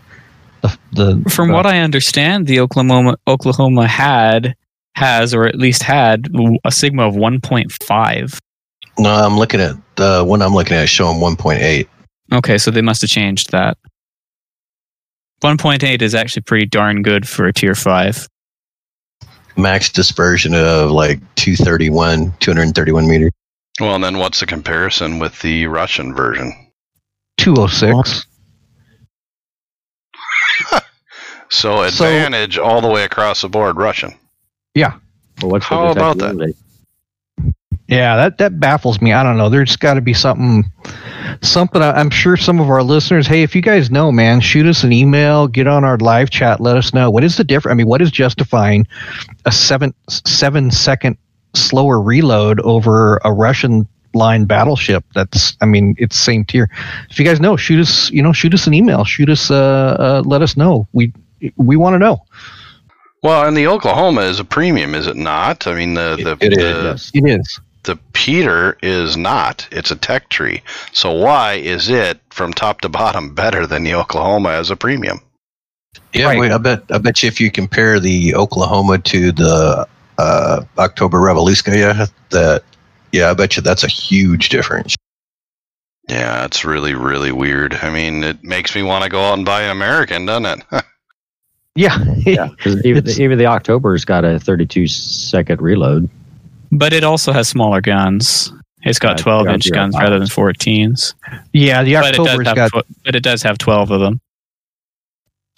the, 0.63 0.79
the, 0.93 1.31
From 1.31 1.51
what 1.51 1.67
I 1.67 1.81
understand, 1.81 2.47
the 2.47 2.61
Oklahoma 2.61 3.17
Oklahoma 3.27 3.87
had 3.87 4.55
has 5.01 5.33
or 5.35 5.47
at 5.47 5.57
least 5.57 5.83
had 5.83 6.29
a 6.65 6.71
sigma 6.71 7.09
of 7.09 7.15
1.5. 7.15 8.39
No, 8.99 9.11
I'm 9.11 9.37
looking 9.39 9.61
at 9.61 9.75
the 9.97 10.23
one 10.25 10.43
I'm 10.43 10.53
looking 10.55 10.77
at 10.77 10.85
is 10.85 10.91
showing 10.91 11.19
1.8. 11.21 11.89
Okay, 12.33 12.59
so 12.59 12.71
they 12.71 12.83
must 12.83 13.01
have 13.01 13.11
changed 13.11 13.51
that. 13.51 13.77
1.8 15.43 16.03
is 16.03 16.15
actually 16.15 16.43
pretty 16.43 16.67
darn 16.67 17.03
good 17.03 17.27
for 17.27 17.47
a 17.47 17.53
tier 17.53 17.75
5. 17.75 18.29
Max 19.57 19.91
dispersion 19.91 20.55
of 20.55 20.91
like 20.91 21.19
231, 21.37 22.33
231 22.41 23.09
meters. 23.09 23.31
Well, 23.81 23.95
and 23.95 24.05
then 24.05 24.19
what's 24.19 24.41
the 24.41 24.47
comparison 24.47 25.19
with 25.19 25.41
the 25.41 25.67
Russian 25.67 26.15
version? 26.15 26.53
206. 27.39 28.27
So 31.53 31.89
So- 31.91 32.05
advantage 32.05 32.59
all 32.59 32.81
the 32.81 32.89
way 32.89 33.03
across 33.03 33.41
the 33.41 33.49
board, 33.49 33.77
Russian. 33.77 34.15
Well, 35.43 35.53
what's 35.53 35.67
How 35.67 35.91
about 35.91 36.17
detectability? 36.19 36.55
Yeah, 37.89 38.15
that 38.17 38.39
that 38.39 38.61
baffles 38.61 39.01
me. 39.01 39.13
I 39.13 39.25
don't 39.25 39.37
know. 39.37 39.49
There's 39.49 39.75
got 39.75 39.95
to 39.95 40.01
be 40.01 40.15
something, 40.15 40.65
something. 41.43 41.83
I- 41.83 41.99
I'm 41.99 42.11
sure 42.11 42.37
some 42.37 42.61
of 42.61 42.71
our 42.71 42.85
listeners. 42.85 43.27
Hey, 43.27 43.43
if 43.43 43.57
you 43.57 43.63
guys 43.63 43.91
know, 43.91 44.13
man, 44.13 44.41
shoot 44.41 44.67
us 44.67 44.85
an 44.85 44.93
email, 44.93 45.49
get 45.49 45.67
on 45.67 45.83
our 45.85 45.99
live 45.99 46.31
chat, 46.31 46.61
let 46.61 46.77
us 46.77 46.95
know 46.95 47.11
what 47.11 47.25
is 47.25 47.37
the 47.37 47.43
difference. 47.43 47.73
I 47.73 47.77
mean, 47.77 47.89
what 47.89 48.01
is 48.01 48.13
justifying 48.13 48.87
a 49.45 49.51
seven 49.51 49.93
seven 50.09 50.71
second 50.71 51.17
slower 51.55 52.01
reload 52.01 52.61
over 52.61 53.21
a 53.25 53.33
Russian 53.33 53.89
line 54.15 54.45
battleship. 54.45 55.05
That's, 55.15 55.57
I 55.61 55.67
mean, 55.67 55.97
it's 55.99 56.17
same 56.17 56.45
tier. 56.45 56.69
If 57.11 57.19
you 57.19 57.25
guys 57.25 57.41
know, 57.41 57.57
shoot 57.57 57.81
us, 57.81 58.09
you 58.11 58.23
know, 58.23 58.33
shoot 58.33 58.55
us 58.55 58.69
an 58.69 58.75
email, 58.75 59.05
shoot 59.05 59.29
us, 59.29 59.51
uh, 59.51 59.97
uh 59.99 60.23
let 60.25 60.43
us 60.43 60.57
know. 60.57 60.87
We 60.93 61.13
we 61.57 61.77
want 61.77 61.95
to 61.95 61.99
know. 61.99 62.25
Well, 63.23 63.47
and 63.47 63.57
the 63.57 63.67
Oklahoma 63.67 64.23
is 64.23 64.41
a 64.41 64.45
premium, 64.45 64.95
is 64.95 65.07
it 65.07 65.17
not? 65.17 65.67
I 65.67 65.75
mean, 65.75 65.95
the 65.95 66.17
the 66.17 66.45
It- 66.47 66.53
it 66.53 66.57
the, 66.59 66.89
Yes. 66.91 67.11
It 67.13 67.29
is. 67.29 67.61
the 67.85 67.97
Peter 68.15 68.79
is 68.83 69.17
not. 69.17 69.67
It's 69.71 69.91
a 69.91 69.97
tech 69.97 70.29
tree. 70.31 70.63
So 70.93 71.11
why 71.13 71.55
is 71.55 71.89
it 71.91 72.21
from 72.31 72.53
top 72.53 72.81
to 72.83 72.89
bottom 72.89 73.35
better 73.35 73.67
than 73.67 73.83
the 73.85 73.95
Oklahoma 73.95 74.51
as 74.51 74.71
a 74.71 74.77
premium? 74.77 75.21
Yeah, 76.13 76.27
Right. 76.27 76.39
wait, 76.39 76.53
I 76.53 76.59
bet 76.59 76.85
I 76.91 76.99
bet 76.99 77.23
you 77.23 77.27
if 77.29 77.41
you 77.41 77.51
compare 77.51 78.01
the 78.01 78.35
Oklahoma 78.35 78.99
to 78.99 79.33
the 79.33 79.87
uh, 80.19 80.63
October 80.79 81.19
Revoluskaya, 81.19 82.11
that 82.31 82.63
yeah, 83.13 83.31
I 83.31 83.35
bet 83.35 83.57
you 83.57 83.63
that's 83.63 83.85
a 83.85 83.89
huge 83.89 84.49
difference. 84.51 84.95
Yeah, 86.09 86.45
it's 86.45 86.65
really 86.65 86.95
really 86.95 87.33
weird. 87.33 87.75
I 87.83 87.91
mean, 87.91 88.23
it 88.25 88.43
makes 88.45 88.75
me 88.75 88.83
want 88.83 89.05
to 89.05 89.11
go 89.11 89.23
out 89.23 89.35
and 89.37 89.45
buy 89.47 89.63
an 89.63 89.71
American, 89.71 90.27
doesn't 90.27 90.47
it? 90.73 90.85
Yeah. 91.75 91.97
Yeah, 92.27 92.49
even, 92.85 92.97
It's- 92.99 93.19
even 93.19 93.39
the 93.39 93.47
October's 93.47 94.05
got 94.05 94.25
a 94.25 94.39
32 94.39 94.87
second 94.89 95.61
reload. 95.63 96.09
But 96.73 96.93
it 96.93 97.03
also 97.05 97.33
has 97.33 97.49
smaller 97.49 97.81
guns. 97.81 98.53
It's 98.83 98.99
got 98.99 99.19
Uh, 99.21 99.23
12 99.23 99.47
yeah, 99.47 99.55
inch 99.55 99.73
guns 99.73 99.97
rather 99.99 100.19
than 100.19 100.29
14s. 100.29 101.15
yeah. 101.53 101.83
The 101.83 101.95
But 101.95 102.15
it, 102.15 102.17
does 102.17 102.27
October's 102.27 102.47
have 102.47 102.57
got 102.57 102.69
tw- 102.71 102.87
but 103.05 103.15
it 103.15 103.23
does 103.23 103.43
have 103.43 103.59
12 103.59 103.91
of 103.91 104.01
them. 104.01 104.21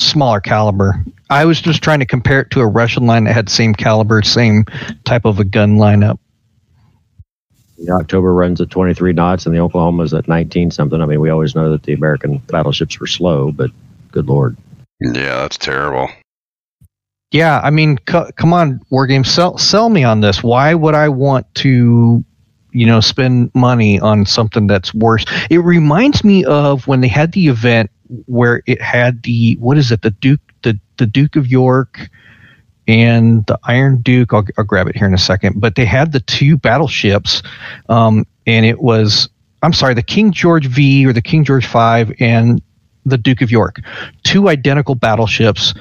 smaller 0.01 0.41
caliber. 0.41 1.05
I 1.31 1.45
was 1.45 1.61
just 1.61 1.83
trying 1.83 2.01
to 2.01 2.07
compare 2.07 2.41
it 2.41 2.51
to 2.53 2.61
a 2.61 2.67
Russian 2.67 3.07
line 3.07 3.25
that 3.25 3.35
had 3.35 3.49
same 3.49 3.75
caliber, 3.75 4.23
same 4.23 4.65
type 5.05 5.25
of 5.25 5.39
a 5.39 5.45
gun 5.45 5.77
lineup. 5.77 6.19
The 7.79 7.93
October 7.93 8.33
runs 8.35 8.61
at 8.61 8.71
23 8.71 9.13
knots 9.13 9.47
and 9.47 9.55
the 9.55 9.61
Oklahoma's 9.61 10.15
at 10.15 10.27
19 10.29 10.71
something. 10.71 11.01
I 11.01 11.07
mean, 11.07 11.21
we 11.21 11.31
always 11.31 11.55
know 11.55 11.71
that 11.71 11.83
the 11.85 11.93
American 11.93 12.39
battleships 12.39 12.99
were 13.01 13.07
slow, 13.07 13.53
but 13.53 13.71
good 14.11 14.27
lord. 14.29 14.57
Yeah, 15.03 15.43
that's 15.43 15.59
terrible. 15.59 16.11
Yeah, 17.33 17.61
I 17.65 17.71
mean, 17.71 17.99
c- 18.09 18.31
come 18.37 18.53
on, 18.53 18.81
War 18.91 19.07
Games, 19.07 19.31
sell 19.31 19.57
sell 19.57 19.89
me 19.89 20.05
on 20.05 20.21
this. 20.21 20.43
Why 20.43 20.75
would 20.75 20.95
I 20.95 21.09
want 21.09 21.53
to, 21.57 22.23
you 22.73 22.87
know, 22.87 23.01
spend 23.01 23.51
money 23.55 23.99
on 24.01 24.27
something 24.27 24.67
that's 24.67 24.93
worse? 24.93 25.25
It 25.51 25.59
reminds 25.59 26.25
me 26.25 26.45
of 26.45 26.87
when 26.87 27.01
they 27.01 27.09
had 27.09 27.33
the 27.33 27.49
event 27.49 27.91
where 28.27 28.63
it 28.67 28.83
had 28.83 29.23
the 29.23 29.57
what 29.59 29.79
is 29.79 29.91
it, 29.91 30.03
the 30.03 30.11
Duke, 30.11 30.41
the 30.63 30.79
the 30.99 31.07
Duke 31.07 31.37
of 31.37 31.47
York, 31.47 32.11
and 32.87 33.47
the 33.47 33.59
Iron 33.65 34.03
Duke. 34.03 34.35
I'll, 34.35 34.45
I'll 34.59 34.65
grab 34.65 34.87
it 34.89 34.97
here 34.97 35.07
in 35.07 35.15
a 35.15 35.19
second. 35.19 35.59
But 35.59 35.75
they 35.75 35.87
had 35.87 36.13
the 36.13 36.21
two 36.21 36.59
battleships, 36.59 37.43
um, 37.89 38.27
and 38.47 38.67
it 38.67 38.81
was 38.83 39.31
I'm 39.63 39.73
sorry, 39.73 39.95
the 39.95 40.03
King 40.03 40.33
George 40.33 40.67
V 40.67 41.07
or 41.07 41.13
the 41.13 41.23
King 41.23 41.45
George 41.45 41.67
Five 41.67 42.13
and 42.21 42.61
the 43.05 43.19
Duke 43.19 43.43
of 43.43 43.51
York, 43.51 43.81
two 44.23 44.49
identical 44.49 44.95
battleships 44.95 45.75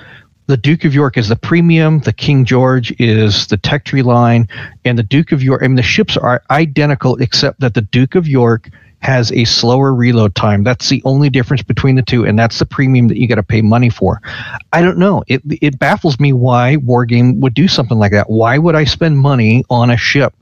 the 0.51 0.57
Duke 0.57 0.83
of 0.83 0.93
York 0.93 1.17
is 1.17 1.29
the 1.29 1.37
premium, 1.37 1.99
the 1.99 2.11
King 2.11 2.43
George 2.43 2.93
is 2.99 3.47
the 3.47 3.55
tech 3.55 3.85
tree 3.85 4.01
line, 4.01 4.49
and 4.83 4.97
the 4.97 5.03
Duke 5.03 5.31
of 5.31 5.41
York. 5.41 5.63
I 5.63 5.67
mean, 5.67 5.77
the 5.77 5.81
ships 5.81 6.17
are 6.17 6.43
identical 6.49 7.15
except 7.21 7.61
that 7.61 7.73
the 7.73 7.81
Duke 7.81 8.15
of 8.15 8.27
York 8.27 8.69
has 8.99 9.31
a 9.31 9.45
slower 9.45 9.93
reload 9.93 10.35
time. 10.35 10.63
That's 10.63 10.89
the 10.89 11.01
only 11.05 11.29
difference 11.29 11.63
between 11.63 11.95
the 11.95 12.01
two, 12.01 12.25
and 12.25 12.37
that's 12.37 12.59
the 12.59 12.65
premium 12.65 13.07
that 13.07 13.17
you 13.17 13.29
got 13.29 13.35
to 13.35 13.43
pay 13.43 13.61
money 13.61 13.89
for. 13.89 14.21
I 14.73 14.81
don't 14.81 14.97
know. 14.97 15.23
It 15.27 15.41
it 15.61 15.79
baffles 15.79 16.19
me 16.19 16.33
why 16.33 16.75
Wargame 16.77 17.39
would 17.39 17.53
do 17.53 17.69
something 17.69 17.97
like 17.97 18.11
that. 18.11 18.29
Why 18.29 18.57
would 18.57 18.75
I 18.75 18.83
spend 18.83 19.19
money 19.19 19.63
on 19.69 19.89
a 19.89 19.97
ship 19.97 20.33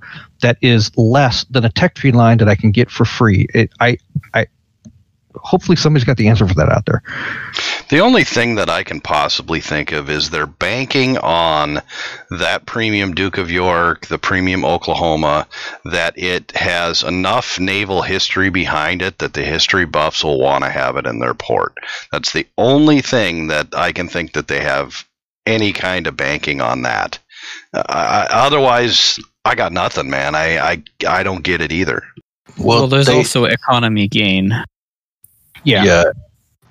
that 0.41 0.57
is 0.61 0.91
less 0.97 1.43
than 1.51 1.65
a 1.65 1.69
tech 1.69 1.93
tree 1.93 2.11
line 2.11 2.39
that 2.39 2.49
I 2.49 2.55
can 2.55 2.71
get 2.71 2.89
for 2.89 3.05
free? 3.05 3.47
It, 3.53 3.71
I 3.79 3.97
I 4.33 4.47
hopefully 5.35 5.75
somebody's 5.75 6.05
got 6.05 6.17
the 6.17 6.27
answer 6.27 6.47
for 6.47 6.53
that 6.55 6.69
out 6.69 6.85
there. 6.85 7.01
The 7.89 7.99
only 7.99 8.23
thing 8.23 8.55
that 8.55 8.69
I 8.69 8.83
can 8.83 9.01
possibly 9.01 9.61
think 9.61 9.91
of 9.91 10.09
is 10.09 10.29
they're 10.29 10.45
banking 10.45 11.17
on 11.17 11.81
that 12.29 12.65
premium 12.65 13.15
Duke 13.15 13.37
of 13.37 13.49
York, 13.49 14.07
the 14.07 14.19
premium 14.19 14.63
Oklahoma, 14.63 15.47
that 15.85 16.17
it 16.17 16.51
has 16.51 17.03
enough 17.03 17.59
naval 17.59 18.01
history 18.01 18.49
behind 18.49 19.01
it 19.01 19.19
that 19.19 19.33
the 19.33 19.43
history 19.43 19.85
buffs 19.85 20.23
will 20.23 20.39
want 20.39 20.63
to 20.63 20.69
have 20.69 20.97
it 20.97 21.05
in 21.05 21.19
their 21.19 21.33
port. 21.33 21.73
That's 22.11 22.31
the 22.33 22.47
only 22.57 23.01
thing 23.01 23.47
that 23.47 23.69
I 23.73 23.91
can 23.91 24.07
think 24.07 24.33
that 24.33 24.47
they 24.47 24.61
have 24.61 25.05
any 25.45 25.73
kind 25.73 26.05
of 26.05 26.15
banking 26.15 26.61
on 26.61 26.83
that. 26.83 27.17
Uh, 27.73 27.83
I, 27.87 28.27
otherwise, 28.29 29.19
I 29.45 29.55
got 29.55 29.71
nothing, 29.71 30.09
man. 30.09 30.35
I, 30.35 30.57
I 30.59 30.83
I 31.07 31.23
don't 31.23 31.43
get 31.43 31.61
it 31.61 31.71
either. 31.71 32.03
Well, 32.57 32.87
there's 32.87 33.07
they- 33.07 33.15
also 33.15 33.45
economy 33.45 34.07
gain. 34.07 34.51
Yeah. 35.63 35.83
yeah. 35.83 36.03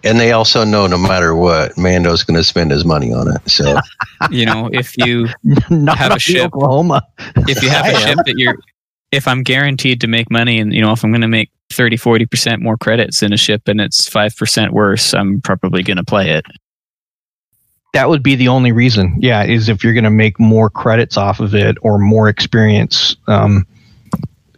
And 0.05 0.21
they 0.21 0.33
also 0.33 0.65
know 0.65 0.87
no 0.87 0.97
matter 0.97 1.35
what, 1.35 1.77
Mando's 1.77 2.23
going 2.23 2.37
to 2.37 2.45
spend 2.45 2.71
his 2.71 2.85
money 2.85 3.13
on 3.13 3.35
it. 3.35 3.49
So 3.51 3.79
You 4.31 4.47
know, 4.47 4.71
if 4.73 4.97
you 4.99 5.27
Have 5.89 6.13
a 6.15 6.19
ship. 6.19 6.47
Oklahoma. 6.47 7.03
if 7.37 7.63
you 7.63 7.69
have 7.69 7.87
a 7.95 7.99
ship 7.99 8.19
that 8.25 8.35
you're 8.37 8.57
if 9.11 9.27
I'm 9.27 9.43
guaranteed 9.43 10.01
to 10.03 10.07
make 10.07 10.31
money 10.31 10.59
and 10.61 10.73
you 10.73 10.83
know 10.83 10.93
if 10.93 11.03
I'm 11.03 11.11
going 11.11 11.23
to 11.23 11.29
make 11.29 11.51
30 11.71 11.97
40% 11.97 12.61
more 12.61 12.77
credits 12.77 13.23
in 13.23 13.33
a 13.33 13.37
ship 13.37 13.69
and 13.69 13.81
it's 13.81 14.09
5% 14.09 14.71
worse, 14.71 15.15
I'm 15.15 15.41
probably 15.41 15.83
going 15.83 15.97
to 15.97 16.05
play 16.05 16.31
it. 16.31 16.45
That 17.95 18.09
would 18.09 18.23
be 18.23 18.35
the 18.35 18.49
only 18.49 18.73
reason. 18.73 19.17
Yeah, 19.19 19.45
is 19.45 19.69
if 19.69 19.83
you're 19.83 19.95
going 19.95 20.05
to 20.05 20.11
make 20.11 20.39
more 20.39 20.71
credits 20.71 21.17
off 21.17 21.41
of 21.41 21.55
it 21.55 21.77
or 21.83 21.99
more 21.99 22.29
experience, 22.29 23.17
um, 23.27 23.67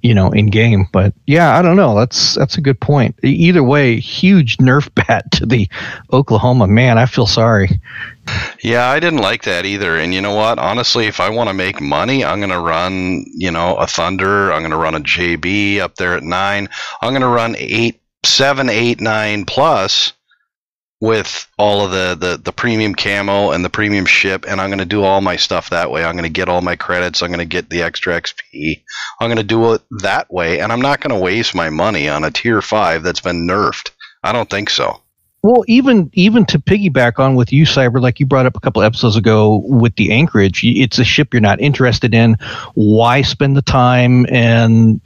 you 0.03 0.15
know, 0.15 0.31
in 0.31 0.47
game. 0.47 0.87
But 0.93 1.15
yeah, 1.27 1.59
I 1.59 1.63
don't 1.63 1.77
know. 1.77 1.95
That's 1.95 2.35
that's 2.35 2.57
a 2.57 2.61
good 2.61 2.81
point. 2.81 3.19
Either 3.23 3.63
way, 3.63 3.99
huge 3.99 4.57
nerf 4.59 4.93
bat 5.07 5.31
to 5.33 5.47
the 5.47 5.69
Oklahoma. 6.13 6.67
Man, 6.67 6.99
I 6.99 7.07
feel 7.07 7.27
sorry. 7.27 7.81
Yeah, 8.63 8.89
I 8.89 9.01
didn't 9.01 9.21
like 9.21 9.43
that 9.43 9.65
either. 9.65 9.97
And 9.97 10.15
you 10.15 10.21
know 10.21 10.35
what? 10.35 10.59
Honestly, 10.59 11.07
if 11.07 11.21
I 11.21 11.31
want 11.31 11.49
to 11.49 11.55
make 11.55 11.81
money, 11.81 12.25
I'm 12.25 12.39
going 12.39 12.51
to 12.51 12.61
run, 12.61 13.25
you 13.35 13.51
know, 13.51 13.77
a 13.77 13.87
Thunder. 13.87 14.53
I'm 14.53 14.61
going 14.61 14.71
to 14.71 14.77
run 14.77 14.95
a 14.95 15.01
JB 15.01 15.81
up 15.81 15.97
there 15.97 16.15
at 16.15 16.23
nine. 16.23 16.69
I'm 17.03 17.11
going 17.11 17.23
to 17.23 17.29
run 17.29 17.57
eight, 17.59 18.01
seven, 18.25 18.69
eight, 18.69 19.01
nine 19.01 19.47
plus 19.47 20.13
with 21.01 21.47
all 21.59 21.85
of 21.85 21.93
the, 21.93 22.15
the, 22.15 22.37
the 22.37 22.53
premium 22.53 22.95
camo 22.95 23.53
and 23.53 23.65
the 23.65 23.71
premium 23.71 24.05
ship. 24.05 24.45
And 24.47 24.61
I'm 24.61 24.69
going 24.69 24.81
to 24.81 24.85
do 24.85 25.03
all 25.03 25.21
my 25.21 25.37
stuff 25.37 25.71
that 25.71 25.91
way. 25.91 26.05
I'm 26.05 26.15
going 26.15 26.25
to 26.25 26.29
get 26.29 26.49
all 26.49 26.61
my 26.61 26.77
credits. 26.77 27.23
I'm 27.23 27.31
going 27.31 27.39
to 27.39 27.47
get 27.47 27.71
the 27.71 27.83
extra 27.83 28.21
XP. 28.21 28.83
I'm 29.19 29.29
going 29.29 29.39
to 29.39 29.43
do 29.43 29.73
it 29.73 29.83
that 30.03 30.31
way. 30.33 30.61
And 30.61 30.71
I'm 30.71 30.83
not 30.83 31.01
going 31.01 31.15
to 31.15 31.25
waste 31.25 31.55
my 31.55 31.71
money 31.71 32.09
on 32.09 32.25
a 32.25 32.31
tier 32.31 32.61
five 32.61 33.03
that's 33.03 33.21
been 33.21 33.47
nerfed. 33.47 33.91
I 34.23 34.33
don't 34.33 34.51
think 34.51 34.69
so. 34.69 35.01
Well, 35.43 35.65
even 35.69 36.11
even 36.13 36.45
to 36.47 36.59
piggyback 36.59 37.19
on 37.19 37.35
with 37.35 37.51
you, 37.51 37.65
Cyber, 37.65 37.99
like 37.99 38.21
you 38.21 38.27
brought 38.27 38.45
up 38.45 38.59
a 38.59 38.61
couple 38.61 38.83
episodes 38.83 39.17
ago 39.17 39.63
with 39.65 39.97
the 39.97 40.13
Anchorage, 40.13 40.63
it's 40.63 40.99
a 40.99 41.05
ship 41.05 41.33
you're 41.33 41.41
not 41.41 41.59
interested 41.63 42.13
in. 42.13 42.37
Why 42.75 43.23
spend 43.23 43.57
the 43.57 43.63
time 43.63 44.27
and 44.29 45.01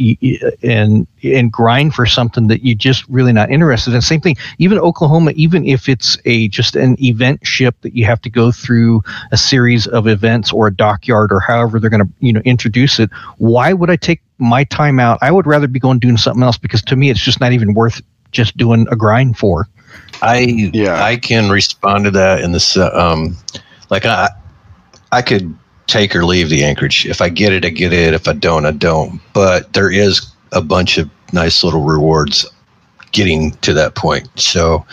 and 0.65 1.07
and 1.23 1.53
grind 1.53 1.95
for 1.95 2.05
something 2.05 2.49
that 2.49 2.67
you're 2.67 2.75
just 2.75 3.09
really 3.09 3.33
not 3.33 3.49
interested 3.53 3.95
in? 3.95 4.03
Same 4.03 4.21
thing. 4.21 4.37
Even 4.59 4.77
Oklahoma, 4.81 5.31
even 5.37 5.65
if 5.65 5.89
it's 5.89 6.19
a 6.25 6.49
just 6.49 6.75
an 6.75 6.97
event 7.01 7.47
ship 7.47 7.77
that 7.83 7.95
you 7.95 8.05
have 8.05 8.21
to 8.23 8.31
go 8.31 8.51
through 8.51 9.03
a 9.31 9.37
series 9.37 9.87
of 9.87 10.09
events 10.09 10.53
or 10.53 10.67
a 10.67 10.75
dockyard 10.75 11.31
or 11.31 11.39
however 11.39 11.79
they're 11.79 11.91
going 11.91 12.05
to 12.05 12.13
you 12.19 12.33
know 12.33 12.43
introduce 12.45 12.99
it. 12.99 13.09
Why 13.39 13.73
would 13.73 13.89
I 13.89 13.95
take 13.95 14.21
my 14.39 14.65
time 14.65 14.99
out? 14.99 15.21
I 15.23 15.31
would 15.31 15.47
rather 15.47 15.69
be 15.69 15.79
going 15.79 16.01
doing 16.01 16.17
something 16.17 16.43
else 16.43 16.59
because 16.59 16.83
to 16.83 16.97
me, 16.97 17.09
it's 17.09 17.23
just 17.23 17.41
not 17.41 17.53
even 17.53 17.73
worth 17.73 18.03
just 18.33 18.57
doing 18.57 18.89
a 18.91 18.97
grind 18.97 19.39
for. 19.39 19.69
I 20.23 20.71
Yeah. 20.73 21.03
I 21.03 21.17
can 21.17 21.51
respond 21.51 22.05
to 22.05 22.11
that 22.13 22.41
in 22.41 22.53
this 22.53 22.77
um 22.77 23.37
like 23.91 24.05
I 24.07 24.31
I 25.13 25.23
could 25.23 25.57
take 25.87 26.17
or 26.17 26.25
leave 26.25 26.49
the 26.49 26.65
Anchorage. 26.65 27.07
If 27.07 27.21
I 27.21 27.29
get 27.29 27.53
it, 27.53 27.65
I 27.65 27.69
get 27.69 27.93
it. 27.93 28.15
If 28.15 28.27
I 28.27 28.33
don't, 28.33 28.67
I 28.67 28.73
don't. 28.73 29.21
But 29.33 29.73
there 29.75 29.91
is 29.91 30.27
a 30.53 30.61
bunch 30.61 30.99
of 30.99 31.09
nice 31.33 31.63
little 31.63 31.83
rewards 31.83 32.47
getting 33.13 33.53
to 33.59 33.73
that 33.75 33.95
point. 33.95 34.29
So 34.39 34.85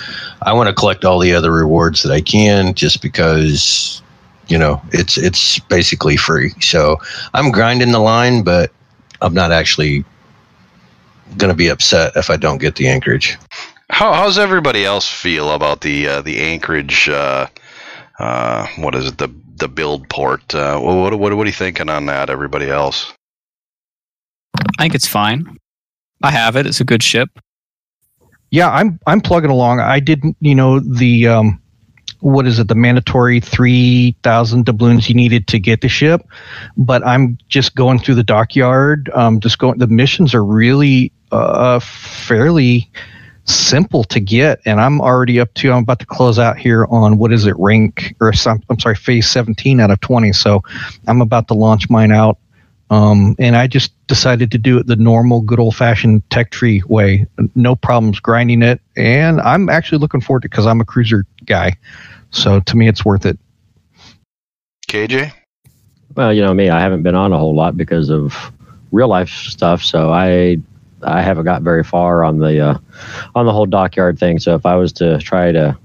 I 0.44 0.54
want 0.54 0.70
to 0.70 0.76
collect 0.76 1.06
all 1.06 1.20
the 1.20 1.34
other 1.34 1.52
rewards 1.52 2.04
that 2.04 2.12
I 2.12 2.22
can 2.22 2.74
just 2.74 3.02
because 3.02 4.02
you 4.48 4.58
know 4.58 4.82
it's 4.92 5.18
it's 5.18 5.60
basically 5.60 6.18
free. 6.18 6.52
So 6.62 6.98
I'm 7.34 7.52
grinding 7.52 7.92
the 7.92 8.00
line, 8.00 8.44
but 8.44 8.72
I'm 9.22 9.34
not 9.34 9.52
actually 9.52 10.06
going 11.38 11.52
to 11.52 11.58
be 11.58 11.70
upset 11.70 12.14
if 12.16 12.30
I 12.30 12.38
don't 12.38 12.58
get 12.60 12.76
the 12.76 12.88
Anchorage. 12.88 13.38
How 13.92 14.14
how's 14.14 14.40
everybody 14.40 14.86
else 14.86 15.08
feel 15.08 15.52
about 15.52 15.82
the 15.82 16.08
uh, 16.08 16.22
the 16.22 16.40
Anchorage? 16.40 17.10
Uh, 17.10 17.48
uh, 18.20 18.66
what 18.78 18.96
is 18.96 19.08
it? 19.08 19.18
The 19.18 19.28
the 19.58 19.68
build 19.68 20.10
port. 20.10 20.56
Uh, 20.56 20.80
what, 20.80 21.20
what 21.20 21.34
what 21.36 21.44
are 21.44 21.46
you 21.46 21.52
thinking 21.52 21.90
on 21.90 22.06
that? 22.06 22.30
Everybody 22.30 22.70
else? 22.70 23.14
I 24.56 24.84
think 24.84 24.96
it's 24.96 25.08
fine. 25.08 25.58
I 26.24 26.32
have 26.32 26.56
it. 26.56 26.66
It's 26.66 26.80
a 26.80 26.86
good 26.86 27.04
ship. 27.04 27.30
Yeah, 28.50 28.70
I'm 28.70 28.98
I'm 29.06 29.20
plugging 29.20 29.52
along. 29.52 29.82
I 29.82 30.00
didn't, 30.00 30.38
you 30.40 30.56
know, 30.56 30.80
the 30.80 31.28
um, 31.28 31.62
what 32.22 32.48
is 32.48 32.60
it, 32.60 32.68
the 32.68 32.76
mandatory 32.76 33.40
3,000 33.40 34.66
doubloons 34.66 35.10
you 35.10 35.16
needed 35.16 35.48
to 35.48 35.60
get 35.60 35.82
the 35.82 35.90
ship. 35.90 36.22
But 36.78 37.06
I'm 37.06 37.38
just 37.50 37.76
going 37.76 38.00
through 38.00 38.16
the 38.16 38.24
dockyard. 38.24 39.10
Um, 39.14 39.40
just 39.40 39.58
going, 39.58 39.80
the 39.80 39.88
missions 39.88 40.34
are 40.34 40.44
really 40.44 41.12
uh, 41.32 41.80
fairly 41.80 42.90
simple 43.46 44.04
to 44.06 44.20
get. 44.20 44.60
And 44.66 44.80
I'm 44.80 45.02
already 45.02 45.40
up 45.40 45.54
to, 45.56 45.72
I'm 45.72 45.84
about 45.84 46.00
to 46.00 46.06
close 46.06 46.40
out 46.40 46.58
here 46.58 46.86
on 46.86 47.18
what 47.18 47.32
is 47.32 47.46
it, 47.46 47.56
rank, 47.58 48.16
or 48.20 48.34
some, 48.34 48.62
I'm 48.70 48.80
sorry, 48.80 48.96
phase 48.96 49.30
17 49.30 49.80
out 49.80 49.92
of 49.92 50.00
20. 50.02 50.34
So 50.34 50.62
I'm 51.08 51.22
about 51.22 51.48
to 51.50 51.54
launch 51.54 51.90
mine 51.90 52.12
out. 52.12 52.38
Um, 52.90 53.38
and 53.40 53.56
I 53.56 53.68
just 53.68 53.94
decided 54.08 54.52
to 54.52 54.58
do 54.58 54.78
it 54.78 54.88
the 54.88 54.98
normal, 54.98 55.40
good 55.40 55.60
old 55.60 55.78
fashioned 55.78 56.30
tech 56.30 56.52
tree 56.52 56.84
way. 56.88 57.26
No 57.56 57.76
problems 57.76 58.20
grinding 58.20 58.62
it. 58.62 58.82
And 58.98 59.40
I'm 59.42 59.70
actually 59.70 60.00
looking 60.00 60.20
forward 60.20 60.42
to 60.42 60.48
it 60.48 60.52
because 60.52 60.66
I'm 60.66 60.82
a 60.82 60.86
cruiser 60.86 61.26
guy. 61.46 61.78
So 62.32 62.60
to 62.60 62.78
me, 62.78 62.90
it's 62.90 63.06
worth 63.06 63.26
it. 63.26 63.40
KJ? 64.90 65.32
Well, 66.16 66.34
you 66.34 66.42
know 66.42 66.54
me, 66.54 66.70
I 66.70 66.82
haven't 66.82 67.04
been 67.04 67.16
on 67.16 67.32
a 67.32 67.38
whole 67.38 67.56
lot 67.56 67.78
because 67.78 68.10
of 68.10 68.52
real 68.92 69.08
life 69.08 69.30
stuff. 69.30 69.82
So 69.82 70.12
I 70.12 70.58
I 71.04 71.22
haven't 71.22 71.46
got 71.46 71.62
very 71.62 71.84
far 71.84 72.24
on 72.24 72.40
the 72.40 72.60
uh, 72.60 72.78
on 73.36 73.46
the 73.46 73.54
whole 73.54 73.66
dockyard 73.66 74.20
thing. 74.20 74.40
So 74.40 74.56
if 74.56 74.66
I 74.66 74.76
was 74.76 74.94
to 74.94 75.18
try 75.20 75.52
to 75.52 75.78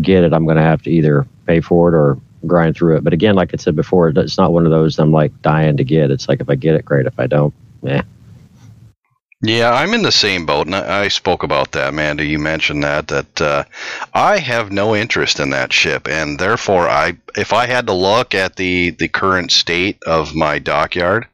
get 0.00 0.24
it, 0.24 0.32
I'm 0.32 0.44
going 0.44 0.56
to 0.56 0.62
have 0.62 0.82
to 0.82 0.90
either 0.90 1.26
pay 1.46 1.60
for 1.60 1.88
it 1.88 1.94
or 1.94 2.18
grind 2.46 2.76
through 2.76 2.96
it. 2.96 3.04
But 3.04 3.12
again, 3.12 3.34
like 3.34 3.52
I 3.52 3.56
said 3.56 3.76
before, 3.76 4.08
it's 4.08 4.38
not 4.38 4.52
one 4.52 4.64
of 4.64 4.70
those 4.70 4.98
I'm 4.98 5.12
like 5.12 5.40
dying 5.42 5.76
to 5.76 5.84
get. 5.84 6.10
It's 6.10 6.28
like 6.28 6.40
if 6.40 6.48
I 6.48 6.54
get 6.54 6.74
it, 6.74 6.84
great. 6.84 7.06
If 7.06 7.18
I 7.18 7.26
don't, 7.26 7.54
yeah. 7.82 8.02
Yeah, 9.42 9.70
I'm 9.70 9.92
in 9.92 10.02
the 10.02 10.12
same 10.12 10.46
boat, 10.46 10.66
and 10.66 10.74
I, 10.74 11.08
spoke 11.08 11.42
about 11.42 11.72
that, 11.72 11.90
Amanda. 11.90 12.24
You 12.24 12.38
mentioned 12.38 12.82
that 12.84 13.08
that 13.08 13.40
uh, 13.40 13.64
I 14.14 14.38
have 14.38 14.72
no 14.72 14.96
interest 14.96 15.40
in 15.40 15.50
that 15.50 15.74
ship, 15.74 16.08
and 16.08 16.38
therefore, 16.38 16.88
I 16.88 17.18
if 17.36 17.52
I 17.52 17.66
had 17.66 17.86
to 17.86 17.92
look 17.92 18.34
at 18.34 18.56
the 18.56 18.90
the 18.90 19.08
current 19.08 19.52
state 19.52 20.02
of 20.06 20.34
my 20.34 20.58
dockyard, 20.58 21.26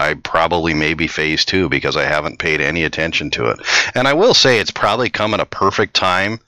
I 0.00 0.14
probably 0.14 0.72
maybe 0.74 1.06
phase 1.06 1.44
two 1.44 1.68
because 1.68 1.96
I 1.96 2.04
haven't 2.04 2.38
paid 2.38 2.60
any 2.60 2.84
attention 2.84 3.30
to 3.32 3.50
it. 3.50 3.60
And 3.94 4.08
I 4.08 4.14
will 4.14 4.34
say 4.34 4.58
it's 4.58 4.70
probably 4.70 5.10
come 5.10 5.34
at 5.34 5.40
a 5.40 5.46
perfect 5.46 5.94
time 5.94 6.40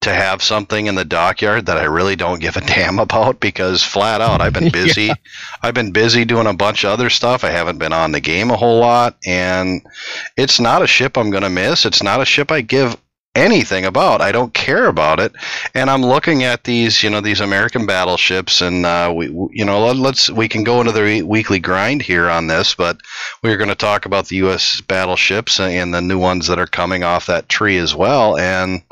to 0.00 0.12
have 0.14 0.42
something 0.42 0.86
in 0.86 0.94
the 0.94 1.04
dockyard 1.04 1.66
that 1.66 1.76
I 1.76 1.84
really 1.84 2.16
don't 2.16 2.40
give 2.40 2.56
a 2.56 2.60
damn 2.66 2.98
about 2.98 3.38
because 3.38 3.82
flat 3.82 4.20
out 4.20 4.40
I've 4.40 4.54
been 4.54 4.70
busy. 4.72 5.04
yeah. 5.04 5.14
I've 5.62 5.74
been 5.74 5.92
busy 5.92 6.24
doing 6.24 6.46
a 6.46 6.54
bunch 6.54 6.84
of 6.84 6.90
other 6.90 7.10
stuff. 7.10 7.44
I 7.44 7.50
haven't 7.50 7.78
been 7.78 7.92
on 7.92 8.12
the 8.12 8.20
game 8.20 8.50
a 8.50 8.56
whole 8.56 8.80
lot 8.80 9.16
and 9.26 9.82
it's 10.36 10.58
not 10.58 10.82
a 10.82 10.86
ship 10.86 11.16
I'm 11.16 11.30
going 11.30 11.42
to 11.42 11.50
miss. 11.50 11.84
It's 11.86 12.02
not 12.02 12.20
a 12.20 12.24
ship 12.24 12.50
I 12.50 12.62
give 12.62 12.96
anything 13.34 13.84
about. 13.84 14.20
I 14.20 14.32
don't 14.32 14.52
care 14.52 14.86
about 14.86 15.20
it. 15.20 15.32
And 15.74 15.88
I'm 15.88 16.02
looking 16.02 16.42
at 16.42 16.64
these, 16.64 17.02
you 17.02 17.10
know, 17.10 17.20
these 17.20 17.40
American 17.40 17.86
battleships, 17.86 18.60
and 18.60 18.84
uh, 18.84 19.12
we, 19.14 19.26
you 19.52 19.64
know, 19.64 19.92
let's 19.92 20.30
we 20.30 20.48
can 20.48 20.64
go 20.64 20.80
into 20.80 20.92
the 20.92 21.22
weekly 21.22 21.58
grind 21.58 22.02
here 22.02 22.28
on 22.28 22.46
this, 22.46 22.74
but 22.74 23.00
we're 23.42 23.56
going 23.56 23.68
to 23.68 23.74
talk 23.74 24.06
about 24.06 24.28
the 24.28 24.36
U.S. 24.36 24.80
battleships 24.80 25.60
and 25.60 25.94
the 25.94 26.00
new 26.00 26.18
ones 26.18 26.48
that 26.48 26.58
are 26.58 26.66
coming 26.66 27.04
off 27.04 27.26
that 27.26 27.48
tree 27.48 27.78
as 27.78 27.94
well, 27.94 28.38
and. 28.38 28.82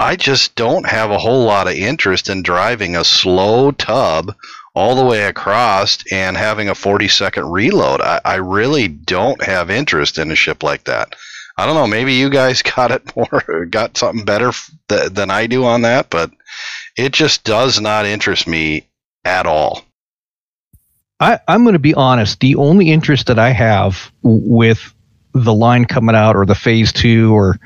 I 0.00 0.14
just 0.14 0.54
don't 0.54 0.88
have 0.88 1.10
a 1.10 1.18
whole 1.18 1.42
lot 1.42 1.66
of 1.66 1.74
interest 1.74 2.28
in 2.28 2.44
driving 2.44 2.94
a 2.94 3.02
slow 3.02 3.72
tub 3.72 4.32
all 4.72 4.94
the 4.94 5.04
way 5.04 5.24
across 5.24 5.98
and 6.12 6.36
having 6.36 6.68
a 6.68 6.74
40 6.76 7.08
second 7.08 7.50
reload. 7.50 8.00
I, 8.00 8.20
I 8.24 8.34
really 8.36 8.86
don't 8.86 9.42
have 9.42 9.72
interest 9.72 10.16
in 10.16 10.30
a 10.30 10.36
ship 10.36 10.62
like 10.62 10.84
that. 10.84 11.16
I 11.58 11.66
don't 11.66 11.74
know. 11.74 11.88
Maybe 11.88 12.14
you 12.14 12.30
guys 12.30 12.62
got 12.76 12.92
it 12.92 13.14
more, 13.16 13.66
got 13.66 13.98
something 13.98 14.24
better 14.24 14.52
th- 14.88 15.10
than 15.10 15.30
I 15.30 15.46
do 15.46 15.64
on 15.64 15.82
that, 15.82 16.08
but 16.08 16.30
it 16.96 17.12
just 17.12 17.44
does 17.44 17.80
not 17.80 18.06
interest 18.06 18.46
me 18.46 18.86
at 19.24 19.46
all. 19.46 19.82
I, 21.20 21.40
I'm 21.48 21.64
going 21.64 21.72
to 21.72 21.80
be 21.80 21.94
honest. 21.94 22.38
The 22.38 22.54
only 22.54 22.92
interest 22.92 23.26
that 23.26 23.40
I 23.40 23.50
have 23.50 24.12
with 24.22 24.94
the 25.34 25.52
line 25.52 25.84
coming 25.84 26.14
out 26.14 26.36
or 26.36 26.46
the 26.46 26.54
phase 26.54 26.92
two 26.92 27.34
or 27.36 27.58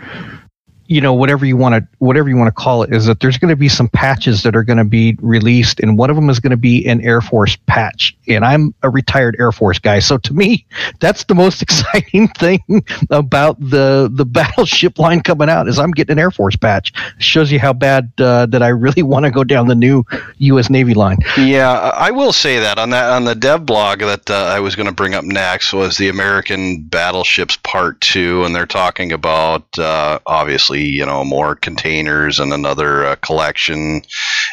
you 0.93 1.01
know 1.01 1.14
whatever 1.14 1.47
you 1.47 1.57
want 1.57 1.74
to 1.74 1.88
whatever 1.99 2.28
you 2.28 2.36
want 2.36 2.49
to 2.49 2.53
call 2.53 2.82
it 2.82 2.93
is 2.93 3.07
that 3.07 3.20
there's 3.20 3.38
going 3.38 3.49
to 3.49 3.57
be 3.57 3.68
some 3.68 3.88
patches 3.88 4.43
that 4.43 4.55
are 4.55 4.62
going 4.62 4.76
to 4.76 4.84
be 4.84 5.16
released 5.20 5.80
and 5.80 5.97
one 5.97 6.11
of 6.11 6.16
them 6.16 6.28
is 6.28 6.38
going 6.38 6.51
to 6.51 6.57
be 6.57 6.86
an 6.86 7.01
air 7.01 7.20
force 7.20 7.57
patch. 7.66 8.16
And 8.28 8.45
i'm 8.45 8.74
a 8.82 8.90
retired 8.90 9.36
air 9.38 9.53
force 9.53 9.78
guy 9.78 9.99
so 9.99 10.18
to 10.18 10.34
me 10.34 10.66
that's 11.01 11.24
the 11.24 11.34
most 11.34 11.62
exciting 11.66 12.28
thing 12.28 12.84
about 13.11 13.59
the 13.59 14.11
the 14.12 14.24
battleship 14.32 14.99
line 14.99 15.22
coming 15.22 15.49
out 15.49 15.68
is 15.68 15.78
i'm 15.78 15.93
getting 15.93 16.12
an 16.12 16.18
air 16.18 16.30
force 16.30 16.57
patch. 16.57 16.93
Shows 17.18 17.51
you 17.51 17.59
how 17.59 17.72
bad 17.72 18.12
uh, 18.18 18.47
that 18.47 18.62
i 18.62 18.68
really 18.68 19.03
want 19.03 19.24
to 19.24 19.30
go 19.30 19.45
down 19.45 19.68
the 19.68 19.74
new 19.74 20.05
us 20.40 20.68
navy 20.68 20.95
line. 20.95 21.18
Yeah 21.38 21.70
i 21.72 22.11
will 22.11 22.32
say 22.32 22.59
that 22.59 22.78
on 22.78 22.90
that 22.90 23.11
on 23.11 23.24
the 23.24 23.34
dev 23.34 23.64
blog 23.64 24.01
that 24.01 24.28
uh, 24.30 24.34
i 24.34 24.61
was 24.61 24.76
going 24.76 24.86
to 24.86 24.93
bring 24.93 25.14
up 25.14 25.24
next 25.24 25.72
was 25.72 25.97
the 25.97 26.09
american 26.09 26.82
battleships 26.82 27.57
part 27.62 28.01
two 28.01 28.45
and 28.45 28.55
they're 28.55 28.66
talking 28.66 29.12
about 29.12 29.66
uh, 29.78 30.18
obviously 30.26 30.82
you 30.85 31.07
know 31.07 31.24
more 31.24 31.55
containers 31.55 32.39
and 32.39 32.53
another 32.53 33.05
uh, 33.05 33.16
collection 33.16 34.03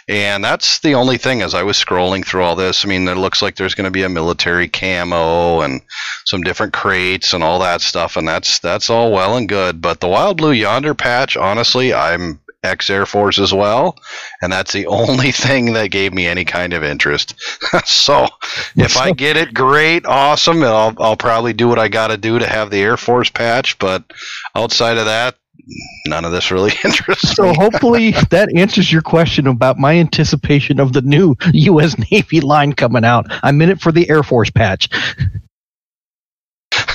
and 0.07 0.43
that's 0.43 0.79
the 0.79 0.93
only 0.93 1.17
thing 1.17 1.41
as 1.41 1.53
i 1.53 1.63
was 1.63 1.77
scrolling 1.77 2.25
through 2.25 2.43
all 2.43 2.55
this 2.55 2.85
i 2.85 2.87
mean 2.87 3.07
it 3.07 3.15
looks 3.15 3.41
like 3.41 3.55
there's 3.55 3.75
going 3.75 3.85
to 3.85 3.91
be 3.91 4.03
a 4.03 4.09
military 4.09 4.67
camo 4.67 5.61
and 5.61 5.81
some 6.25 6.41
different 6.41 6.73
crates 6.73 7.33
and 7.33 7.43
all 7.43 7.59
that 7.59 7.81
stuff 7.81 8.17
and 8.17 8.27
that's 8.27 8.59
that's 8.59 8.89
all 8.89 9.11
well 9.11 9.35
and 9.37 9.49
good 9.49 9.81
but 9.81 9.99
the 9.99 10.07
wild 10.07 10.37
blue 10.37 10.51
yonder 10.51 10.93
patch 10.93 11.35
honestly 11.37 11.93
i'm 11.93 12.39
ex 12.63 12.89
Air 12.89 13.05
Force 13.05 13.39
as 13.39 13.53
well, 13.53 13.95
and 14.41 14.51
that's 14.51 14.73
the 14.73 14.87
only 14.87 15.31
thing 15.31 15.73
that 15.73 15.91
gave 15.91 16.13
me 16.13 16.27
any 16.27 16.45
kind 16.45 16.73
of 16.73 16.83
interest. 16.83 17.35
so, 17.85 18.27
if 18.75 18.97
I 18.97 19.11
get 19.11 19.37
it, 19.37 19.53
great, 19.53 20.05
awesome. 20.05 20.63
I'll 20.63 20.93
I'll 20.99 21.17
probably 21.17 21.53
do 21.53 21.67
what 21.67 21.79
I 21.79 21.87
got 21.87 22.07
to 22.07 22.17
do 22.17 22.39
to 22.39 22.47
have 22.47 22.69
the 22.69 22.81
Air 22.81 22.97
Force 22.97 23.29
patch, 23.29 23.79
but 23.79 24.03
outside 24.55 24.97
of 24.97 25.05
that, 25.05 25.35
none 26.07 26.25
of 26.25 26.31
this 26.31 26.51
really 26.51 26.71
interests 26.83 27.25
me. 27.25 27.33
so 27.33 27.43
me. 27.49 27.55
hopefully 27.55 28.11
that 28.29 28.49
answers 28.55 28.91
your 28.91 29.01
question 29.01 29.47
about 29.47 29.77
my 29.77 29.97
anticipation 29.97 30.79
of 30.79 30.93
the 30.93 31.01
new 31.01 31.35
U.S. 31.53 31.97
Navy 32.11 32.41
line 32.41 32.73
coming 32.73 33.05
out. 33.05 33.27
I'm 33.43 33.61
in 33.61 33.69
it 33.69 33.81
for 33.81 33.91
the 33.91 34.09
Air 34.09 34.23
Force 34.23 34.49
patch. 34.49 34.89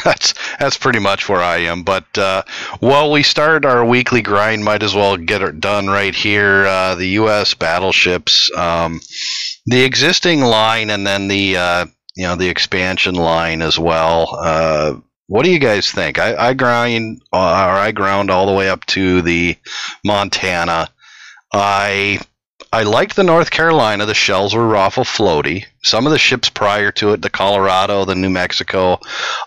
that's 0.04 0.34
that's 0.58 0.76
pretty 0.78 0.98
much 0.98 1.28
where 1.28 1.42
I 1.42 1.58
am. 1.58 1.82
But 1.82 2.16
uh, 2.16 2.42
while 2.80 3.10
we 3.10 3.22
start 3.22 3.64
our 3.64 3.84
weekly 3.84 4.22
grind, 4.22 4.64
might 4.64 4.82
as 4.82 4.94
well 4.94 5.16
get 5.16 5.42
it 5.42 5.60
done 5.60 5.88
right 5.88 6.14
here. 6.14 6.66
Uh, 6.66 6.94
the 6.94 7.08
U.S. 7.08 7.54
battleships, 7.54 8.50
um, 8.56 9.00
the 9.66 9.82
existing 9.82 10.40
line, 10.42 10.90
and 10.90 11.06
then 11.06 11.28
the 11.28 11.56
uh, 11.56 11.86
you 12.14 12.24
know 12.24 12.36
the 12.36 12.48
expansion 12.48 13.14
line 13.14 13.62
as 13.62 13.78
well. 13.78 15.02
What 15.26 15.44
do 15.44 15.50
you 15.50 15.58
guys 15.58 15.90
think? 15.90 16.18
I, 16.18 16.50
I 16.50 16.54
grind 16.54 17.22
uh, 17.32 17.36
or 17.36 17.76
I 17.78 17.92
ground 17.92 18.30
all 18.30 18.46
the 18.46 18.52
way 18.52 18.68
up 18.68 18.84
to 18.86 19.22
the 19.22 19.56
Montana. 20.04 20.88
I 21.52 22.20
I 22.72 22.82
liked 22.82 23.16
the 23.16 23.22
North 23.22 23.50
Carolina. 23.50 24.04
The 24.04 24.14
shells 24.14 24.54
were 24.54 24.76
awful 24.76 25.04
floaty. 25.04 25.64
Some 25.82 26.06
of 26.06 26.12
the 26.12 26.18
ships 26.18 26.50
prior 26.50 26.90
to 26.92 27.12
it, 27.12 27.22
the 27.22 27.30
Colorado, 27.30 28.04
the 28.04 28.16
New 28.16 28.30
Mexico, 28.30 28.98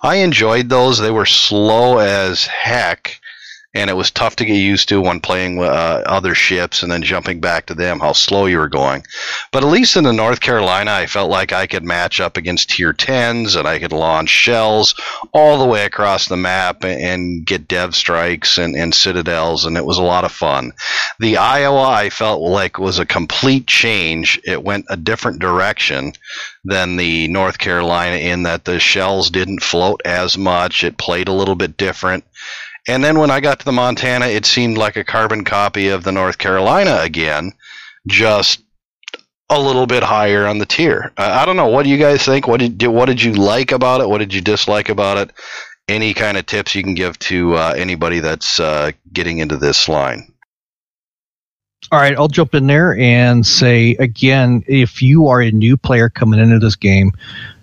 I 0.02 0.16
enjoyed 0.18 0.70
those. 0.70 0.98
They 0.98 1.12
were 1.12 1.26
slow 1.26 2.00
as 2.00 2.48
heck, 2.48 3.20
and 3.78 3.92
it 3.92 3.96
was 3.96 4.10
tough 4.10 4.36
to 4.38 4.46
get 4.46 4.56
used 4.56 4.90
to 4.90 5.00
when 5.00 5.20
playing 5.20 5.58
with 5.58 5.70
uh, 5.70 6.04
other 6.08 6.34
ships 6.34 6.82
and 6.82 6.92
then 6.92 7.04
jumping 7.04 7.40
back 7.40 7.68
to 7.68 7.76
them 7.76 8.00
how 8.00 8.12
slow 8.12 8.48
you 8.48 8.58
were 8.58 8.68
going. 8.68 9.04
But 9.52 9.64
at 9.64 9.70
least 9.70 9.96
in 9.96 10.04
the 10.04 10.12
North 10.12 10.40
Carolina, 10.40 10.92
I 10.92 11.06
felt 11.06 11.30
like 11.30 11.54
I 11.54 11.68
could 11.68 11.84
match 11.84 12.20
up 12.20 12.38
against 12.38 12.72
tier 12.72 12.92
10s 12.92 13.56
and 13.56 13.68
I 13.68 13.78
could 13.78 13.92
launch 13.92 14.30
shells 14.30 14.96
all 15.32 15.60
the 15.60 15.66
way 15.66 15.86
across 15.86 16.28
the 16.28 16.38
map 16.38 16.84
and 16.84 17.46
get 17.46 17.68
dev 17.68 17.96
strikes 17.96 18.58
and, 18.58 18.76
and 18.76 18.96
citadels, 18.96 19.66
and 19.66 19.78
it 19.78 19.86
was 19.86 20.00
a 20.00 20.04
lot 20.04 20.24
of 20.24 20.32
fun. 20.32 20.74
The 21.20 21.38
Iowa, 21.38 21.88
I 21.88 22.10
felt 22.10 22.42
like 22.42 22.80
was 22.80 22.98
a 22.98 23.06
complete 23.06 23.68
change. 23.68 24.40
It 24.44 24.64
went 24.64 24.86
a 24.90 24.98
different 24.98 25.40
direction 25.40 26.14
than 26.66 26.98
the 26.98 27.28
North 27.28 27.60
Carolina 27.60 28.16
in 28.16 28.44
that 28.44 28.66
the 28.66 28.80
shells 28.80 29.30
didn't 29.30 29.64
float 29.64 30.02
as 30.04 30.38
much. 30.38 30.84
It 30.84 30.98
played 30.98 31.28
a 31.28 31.34
little 31.34 31.56
bit 31.56 31.78
different. 31.78 32.24
And 32.88 33.04
then 33.04 33.20
when 33.20 33.30
I 33.30 33.42
got 33.42 33.60
to 33.60 33.66
the 33.66 33.72
Montana, 33.72 34.28
it 34.28 34.46
seemed 34.46 34.78
like 34.78 34.96
a 34.96 35.04
carbon 35.04 35.44
copy 35.44 35.90
of 35.90 36.04
the 36.04 36.12
North 36.12 36.38
Carolina 36.38 37.00
again, 37.02 37.52
just 38.08 38.62
a 39.50 39.60
little 39.60 39.86
bit 39.86 40.04
higher 40.04 40.46
on 40.46 40.58
the 40.58 40.66
tier. 40.66 41.12
Uh, 41.18 41.38
I 41.42 41.46
don't 41.46 41.58
know. 41.58 41.68
What 41.68 41.84
do 41.84 41.90
you 41.90 41.98
guys 41.98 42.24
think? 42.24 42.48
What 42.48 42.60
did 42.60 42.82
what 42.88 43.06
did 43.06 43.22
you 43.22 43.34
like 43.34 43.72
about 43.72 44.02
it? 44.02 44.10
What 44.10 44.20
did 44.20 44.34
you 44.34 44.42
dislike 44.42 44.90
about 44.90 45.18
it? 45.18 45.32
Any 45.88 46.14
kind 46.14 46.38
of 46.38 46.46
tips 46.46 46.76
you 46.76 46.84
can 46.84 46.96
give 46.96 47.18
to 47.20 47.56
uh, 47.56 47.74
anybody 47.78 48.20
that's 48.20 48.60
uh, 48.60 48.92
getting 49.12 49.38
into 49.38 49.58
this 49.58 49.88
line? 49.88 50.34
All 51.92 52.00
right, 52.00 52.18
I'll 52.18 52.28
jump 52.28 52.54
in 52.56 52.68
there 52.68 52.98
and 52.98 53.46
say 53.46 53.96
again, 54.00 54.64
if 54.68 55.02
you 55.02 55.28
are 55.28 55.42
a 55.42 55.52
new 55.52 55.78
player 55.78 56.10
coming 56.10 56.40
into 56.40 56.60
this 56.60 56.76
game, 56.76 57.12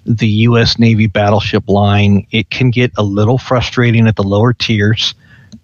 the 0.05 0.28
U.S. 0.28 0.78
Navy 0.78 1.07
battleship 1.07 1.68
line, 1.68 2.26
it 2.30 2.50
can 2.50 2.70
get 2.70 2.92
a 2.96 3.02
little 3.02 3.38
frustrating 3.38 4.07
at 4.07 4.16
the 4.16 4.22
lower 4.22 4.52
tiers 4.52 5.14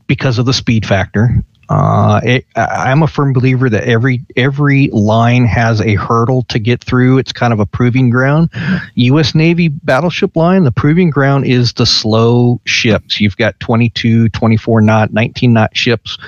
because 0.06 0.38
of 0.38 0.46
the 0.46 0.52
speed 0.52 0.86
factor. 0.86 1.42
Uh, 1.70 2.20
it, 2.24 2.46
I'm 2.56 3.04
a 3.04 3.06
firm 3.06 3.32
believer 3.32 3.70
that 3.70 3.84
every 3.84 4.26
every 4.36 4.88
line 4.88 5.44
has 5.44 5.80
a 5.80 5.94
hurdle 5.94 6.42
to 6.48 6.58
get 6.58 6.82
through. 6.82 7.18
It's 7.18 7.32
kind 7.32 7.52
of 7.52 7.60
a 7.60 7.66
proving 7.66 8.10
ground. 8.10 8.50
U.S. 8.96 9.36
Navy 9.36 9.68
battleship 9.68 10.34
line, 10.34 10.64
the 10.64 10.72
proving 10.72 11.10
ground 11.10 11.46
is 11.46 11.72
the 11.74 11.86
slow 11.86 12.60
ships. 12.64 13.20
You've 13.20 13.36
got 13.36 13.58
22, 13.60 14.30
24 14.30 14.80
knot, 14.80 15.12
19 15.12 15.52
knot 15.52 15.76
ships 15.76 16.18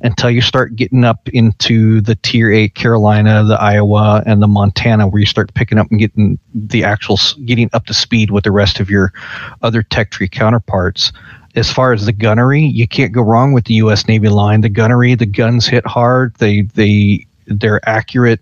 until 0.00 0.30
you 0.30 0.40
start 0.40 0.74
getting 0.74 1.04
up 1.04 1.28
into 1.28 2.00
the 2.00 2.16
tier 2.16 2.50
8 2.50 2.74
Carolina, 2.74 3.44
the 3.44 3.60
Iowa, 3.60 4.24
and 4.26 4.42
the 4.42 4.48
Montana, 4.48 5.06
where 5.06 5.20
you 5.20 5.26
start 5.26 5.54
picking 5.54 5.78
up 5.78 5.86
and 5.92 6.00
getting 6.00 6.40
the 6.52 6.82
actual 6.82 7.18
getting 7.44 7.70
up 7.72 7.86
to 7.86 7.94
speed 7.94 8.32
with 8.32 8.42
the 8.42 8.50
rest 8.50 8.80
of 8.80 8.90
your 8.90 9.12
other 9.62 9.84
tech 9.84 10.10
tree 10.10 10.28
counterparts 10.28 11.12
as 11.54 11.70
far 11.70 11.92
as 11.92 12.06
the 12.06 12.12
gunnery, 12.12 12.62
you 12.62 12.86
can't 12.86 13.12
go 13.12 13.22
wrong 13.22 13.52
with 13.52 13.64
the 13.64 13.74
U.S. 13.74 14.06
Navy 14.06 14.28
line. 14.28 14.60
The 14.60 14.68
gunnery, 14.68 15.14
the 15.14 15.26
guns 15.26 15.66
hit 15.66 15.86
hard. 15.86 16.34
They 16.36 16.62
they 16.62 17.26
they're 17.46 17.86
accurate. 17.88 18.40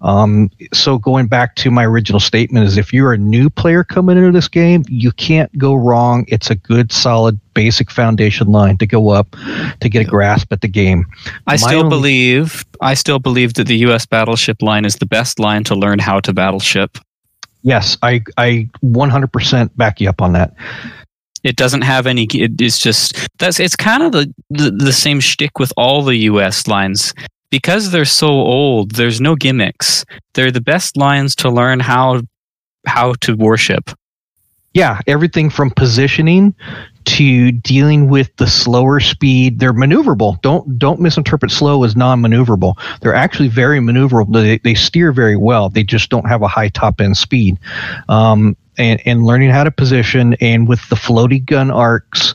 Um, 0.00 0.50
so 0.74 0.98
going 0.98 1.28
back 1.28 1.56
to 1.56 1.70
my 1.70 1.82
original 1.86 2.20
statement 2.20 2.66
is 2.66 2.76
if 2.76 2.92
you're 2.92 3.14
a 3.14 3.18
new 3.18 3.48
player 3.48 3.82
coming 3.82 4.18
into 4.18 4.32
this 4.32 4.48
game, 4.48 4.84
you 4.86 5.10
can't 5.12 5.56
go 5.56 5.74
wrong. 5.74 6.26
It's 6.28 6.50
a 6.50 6.54
good, 6.54 6.92
solid, 6.92 7.40
basic 7.54 7.90
foundation 7.90 8.48
line 8.48 8.76
to 8.78 8.86
go 8.86 9.08
up 9.08 9.34
to 9.80 9.88
get 9.88 10.00
a 10.02 10.04
grasp 10.04 10.52
at 10.52 10.60
the 10.60 10.68
game. 10.68 11.06
I 11.46 11.52
My 11.52 11.56
still 11.56 11.78
only- 11.78 11.88
believe 11.88 12.66
I 12.82 12.92
still 12.92 13.18
believe 13.18 13.54
that 13.54 13.66
the 13.66 13.78
U.S. 13.78 14.04
battleship 14.04 14.60
line 14.60 14.84
is 14.84 14.96
the 14.96 15.06
best 15.06 15.38
line 15.38 15.64
to 15.64 15.74
learn 15.74 15.98
how 16.00 16.20
to 16.20 16.34
battleship. 16.34 16.98
Yes, 17.62 17.96
I 18.02 18.20
I 18.36 18.68
100% 18.84 19.70
back 19.74 20.02
you 20.02 20.10
up 20.10 20.20
on 20.20 20.34
that. 20.34 20.54
It 21.44 21.56
doesn't 21.56 21.82
have 21.82 22.06
any. 22.06 22.24
It, 22.32 22.60
it's 22.60 22.78
just 22.78 23.28
that's 23.38 23.60
it's 23.60 23.76
kind 23.76 24.02
of 24.02 24.12
the, 24.12 24.34
the 24.50 24.70
the 24.70 24.92
same 24.92 25.20
shtick 25.20 25.58
with 25.58 25.72
all 25.76 26.02
the 26.02 26.16
U.S. 26.32 26.66
lines 26.66 27.14
because 27.50 27.90
they're 27.90 28.04
so 28.04 28.28
old. 28.28 28.92
There's 28.92 29.20
no 29.20 29.36
gimmicks. 29.36 30.04
They're 30.32 30.50
the 30.50 30.60
best 30.60 30.96
lines 30.96 31.34
to 31.36 31.50
learn 31.50 31.80
how 31.80 32.22
how 32.86 33.14
to 33.20 33.36
worship. 33.36 33.90
yeah, 34.74 35.00
everything 35.06 35.50
from 35.50 35.70
positioning 35.70 36.54
to 37.04 37.52
dealing 37.52 38.08
with 38.08 38.34
the 38.36 38.46
slower 38.46 39.00
speed. 39.00 39.58
They're 39.58 39.72
maneuverable. 39.72 40.40
Don't 40.42 40.78
don't 40.78 41.00
misinterpret 41.00 41.50
slow 41.50 41.84
as 41.84 41.96
non-maneuverable. 41.96 42.74
They're 43.00 43.14
actually 43.14 43.48
very 43.48 43.80
maneuverable. 43.80 44.32
They, 44.32 44.58
they 44.58 44.74
steer 44.74 45.12
very 45.12 45.36
well. 45.36 45.68
They 45.68 45.84
just 45.84 46.10
don't 46.10 46.28
have 46.28 46.42
a 46.42 46.48
high 46.48 46.68
top 46.68 47.00
end 47.00 47.16
speed. 47.16 47.58
Um, 48.08 48.56
and 48.76 49.00
and 49.06 49.24
learning 49.24 49.50
how 49.50 49.64
to 49.64 49.70
position 49.70 50.34
and 50.40 50.68
with 50.68 50.88
the 50.88 50.96
floaty 50.96 51.44
gun 51.44 51.70
arcs. 51.70 52.34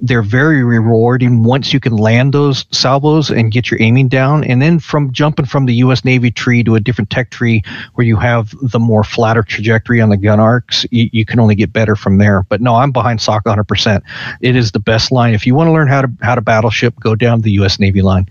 They're 0.00 0.22
very 0.22 0.62
rewarding 0.62 1.42
once 1.42 1.72
you 1.72 1.80
can 1.80 1.96
land 1.96 2.32
those 2.32 2.64
salvos 2.72 3.30
and 3.30 3.50
get 3.50 3.70
your 3.70 3.80
aiming 3.82 4.08
down. 4.08 4.44
And 4.44 4.62
then 4.62 4.78
from 4.78 5.12
jumping 5.12 5.46
from 5.46 5.66
the 5.66 5.74
U.S. 5.74 6.04
Navy 6.04 6.30
tree 6.30 6.62
to 6.64 6.74
a 6.76 6.80
different 6.80 7.10
tech 7.10 7.30
tree 7.30 7.62
where 7.94 8.06
you 8.06 8.16
have 8.16 8.54
the 8.62 8.78
more 8.78 9.02
flatter 9.04 9.42
trajectory 9.42 10.00
on 10.00 10.10
the 10.10 10.16
gun 10.16 10.40
arcs, 10.40 10.86
you, 10.90 11.08
you 11.12 11.24
can 11.24 11.40
only 11.40 11.54
get 11.54 11.72
better 11.72 11.96
from 11.96 12.18
there. 12.18 12.44
But 12.48 12.60
no, 12.60 12.76
I'm 12.76 12.92
behind 12.92 13.20
Sock 13.20 13.44
100%. 13.44 14.02
It 14.40 14.56
is 14.56 14.72
the 14.72 14.80
best 14.80 15.10
line. 15.10 15.34
If 15.34 15.46
you 15.46 15.54
want 15.54 15.68
to 15.68 15.72
learn 15.72 15.88
how 15.88 16.02
to 16.02 16.10
how 16.22 16.34
to 16.34 16.40
battleship, 16.40 16.94
go 17.00 17.14
down 17.14 17.40
the 17.40 17.52
U.S. 17.52 17.78
Navy 17.78 18.02
line. 18.02 18.26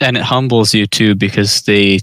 and 0.00 0.16
it 0.16 0.22
humbles 0.22 0.74
you 0.74 0.86
too 0.86 1.14
because 1.14 1.62
they 1.62 2.00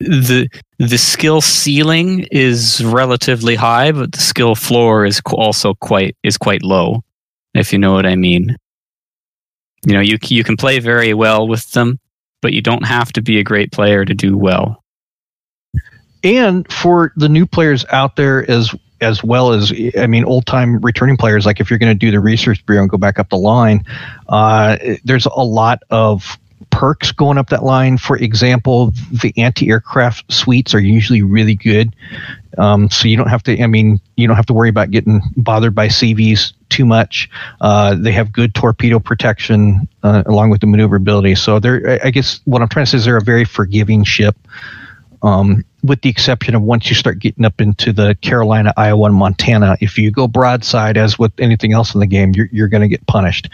the 0.00 0.48
the 0.78 0.98
skill 0.98 1.40
ceiling 1.40 2.26
is 2.30 2.84
relatively 2.84 3.54
high 3.54 3.92
but 3.92 4.12
the 4.12 4.20
skill 4.20 4.54
floor 4.54 5.04
is 5.04 5.20
also 5.32 5.74
quite 5.74 6.16
is 6.22 6.36
quite 6.36 6.62
low 6.62 7.02
if 7.54 7.72
you 7.72 7.78
know 7.78 7.92
what 7.92 8.06
i 8.06 8.16
mean. 8.16 8.56
You 9.86 9.94
know 9.94 10.00
you 10.00 10.18
you 10.22 10.44
can 10.44 10.56
play 10.56 10.78
very 10.78 11.14
well 11.14 11.46
with 11.46 11.70
them 11.72 11.98
but 12.44 12.52
you 12.52 12.60
don't 12.60 12.84
have 12.84 13.10
to 13.14 13.22
be 13.22 13.38
a 13.38 13.42
great 13.42 13.72
player 13.72 14.04
to 14.04 14.12
do 14.12 14.36
well. 14.36 14.84
And 16.22 16.70
for 16.70 17.10
the 17.16 17.28
new 17.28 17.46
players 17.46 17.86
out 17.90 18.16
there 18.16 18.48
as 18.50 18.74
as 19.00 19.24
well 19.24 19.52
as 19.52 19.72
I 19.98 20.06
mean 20.06 20.26
old 20.26 20.44
time 20.44 20.78
returning 20.80 21.16
players 21.16 21.46
like 21.46 21.58
if 21.58 21.70
you're 21.70 21.78
going 21.78 21.92
to 21.92 21.98
do 21.98 22.10
the 22.10 22.20
research 22.20 22.64
bureau 22.66 22.82
and 22.82 22.90
go 22.90 22.98
back 22.98 23.18
up 23.18 23.30
the 23.30 23.38
line 23.38 23.82
uh, 24.28 24.76
there's 25.04 25.24
a 25.24 25.42
lot 25.42 25.80
of 25.88 26.38
perks 26.74 27.12
going 27.12 27.38
up 27.38 27.50
that 27.50 27.62
line 27.62 27.96
for 27.96 28.16
example 28.16 28.92
the 29.12 29.32
anti-aircraft 29.36 30.30
suites 30.32 30.74
are 30.74 30.80
usually 30.80 31.22
really 31.22 31.54
good 31.54 31.94
um, 32.58 32.90
so 32.90 33.06
you 33.06 33.16
don't 33.16 33.28
have 33.28 33.44
to 33.44 33.62
i 33.62 33.66
mean 33.68 34.00
you 34.16 34.26
don't 34.26 34.34
have 34.34 34.46
to 34.46 34.52
worry 34.52 34.68
about 34.68 34.90
getting 34.90 35.22
bothered 35.36 35.72
by 35.72 35.86
cvs 35.86 36.52
too 36.70 36.84
much 36.84 37.30
uh, 37.60 37.94
they 37.94 38.10
have 38.10 38.32
good 38.32 38.52
torpedo 38.56 38.98
protection 38.98 39.86
uh, 40.02 40.24
along 40.26 40.50
with 40.50 40.60
the 40.60 40.66
maneuverability 40.66 41.36
so 41.36 41.60
they're 41.60 42.00
I- 42.04 42.10
guess 42.10 42.40
what 42.44 42.60
i'm 42.60 42.68
trying 42.68 42.86
to 42.86 42.90
say 42.90 42.96
is 42.98 43.04
they're 43.04 43.16
a 43.16 43.22
very 43.22 43.44
forgiving 43.44 44.02
ship 44.02 44.36
um, 45.22 45.64
with 45.82 46.02
the 46.02 46.10
exception 46.10 46.54
of 46.54 46.62
once 46.62 46.88
you 46.88 46.94
start 46.94 47.18
getting 47.18 47.46
up 47.46 47.58
into 47.58 47.94
the 47.94 48.14
Carolina, 48.20 48.74
Iowa, 48.76 49.06
and 49.06 49.14
Montana. 49.14 49.74
If 49.80 49.96
you 49.96 50.10
go 50.10 50.28
broadside, 50.28 50.98
as 50.98 51.18
with 51.18 51.32
anything 51.38 51.72
else 51.72 51.94
in 51.94 52.00
the 52.00 52.06
game, 52.06 52.32
you're, 52.34 52.48
you're 52.52 52.68
going 52.68 52.82
to 52.82 52.88
get 52.88 53.06
punished. 53.06 53.48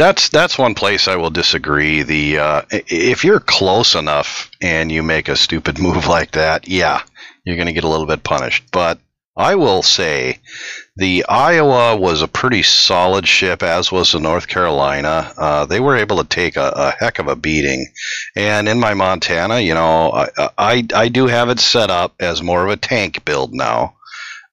That's 0.00 0.30
that's 0.30 0.56
one 0.56 0.74
place 0.74 1.08
I 1.08 1.16
will 1.16 1.28
disagree. 1.28 2.02
The 2.04 2.38
uh, 2.38 2.62
if 2.70 3.22
you're 3.22 3.38
close 3.38 3.94
enough 3.94 4.50
and 4.62 4.90
you 4.90 5.02
make 5.02 5.28
a 5.28 5.36
stupid 5.36 5.78
move 5.86 6.06
like 6.06 6.30
that, 6.30 6.66
yeah, 6.66 7.02
you're 7.44 7.56
going 7.56 7.66
to 7.66 7.74
get 7.74 7.84
a 7.84 7.88
little 7.88 8.06
bit 8.06 8.24
punished. 8.24 8.64
But 8.72 8.98
I 9.36 9.56
will 9.56 9.82
say, 9.82 10.38
the 10.96 11.26
Iowa 11.28 11.98
was 11.98 12.22
a 12.22 12.28
pretty 12.28 12.62
solid 12.62 13.28
ship, 13.28 13.62
as 13.62 13.92
was 13.92 14.12
the 14.12 14.20
North 14.20 14.48
Carolina. 14.48 15.34
Uh, 15.36 15.66
they 15.66 15.80
were 15.80 15.98
able 15.98 16.16
to 16.16 16.24
take 16.28 16.56
a, 16.56 16.72
a 16.74 16.90
heck 16.98 17.18
of 17.18 17.28
a 17.28 17.36
beating. 17.36 17.86
And 18.34 18.70
in 18.70 18.80
my 18.80 18.94
Montana, 18.94 19.60
you 19.60 19.74
know, 19.74 20.12
I, 20.12 20.48
I 20.56 20.86
I 20.94 21.08
do 21.10 21.26
have 21.26 21.50
it 21.50 21.60
set 21.60 21.90
up 21.90 22.14
as 22.20 22.42
more 22.42 22.64
of 22.64 22.70
a 22.70 22.78
tank 22.78 23.26
build 23.26 23.52
now 23.52 23.96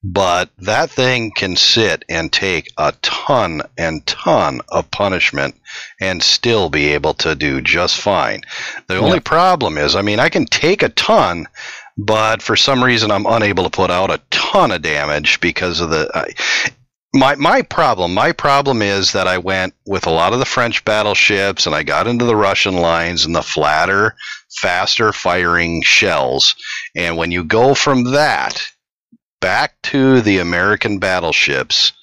but 0.10 0.50
that 0.60 0.90
thing 0.90 1.32
can 1.32 1.58
sit 1.58 2.06
and 2.08 2.32
take 2.32 2.72
a 2.78 2.94
ton 3.02 3.62
and 3.78 4.06
ton 4.06 4.62
of 4.70 4.90
punishment 4.90 5.54
and 6.00 6.24
still 6.24 6.70
be 6.70 6.94
able 6.94 7.14
to 7.14 7.36
do 7.36 7.60
just 7.60 7.98
fine. 7.98 8.42
The 8.88 9.00
only 9.00 9.20
problem 9.20 9.78
is, 9.78 9.98
I 9.98 10.02
mean, 10.02 10.20
I 10.20 10.30
can 10.30 10.46
take 10.46 10.82
a 10.82 10.88
ton, 10.90 11.48
but 11.98 12.42
for 12.42 12.56
some 12.56 12.82
reason 12.82 13.12
I'm 13.12 13.26
unable 13.26 13.66
to 13.66 13.70
put 13.70 13.92
out 13.92 14.10
a 14.10 14.22
ton 14.30 14.72
of 14.72 14.82
damage 14.82 15.42
because 15.42 15.82
of 15.82 15.90
the. 15.90 16.10
I 16.16 16.34
my 17.14 17.36
my 17.36 17.62
problem 17.62 18.14
my 18.14 18.32
problem 18.32 18.82
is 18.82 19.12
that 19.14 19.28
I 19.28 19.38
went 19.40 19.74
with 19.86 20.06
a 20.06 20.12
lot 20.12 20.34
of 20.34 20.40
the 20.40 20.46
French 20.46 20.86
battleships 20.86 21.66
and 21.66 21.76
I 21.76 21.84
got 21.84 22.08
into 22.08 22.26
the 22.26 22.36
Russian 22.36 22.76
lines 22.76 23.26
and 23.26 23.36
the 23.36 23.42
flatter, 23.42 24.16
faster 24.62 25.12
firing 25.12 25.82
shells. 25.82 26.56
And 26.96 27.18
when 27.18 27.32
you 27.32 27.44
go 27.44 27.74
from 27.74 28.12
that 28.12 28.72
back 29.40 29.74
to 29.84 30.22
the 30.22 30.40
American 30.40 31.00
battleships, 31.00 31.94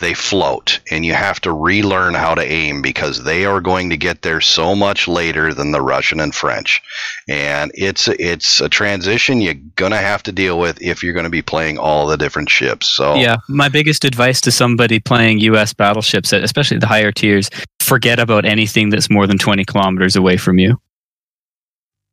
they 0.00 0.12
float, 0.12 0.80
and 0.90 1.04
you 1.06 1.14
have 1.14 1.40
to 1.42 1.52
relearn 1.52 2.14
how 2.14 2.34
to 2.34 2.42
aim 2.44 2.82
because 2.82 3.22
they 3.22 3.44
are 3.44 3.60
going 3.60 3.90
to 3.90 3.96
get 3.96 4.22
there 4.22 4.40
so 4.40 4.74
much 4.74 5.06
later 5.06 5.54
than 5.54 5.70
the 5.70 5.80
Russian 5.80 6.18
and 6.18 6.34
French, 6.34 6.82
and 7.28 7.70
it's 7.74 8.08
it's 8.08 8.60
a 8.60 8.68
transition 8.68 9.40
you're 9.40 9.54
gonna 9.76 9.96
have 9.96 10.22
to 10.24 10.32
deal 10.32 10.58
with 10.58 10.82
if 10.82 11.02
you're 11.02 11.12
going 11.12 11.24
to 11.24 11.30
be 11.30 11.42
playing 11.42 11.78
all 11.78 12.06
the 12.08 12.16
different 12.16 12.50
ships. 12.50 12.88
So 12.88 13.14
yeah 13.14 13.36
my 13.48 13.68
biggest 13.68 14.04
advice 14.04 14.40
to 14.42 14.50
somebody 14.52 14.98
playing 14.98 15.38
us 15.40 15.72
battleships 15.72 16.32
especially 16.32 16.78
the 16.78 16.88
higher 16.88 17.12
tiers 17.12 17.48
forget 17.80 18.18
about 18.18 18.44
anything 18.44 18.90
that's 18.90 19.08
more 19.10 19.26
than 19.28 19.38
20 19.38 19.64
kilometers 19.64 20.16
away 20.16 20.36
from 20.36 20.58
you 20.58 20.76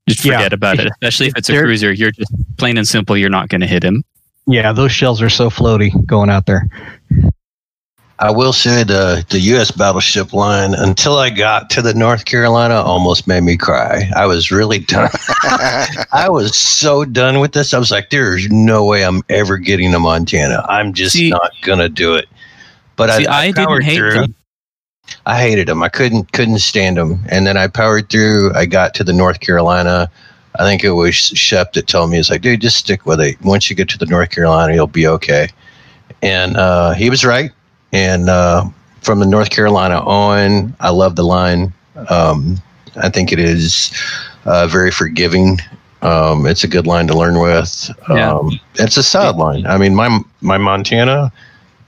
just 0.07 0.23
Yeah. 0.23 0.37
forget 0.37 0.53
about 0.53 0.79
it 0.79 0.87
especially 1.01 1.27
if 1.27 1.33
it's 1.37 1.49
a 1.49 1.53
There- 1.53 1.63
cruiser 1.63 1.91
you're 1.91 2.11
just 2.11 2.31
plain 2.57 2.77
and 2.77 2.87
simple 2.87 3.17
you're 3.17 3.29
not 3.29 3.49
going 3.49 3.61
to 3.61 3.67
hit 3.67 3.83
him 3.83 4.03
Yeah, 4.51 4.73
those 4.73 4.91
shells 4.91 5.21
are 5.21 5.29
so 5.29 5.49
floaty 5.49 6.05
going 6.05 6.29
out 6.29 6.45
there. 6.45 6.67
I 8.19 8.29
will 8.29 8.53
say 8.53 8.83
the 8.83 9.25
the 9.29 9.39
U.S. 9.39 9.71
battleship 9.71 10.31
line 10.31 10.75
until 10.75 11.17
I 11.17 11.31
got 11.31 11.71
to 11.71 11.81
the 11.81 11.93
North 11.95 12.25
Carolina 12.25 12.75
almost 12.75 13.27
made 13.27 13.41
me 13.41 13.57
cry. 13.57 14.11
I 14.15 14.27
was 14.27 14.51
really 14.51 14.77
done. 14.77 15.09
I 16.11 16.27
was 16.29 16.55
so 16.55 17.03
done 17.03 17.39
with 17.39 17.53
this. 17.53 17.73
I 17.73 17.79
was 17.79 17.89
like, 17.89 18.11
"There's 18.11 18.47
no 18.51 18.85
way 18.85 19.03
I'm 19.03 19.23
ever 19.29 19.57
getting 19.57 19.91
to 19.93 19.99
Montana. 19.99 20.63
I'm 20.69 20.93
just 20.93 21.13
See- 21.13 21.29
not 21.31 21.51
gonna 21.63 21.89
do 21.89 22.13
it." 22.13 22.27
But 22.95 23.09
See, 23.17 23.25
I, 23.25 23.45
I 23.45 23.51
didn't 23.51 23.81
hate 23.81 23.95
through. 23.95 24.13
them. 24.13 24.35
I 25.25 25.39
hated 25.41 25.67
them. 25.67 25.81
I 25.81 25.89
couldn't 25.89 26.31
couldn't 26.31 26.59
stand 26.59 26.97
them. 26.97 27.23
And 27.29 27.47
then 27.47 27.57
I 27.57 27.67
powered 27.67 28.09
through. 28.09 28.53
I 28.53 28.67
got 28.67 28.93
to 28.95 29.03
the 29.03 29.13
North 29.13 29.39
Carolina. 29.39 30.11
I 30.61 30.65
think 30.65 30.83
it 30.83 30.91
was 30.91 31.15
Shep 31.15 31.73
that 31.73 31.87
told 31.87 32.11
me, 32.11 32.17
he's 32.17 32.29
like, 32.29 32.41
dude, 32.41 32.61
just 32.61 32.77
stick 32.77 33.05
with 33.05 33.19
it. 33.19 33.41
Once 33.41 33.69
you 33.69 33.75
get 33.75 33.89
to 33.89 33.97
the 33.97 34.05
North 34.05 34.29
Carolina, 34.29 34.73
you'll 34.75 34.87
be 34.87 35.07
okay." 35.07 35.49
And 36.21 36.55
uh, 36.55 36.93
he 36.93 37.09
was 37.09 37.25
right. 37.25 37.51
And 37.91 38.29
uh, 38.29 38.65
from 39.01 39.19
the 39.19 39.25
North 39.25 39.49
Carolina 39.49 39.99
on, 40.01 40.75
I 40.79 40.91
love 40.91 41.15
the 41.15 41.23
line. 41.23 41.73
Um, 42.09 42.61
I 43.01 43.09
think 43.09 43.31
it 43.31 43.39
is 43.39 43.91
uh, 44.45 44.67
very 44.67 44.91
forgiving. 44.91 45.59
Um, 46.03 46.45
it's 46.45 46.63
a 46.63 46.67
good 46.67 46.85
line 46.85 47.07
to 47.07 47.17
learn 47.17 47.39
with. 47.39 47.89
Yeah. 48.09 48.33
Um, 48.33 48.59
it's 48.75 48.97
a 48.97 49.03
solid 49.03 49.37
line. 49.37 49.65
I 49.65 49.77
mean, 49.77 49.95
my 49.95 50.19
my 50.41 50.57
Montana, 50.57 51.31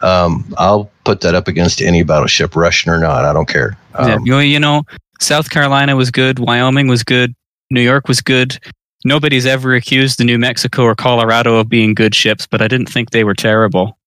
um, 0.01 0.53
I'll 0.57 0.89
put 1.03 1.21
that 1.21 1.35
up 1.35 1.47
against 1.47 1.81
any 1.81 2.03
battleship, 2.03 2.55
Russian 2.55 2.91
or 2.91 2.97
not. 2.97 3.25
I 3.25 3.33
don't 3.33 3.47
care. 3.47 3.77
Yeah, 3.93 4.15
Um, 4.15 4.25
you 4.25 4.37
you 4.39 4.59
know, 4.59 4.83
South 5.19 5.49
Carolina 5.49 5.95
was 5.95 6.11
good, 6.11 6.39
Wyoming 6.39 6.87
was 6.87 7.03
good, 7.03 7.35
New 7.73 7.81
York 7.81 8.07
was 8.07 8.21
good. 8.21 8.57
Nobody's 9.03 9.45
ever 9.45 9.75
accused 9.75 10.17
the 10.17 10.23
New 10.23 10.37
Mexico 10.37 10.83
or 10.83 10.95
Colorado 10.95 11.57
of 11.57 11.67
being 11.67 11.93
good 11.93 12.15
ships, 12.15 12.47
but 12.47 12.61
I 12.61 12.67
didn't 12.67 12.87
think 12.87 13.09
they 13.09 13.23
were 13.23 13.33
terrible. 13.33 13.97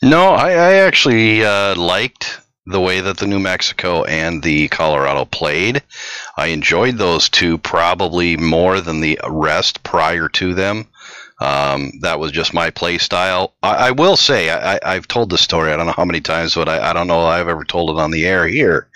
No, 0.00 0.28
I, 0.28 0.52
I 0.52 0.72
actually 0.74 1.44
uh, 1.44 1.74
liked 1.74 2.40
the 2.66 2.80
way 2.80 3.00
that 3.00 3.16
the 3.16 3.26
New 3.26 3.40
Mexico 3.40 4.04
and 4.04 4.42
the 4.42 4.68
Colorado 4.68 5.24
played. 5.24 5.82
I 6.36 6.48
enjoyed 6.48 6.98
those 6.98 7.28
two 7.28 7.58
probably 7.58 8.36
more 8.36 8.80
than 8.80 9.00
the 9.00 9.18
rest 9.28 9.82
prior 9.82 10.28
to 10.30 10.54
them. 10.54 10.86
Um, 11.40 11.92
that 12.00 12.18
was 12.18 12.32
just 12.32 12.52
my 12.52 12.70
play 12.70 12.98
style. 12.98 13.54
I, 13.62 13.88
I 13.88 13.90
will 13.92 14.16
say, 14.16 14.50
I, 14.50 14.78
I've 14.84 15.06
told 15.06 15.30
this 15.30 15.40
story, 15.40 15.72
I 15.72 15.76
don't 15.76 15.86
know 15.86 15.92
how 15.92 16.04
many 16.04 16.20
times, 16.20 16.54
but 16.54 16.68
I, 16.68 16.90
I 16.90 16.92
don't 16.92 17.06
know 17.06 17.26
I've 17.26 17.48
ever 17.48 17.64
told 17.64 17.90
it 17.90 18.00
on 18.00 18.10
the 18.10 18.26
air 18.26 18.46
here. 18.46 18.88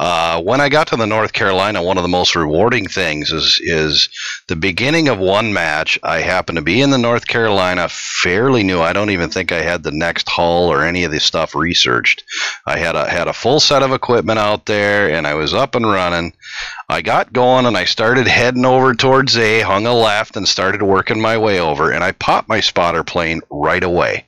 Uh, 0.00 0.40
when 0.40 0.62
I 0.62 0.70
got 0.70 0.86
to 0.86 0.96
the 0.96 1.06
North 1.06 1.34
Carolina, 1.34 1.82
one 1.82 1.98
of 1.98 2.02
the 2.02 2.08
most 2.08 2.34
rewarding 2.34 2.88
things 2.88 3.32
is 3.32 3.60
is 3.62 4.08
the 4.46 4.56
beginning 4.56 5.08
of 5.08 5.18
one 5.18 5.52
match. 5.52 5.98
I 6.02 6.20
happened 6.20 6.56
to 6.56 6.62
be 6.62 6.80
in 6.80 6.88
the 6.88 6.96
North 6.96 7.26
Carolina, 7.26 7.86
fairly 7.90 8.62
new. 8.62 8.80
I 8.80 8.94
don't 8.94 9.10
even 9.10 9.28
think 9.28 9.52
I 9.52 9.60
had 9.60 9.82
the 9.82 9.90
next 9.90 10.26
hull 10.26 10.72
or 10.72 10.84
any 10.84 11.04
of 11.04 11.12
the 11.12 11.20
stuff 11.20 11.54
researched. 11.54 12.24
I 12.64 12.78
had 12.78 12.96
a 12.96 13.10
had 13.10 13.28
a 13.28 13.34
full 13.34 13.60
set 13.60 13.82
of 13.82 13.92
equipment 13.92 14.38
out 14.38 14.64
there, 14.64 15.10
and 15.10 15.26
I 15.26 15.34
was 15.34 15.52
up 15.52 15.74
and 15.74 15.84
running. 15.84 16.32
I 16.88 17.02
got 17.02 17.34
going 17.34 17.66
and 17.66 17.76
I 17.76 17.84
started 17.84 18.26
heading 18.26 18.64
over 18.64 18.94
towards 18.94 19.36
A, 19.36 19.60
hung 19.60 19.84
a 19.84 19.92
left, 19.92 20.34
and 20.34 20.48
started 20.48 20.82
working 20.82 21.20
my 21.20 21.36
way 21.36 21.60
over. 21.60 21.90
And 21.90 22.02
I 22.02 22.12
popped 22.12 22.48
my 22.48 22.60
spotter 22.60 23.04
plane 23.04 23.42
right 23.50 23.84
away. 23.84 24.24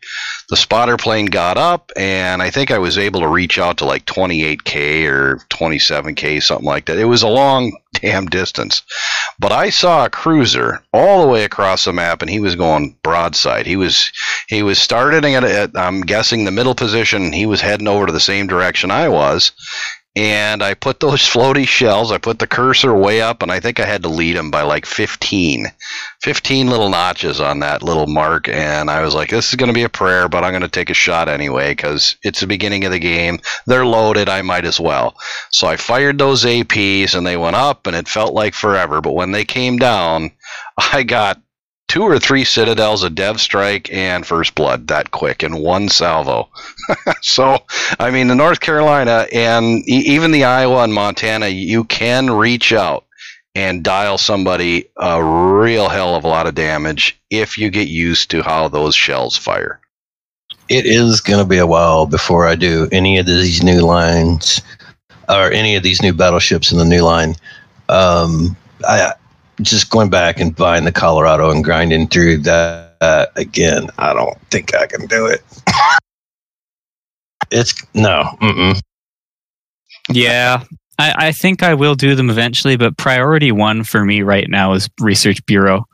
The 0.48 0.56
spotter 0.56 0.96
plane 0.96 1.26
got 1.26 1.56
up, 1.56 1.90
and 1.96 2.42
I 2.42 2.50
think 2.50 2.70
I 2.70 2.78
was 2.78 2.98
able 2.98 3.20
to 3.20 3.28
reach 3.28 3.58
out 3.58 3.78
to 3.78 3.84
like 3.84 4.04
28K 4.06 5.06
or 5.06 5.36
27K, 5.50 6.42
something 6.42 6.66
like 6.66 6.86
that. 6.86 6.98
It 6.98 7.04
was 7.04 7.22
a 7.22 7.28
long 7.28 7.76
damn 7.94 8.26
distance. 8.26 8.82
But 9.38 9.52
I 9.52 9.70
saw 9.70 10.04
a 10.04 10.10
cruiser 10.10 10.82
all 10.92 11.22
the 11.22 11.28
way 11.28 11.44
across 11.44 11.84
the 11.84 11.92
map, 11.92 12.22
and 12.22 12.30
he 12.30 12.40
was 12.40 12.56
going 12.56 12.96
broadside. 13.02 13.66
He 13.66 13.76
was 13.76 14.12
he 14.48 14.62
was 14.62 14.78
starting 14.78 15.34
at, 15.34 15.44
at 15.44 15.70
I'm 15.76 16.02
guessing 16.02 16.44
the 16.44 16.50
middle 16.50 16.74
position. 16.74 17.32
He 17.32 17.46
was 17.46 17.60
heading 17.60 17.88
over 17.88 18.06
to 18.06 18.12
the 18.12 18.20
same 18.20 18.46
direction 18.46 18.90
I 18.90 19.08
was 19.08 19.52
and 20.14 20.62
I 20.62 20.74
put 20.74 21.00
those 21.00 21.20
floaty 21.32 21.66
shells, 21.66 22.12
I 22.12 22.18
put 22.18 22.38
the 22.38 22.46
cursor 22.46 22.94
way 22.94 23.20
up, 23.20 23.42
and 23.42 23.50
I 23.50 23.60
think 23.60 23.80
I 23.80 23.86
had 23.86 24.02
to 24.02 24.08
lead 24.08 24.36
him 24.36 24.50
by 24.50 24.62
like 24.62 24.86
15. 24.86 25.66
15 26.22 26.68
little 26.68 26.88
notches 26.88 27.40
on 27.40 27.58
that 27.60 27.82
little 27.82 28.06
mark, 28.06 28.48
and 28.48 28.88
I 28.88 29.02
was 29.02 29.12
like, 29.12 29.30
this 29.30 29.48
is 29.48 29.56
going 29.56 29.68
to 29.68 29.74
be 29.74 29.82
a 29.82 29.88
prayer, 29.88 30.28
but 30.28 30.44
I'm 30.44 30.52
going 30.52 30.62
to 30.62 30.68
take 30.68 30.88
a 30.88 30.94
shot 30.94 31.28
anyway 31.28 31.72
because 31.72 32.16
it's 32.22 32.40
the 32.40 32.46
beginning 32.46 32.84
of 32.84 32.92
the 32.92 33.00
game. 33.00 33.40
They're 33.66 33.84
loaded, 33.84 34.28
I 34.28 34.42
might 34.42 34.64
as 34.64 34.78
well. 34.78 35.16
So 35.50 35.66
I 35.66 35.76
fired 35.76 36.18
those 36.18 36.44
APs, 36.44 37.16
and 37.16 37.26
they 37.26 37.36
went 37.36 37.56
up, 37.56 37.88
and 37.88 37.96
it 37.96 38.06
felt 38.06 38.34
like 38.34 38.54
forever, 38.54 39.00
but 39.00 39.14
when 39.14 39.32
they 39.32 39.44
came 39.44 39.78
down, 39.78 40.30
I 40.92 41.02
got 41.02 41.42
two 41.88 42.02
or 42.02 42.20
three 42.20 42.44
citadels, 42.44 43.02
a 43.02 43.10
dev 43.10 43.40
strike, 43.40 43.92
and 43.92 44.24
first 44.24 44.54
blood 44.54 44.86
that 44.86 45.10
quick 45.10 45.42
in 45.42 45.56
one 45.56 45.88
salvo. 45.88 46.48
so, 47.20 47.58
I 47.98 48.12
mean, 48.12 48.28
the 48.28 48.36
North 48.36 48.60
Carolina 48.60 49.26
and 49.32 49.82
even 49.88 50.30
the 50.30 50.44
Iowa 50.44 50.84
and 50.84 50.94
Montana, 50.94 51.48
you 51.48 51.82
can 51.82 52.30
reach 52.30 52.72
out 52.72 53.04
and 53.54 53.84
dial 53.84 54.18
somebody 54.18 54.88
a 54.96 55.22
real 55.22 55.88
hell 55.88 56.14
of 56.14 56.24
a 56.24 56.28
lot 56.28 56.46
of 56.46 56.54
damage 56.54 57.20
if 57.30 57.58
you 57.58 57.70
get 57.70 57.88
used 57.88 58.30
to 58.30 58.42
how 58.42 58.68
those 58.68 58.94
shells 58.94 59.36
fire. 59.36 59.80
it 60.68 60.86
is 60.86 61.20
going 61.20 61.38
to 61.38 61.48
be 61.48 61.58
a 61.58 61.66
while 61.66 62.06
before 62.06 62.46
I 62.46 62.54
do 62.54 62.88
any 62.92 63.18
of 63.18 63.26
these 63.26 63.62
new 63.62 63.80
lines 63.80 64.62
or 65.28 65.50
any 65.50 65.76
of 65.76 65.82
these 65.82 66.02
new 66.02 66.12
battleships 66.12 66.72
in 66.72 66.78
the 66.78 66.84
new 66.84 67.02
line. 67.02 67.36
Um, 67.88 68.56
I 68.86 69.12
just 69.60 69.90
going 69.90 70.10
back 70.10 70.40
and 70.40 70.56
buying 70.56 70.84
the 70.84 70.92
Colorado 70.92 71.50
and 71.50 71.62
grinding 71.62 72.08
through 72.08 72.38
that 72.38 72.96
uh, 73.00 73.26
again. 73.36 73.88
I 73.98 74.14
don't 74.14 74.38
think 74.50 74.74
I 74.74 74.86
can 74.86 75.06
do 75.06 75.26
it. 75.26 75.42
it's 77.50 77.74
no. 77.94 78.24
Mm-mm. 78.40 78.80
Yeah, 80.08 80.64
I, 81.02 81.28
I 81.28 81.32
think 81.32 81.64
I 81.64 81.74
will 81.74 81.96
do 81.96 82.14
them 82.14 82.30
eventually, 82.30 82.76
but 82.76 82.96
priority 82.96 83.50
one 83.50 83.82
for 83.82 84.04
me 84.04 84.22
right 84.22 84.48
now 84.48 84.72
is 84.74 84.88
Research 85.00 85.44
Bureau. 85.46 85.84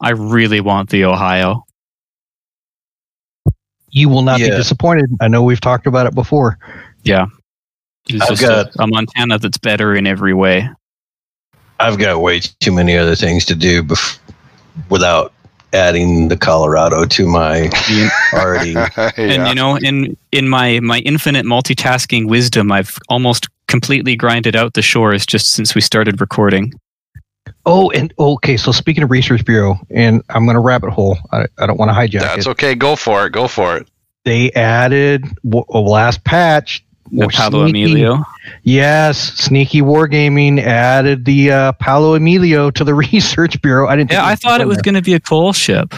I 0.00 0.10
really 0.10 0.60
want 0.60 0.90
the 0.90 1.04
Ohio. 1.04 1.64
You 3.90 4.08
will 4.08 4.22
not 4.22 4.38
be 4.38 4.56
disappointed. 4.56 5.10
I 5.20 5.26
know 5.28 5.42
we've 5.42 5.60
talked 5.60 5.86
about 5.88 6.06
it 6.06 6.14
before. 6.14 6.58
It's 8.08 8.22
I've 8.22 8.28
just 8.30 8.42
got- 8.42 8.74
a, 8.76 8.82
a 8.84 8.86
Montana 8.86 9.38
that's 9.38 9.58
better 9.58 9.94
in 9.96 10.06
every 10.06 10.32
way. 10.32 10.68
I've 11.80 11.98
got 11.98 12.20
way 12.20 12.38
too 12.38 12.70
many 12.70 12.96
other 12.96 13.16
things 13.16 13.44
to 13.46 13.56
do 13.56 13.82
bef- 13.82 14.18
without 14.88 15.32
adding 15.72 16.28
the 16.28 16.36
Colorado 16.36 17.04
to 17.04 17.26
my 17.26 17.70
You- 17.88 18.08
already. 18.32 18.74
And 19.16 19.46
you 19.48 19.54
know, 19.54 19.76
in 19.76 20.16
in 20.32 20.48
my 20.48 20.80
my 20.80 20.98
infinite 21.00 21.46
multitasking 21.46 22.26
wisdom, 22.28 22.70
I've 22.72 22.98
almost 23.08 23.48
completely 23.68 24.16
grinded 24.16 24.54
out 24.56 24.74
the 24.74 24.82
shores 24.82 25.24
just 25.26 25.46
since 25.52 25.74
we 25.74 25.80
started 25.80 26.20
recording. 26.20 26.72
Oh, 27.64 27.90
and 27.90 28.12
okay. 28.18 28.56
So 28.56 28.72
speaking 28.72 29.02
of 29.04 29.10
Research 29.10 29.44
Bureau, 29.44 29.78
and 29.90 30.22
I'm 30.30 30.44
going 30.44 30.54
to 30.56 30.60
rabbit 30.60 30.90
hole. 30.90 31.16
I, 31.30 31.46
I 31.58 31.66
don't 31.66 31.78
want 31.78 31.90
to 31.90 31.94
hijack 31.94 32.20
That's 32.20 32.46
it. 32.46 32.50
okay. 32.50 32.74
Go 32.74 32.96
for 32.96 33.26
it. 33.26 33.30
Go 33.32 33.46
for 33.48 33.76
it. 33.76 33.88
They 34.24 34.50
added 34.52 35.24
w- 35.44 35.64
a 35.68 35.78
last 35.78 36.24
patch. 36.24 36.84
The 37.12 37.26
or 37.26 37.28
Paolo 37.28 37.68
sneaky- 37.68 37.92
Emilio. 37.92 38.24
Yes, 38.62 39.18
Sneaky 39.34 39.82
Wargaming 39.82 40.60
added 40.60 41.24
the 41.26 41.50
uh, 41.52 41.72
Paolo 41.72 42.14
Emilio 42.14 42.70
to 42.70 42.84
the 42.84 42.94
Research 43.12 43.60
Bureau. 43.62 43.86
I 43.88 43.96
didn't. 43.96 44.10
think 44.10 44.18
Yeah, 44.18 44.26
I 44.26 44.34
thought 44.34 44.60
it 44.60 44.66
was 44.66 44.80
going 44.82 44.94
to 44.94 45.02
be 45.02 45.14
a 45.14 45.20
coal 45.20 45.52
ship. 45.52 45.94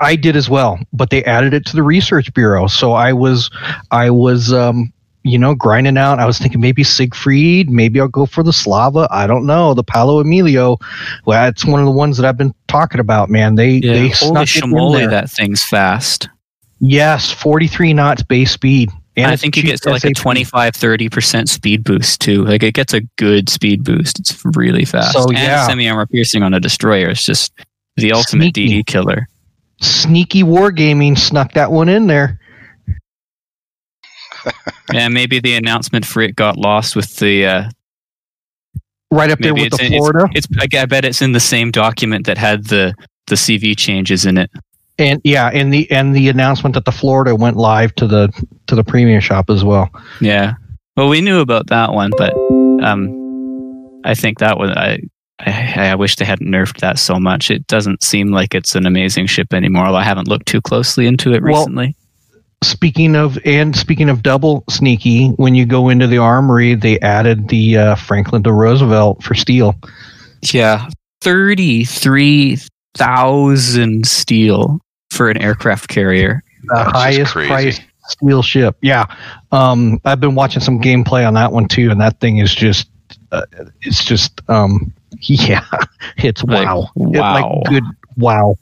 I 0.00 0.16
did 0.16 0.34
as 0.34 0.48
well, 0.50 0.78
but 0.92 1.10
they 1.10 1.22
added 1.24 1.54
it 1.54 1.64
to 1.66 1.76
the 1.76 1.82
Research 1.82 2.32
Bureau. 2.34 2.66
So 2.66 2.92
I 2.92 3.12
was, 3.12 3.50
I 3.92 4.10
was, 4.10 4.52
um, 4.52 4.92
you 5.22 5.38
know, 5.38 5.54
grinding 5.54 5.96
out. 5.96 6.18
I 6.18 6.26
was 6.26 6.38
thinking 6.38 6.60
maybe 6.60 6.82
Siegfried, 6.82 7.70
maybe 7.70 8.00
I'll 8.00 8.08
go 8.08 8.26
for 8.26 8.42
the 8.42 8.52
Slava. 8.52 9.06
I 9.10 9.26
don't 9.28 9.46
know. 9.46 9.74
The 9.74 9.84
Paolo 9.84 10.18
Emilio. 10.18 10.78
Well, 11.24 11.44
that's 11.44 11.64
one 11.64 11.78
of 11.78 11.86
the 11.86 11.92
ones 11.92 12.16
that 12.16 12.26
I've 12.26 12.36
been 12.36 12.54
talking 12.68 13.00
about. 13.00 13.28
Man, 13.28 13.54
they 13.54 13.74
Yeah, 13.74 13.92
they 13.92 14.08
holy 14.08 14.46
snuck 14.46 14.56
it 14.56 14.64
in 14.64 14.92
there. 14.92 15.08
that 15.08 15.30
thing's 15.30 15.62
fast. 15.64 16.28
Yes, 16.80 17.30
43 17.32 17.92
knots 17.92 18.22
base 18.22 18.50
speed. 18.50 18.90
And 19.16 19.26
I 19.30 19.36
think 19.36 19.56
you 19.56 19.62
get 19.62 19.80
to 19.82 19.90
like 19.90 20.04
a 20.04 20.08
SAP. 20.08 20.16
25 20.16 20.74
30% 20.74 21.48
speed 21.48 21.84
boost 21.84 22.20
too. 22.20 22.44
Like 22.44 22.62
it 22.62 22.74
gets 22.74 22.92
a 22.92 23.00
good 23.16 23.48
speed 23.48 23.82
boost. 23.82 24.18
It's 24.18 24.44
really 24.44 24.84
fast. 24.84 25.12
So, 25.14 25.24
and 25.28 25.38
yeah. 25.38 25.66
semi 25.66 25.88
armor 25.88 26.06
piercing 26.06 26.42
on 26.42 26.52
a 26.52 26.60
destroyer 26.60 27.08
is 27.10 27.24
just 27.24 27.52
the 27.96 28.12
ultimate 28.12 28.54
Sneaky. 28.54 28.82
DD 28.82 28.86
killer. 28.86 29.26
Sneaky 29.80 30.42
Wargaming 30.42 31.16
snuck 31.18 31.52
that 31.54 31.72
one 31.72 31.88
in 31.88 32.06
there. 32.06 32.38
Yeah, 34.92 35.08
maybe 35.08 35.40
the 35.40 35.56
announcement 35.56 36.06
for 36.06 36.22
it 36.22 36.36
got 36.36 36.56
lost 36.56 36.94
with 36.94 37.16
the. 37.16 37.46
Uh, 37.46 37.70
Right 39.10 39.30
up 39.30 39.38
there 39.40 39.54
with 39.54 39.64
it's 39.64 39.78
the 39.78 39.86
in- 39.86 39.92
it's- 39.94 40.08
Florida. 40.08 40.28
It's, 40.34 40.46
I, 40.60 40.82
I 40.82 40.86
bet 40.86 41.04
it's 41.04 41.22
in 41.22 41.32
the 41.32 41.40
same 41.40 41.70
document 41.72 42.26
that 42.26 42.38
had 42.38 42.66
the 42.66 42.94
the 43.28 43.34
CV 43.34 43.76
changes 43.76 44.24
in 44.26 44.38
it. 44.38 44.50
And 44.98 45.20
yeah, 45.24 45.48
and 45.48 45.72
the 45.72 45.90
and 45.90 46.14
the 46.14 46.28
announcement 46.28 46.74
that 46.74 46.84
the 46.84 46.92
Florida 46.92 47.34
went 47.34 47.56
live 47.56 47.94
to 47.96 48.06
the 48.06 48.28
to 48.66 48.74
the 48.74 48.84
premium 48.84 49.20
shop 49.20 49.50
as 49.50 49.64
well. 49.64 49.90
Yeah. 50.20 50.54
Well, 50.96 51.08
we 51.08 51.20
knew 51.20 51.40
about 51.40 51.66
that 51.66 51.92
one, 51.92 52.10
but 52.16 52.32
um, 52.82 54.00
I 54.04 54.14
think 54.14 54.38
that 54.38 54.58
was 54.58 54.70
I, 54.70 55.00
I 55.40 55.90
I 55.90 55.94
wish 55.94 56.16
they 56.16 56.24
hadn't 56.24 56.48
nerfed 56.48 56.80
that 56.80 56.98
so 56.98 57.20
much. 57.20 57.50
It 57.50 57.66
doesn't 57.66 58.02
seem 58.02 58.30
like 58.30 58.54
it's 58.54 58.74
an 58.74 58.86
amazing 58.86 59.26
ship 59.26 59.52
anymore. 59.52 59.86
Although 59.86 59.98
I 59.98 60.04
haven't 60.04 60.28
looked 60.28 60.46
too 60.46 60.62
closely 60.62 61.06
into 61.06 61.34
it 61.34 61.42
Well, 61.42 61.58
recently. 61.60 61.94
Speaking 62.64 63.14
of 63.14 63.38
and 63.44 63.76
speaking 63.76 64.08
of 64.08 64.22
double 64.22 64.64
sneaky, 64.70 65.28
when 65.36 65.54
you 65.54 65.66
go 65.66 65.90
into 65.90 66.06
the 66.06 66.18
armory, 66.18 66.74
they 66.74 66.98
added 67.00 67.48
the 67.48 67.76
uh, 67.76 67.94
Franklin 67.96 68.40
D. 68.40 68.48
Roosevelt 68.50 69.22
for 69.22 69.34
steel. 69.34 69.74
Yeah, 70.50 70.88
thirty 71.20 71.84
three 71.84 72.58
thousand 72.94 74.06
steel 74.06 74.80
for 75.16 75.30
an 75.30 75.38
aircraft 75.38 75.88
carrier. 75.88 76.42
the 76.64 76.74
That's 76.74 76.90
highest 76.92 77.32
crazy. 77.32 77.48
price 77.48 77.80
steel 78.08 78.42
ship. 78.42 78.76
Yeah, 78.82 79.06
um, 79.52 80.00
I've 80.04 80.20
been 80.20 80.34
watching 80.34 80.62
some 80.62 80.80
gameplay 80.80 81.26
on 81.26 81.34
that 81.34 81.52
one 81.52 81.66
too, 81.68 81.90
and 81.90 82.00
that 82.00 82.20
thing 82.20 82.38
is 82.38 82.54
just, 82.54 82.88
uh, 83.32 83.42
it's 83.82 84.04
just, 84.04 84.40
um, 84.48 84.92
yeah, 85.20 85.64
it's 86.18 86.42
Like, 86.44 86.66
wow, 86.66 86.88
It- 86.96 87.18
wow. 87.18 87.34
like 87.62 87.64
good 87.72 87.84
wow, 88.16 88.56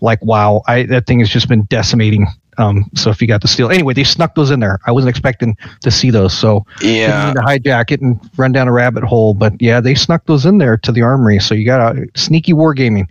like 0.00 0.22
wow. 0.24 0.62
I 0.66 0.84
that 0.84 1.06
thing 1.06 1.20
has 1.20 1.28
just 1.28 1.48
been 1.48 1.62
decimating. 1.64 2.26
Um, 2.58 2.84
so 2.94 3.08
if 3.10 3.22
you 3.22 3.28
got 3.28 3.40
the 3.40 3.48
steel, 3.48 3.70
anyway, 3.70 3.94
they 3.94 4.04
snuck 4.04 4.34
those 4.34 4.50
in 4.50 4.60
there. 4.60 4.78
I 4.86 4.92
wasn't 4.92 5.08
expecting 5.10 5.56
to 5.82 5.90
see 5.90 6.10
those, 6.10 6.36
so 6.36 6.66
Yeah. 6.82 7.06
didn't 7.06 7.24
mean 7.26 7.34
to 7.62 7.70
hijack 7.70 7.90
it 7.90 8.00
and 8.02 8.20
run 8.36 8.52
down 8.52 8.68
a 8.68 8.72
rabbit 8.72 9.02
hole. 9.04 9.32
But 9.32 9.54
yeah, 9.62 9.80
they 9.80 9.94
snuck 9.94 10.26
those 10.26 10.44
in 10.44 10.58
there 10.58 10.76
to 10.78 10.92
the 10.92 11.00
armory. 11.00 11.38
So 11.38 11.54
you 11.54 11.64
got 11.64 11.96
a 11.96 12.06
sneaky 12.16 12.52
wargaming. 12.52 13.06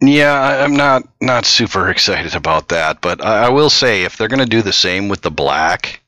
Yeah, 0.00 0.64
I'm 0.64 0.76
not 0.76 1.08
not 1.20 1.46
super 1.46 1.88
excited 1.88 2.34
about 2.34 2.68
that, 2.68 3.00
but 3.00 3.24
I, 3.24 3.46
I 3.46 3.48
will 3.50 3.70
say 3.70 4.02
if 4.04 4.16
they're 4.16 4.28
going 4.28 4.40
to 4.40 4.46
do 4.46 4.62
the 4.62 4.72
same 4.72 5.08
with 5.08 5.22
the 5.22 5.30
black 5.30 6.02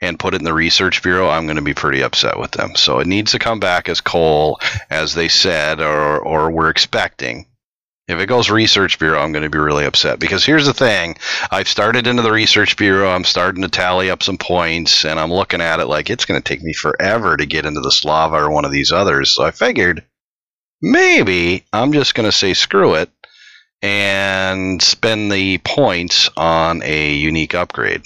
and 0.00 0.18
put 0.18 0.34
it 0.34 0.40
in 0.40 0.44
the 0.44 0.54
research 0.54 1.02
bureau, 1.02 1.28
I'm 1.28 1.46
going 1.46 1.56
to 1.56 1.62
be 1.62 1.74
pretty 1.74 2.02
upset 2.02 2.38
with 2.38 2.52
them. 2.52 2.74
So 2.76 2.98
it 3.00 3.06
needs 3.06 3.32
to 3.32 3.38
come 3.38 3.60
back 3.60 3.88
as 3.88 4.00
coal, 4.00 4.60
as 4.90 5.14
they 5.14 5.28
said, 5.28 5.80
or 5.80 6.18
or 6.20 6.50
we're 6.50 6.70
expecting. 6.70 7.46
If 8.08 8.18
it 8.18 8.26
goes 8.26 8.50
research 8.50 8.98
bureau, 8.98 9.20
I'm 9.20 9.32
going 9.32 9.44
to 9.44 9.50
be 9.50 9.58
really 9.58 9.84
upset 9.84 10.18
because 10.18 10.44
here's 10.44 10.66
the 10.66 10.74
thing: 10.74 11.16
I've 11.50 11.68
started 11.68 12.06
into 12.06 12.22
the 12.22 12.32
research 12.32 12.76
bureau. 12.76 13.10
I'm 13.10 13.24
starting 13.24 13.62
to 13.62 13.68
tally 13.68 14.10
up 14.10 14.22
some 14.22 14.38
points, 14.38 15.04
and 15.04 15.20
I'm 15.20 15.32
looking 15.32 15.60
at 15.60 15.80
it 15.80 15.86
like 15.86 16.10
it's 16.10 16.24
going 16.24 16.40
to 16.40 16.48
take 16.48 16.62
me 16.62 16.72
forever 16.72 17.36
to 17.36 17.46
get 17.46 17.66
into 17.66 17.80
the 17.80 17.92
Slava 17.92 18.36
or 18.36 18.50
one 18.50 18.64
of 18.64 18.72
these 18.72 18.92
others. 18.92 19.34
So 19.34 19.44
I 19.44 19.50
figured 19.50 20.04
maybe 20.80 21.64
I'm 21.72 21.92
just 21.92 22.14
going 22.14 22.28
to 22.28 22.36
say 22.36 22.54
screw 22.54 22.94
it 22.94 23.10
and 23.82 24.80
spend 24.80 25.32
the 25.32 25.58
points 25.58 26.30
on 26.36 26.82
a 26.84 27.14
unique 27.14 27.54
upgrade. 27.54 28.02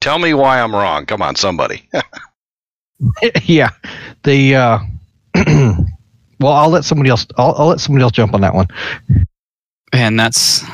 Tell 0.00 0.18
me 0.18 0.34
why 0.34 0.60
I'm 0.60 0.74
wrong. 0.74 1.06
Come 1.06 1.22
on, 1.22 1.36
somebody. 1.36 1.88
yeah, 3.44 3.70
the 4.24 4.54
uh, 4.54 4.78
well, 6.40 6.52
I'll 6.52 6.70
let 6.70 6.84
somebody 6.84 7.10
else. 7.10 7.26
I'll, 7.36 7.54
I'll 7.56 7.68
let 7.68 7.80
somebody 7.80 8.02
else 8.02 8.12
jump 8.12 8.34
on 8.34 8.40
that 8.40 8.54
one. 8.54 8.66
And 9.92 10.18
that's 10.18 10.64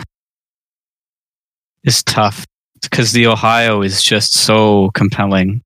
is 1.85 2.03
tough 2.03 2.45
because 2.83 3.13
the 3.13 3.27
Ohio 3.27 3.83
is 3.83 4.03
just 4.03 4.33
so 4.35 4.91
compelling. 4.95 5.63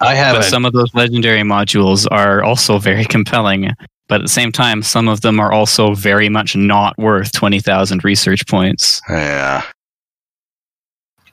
I 0.00 0.14
haven't. 0.14 0.44
some 0.44 0.64
of 0.64 0.72
those 0.72 0.94
legendary 0.94 1.40
modules 1.40 2.06
are 2.10 2.42
also 2.44 2.78
very 2.78 3.04
compelling. 3.04 3.70
But 4.08 4.16
at 4.16 4.24
the 4.24 4.28
same 4.28 4.52
time, 4.52 4.82
some 4.82 5.06
of 5.06 5.20
them 5.20 5.38
are 5.38 5.52
also 5.52 5.94
very 5.94 6.28
much 6.28 6.56
not 6.56 6.96
worth 6.98 7.32
20,000 7.32 8.04
research 8.04 8.46
points. 8.46 9.00
yeah. 9.08 9.62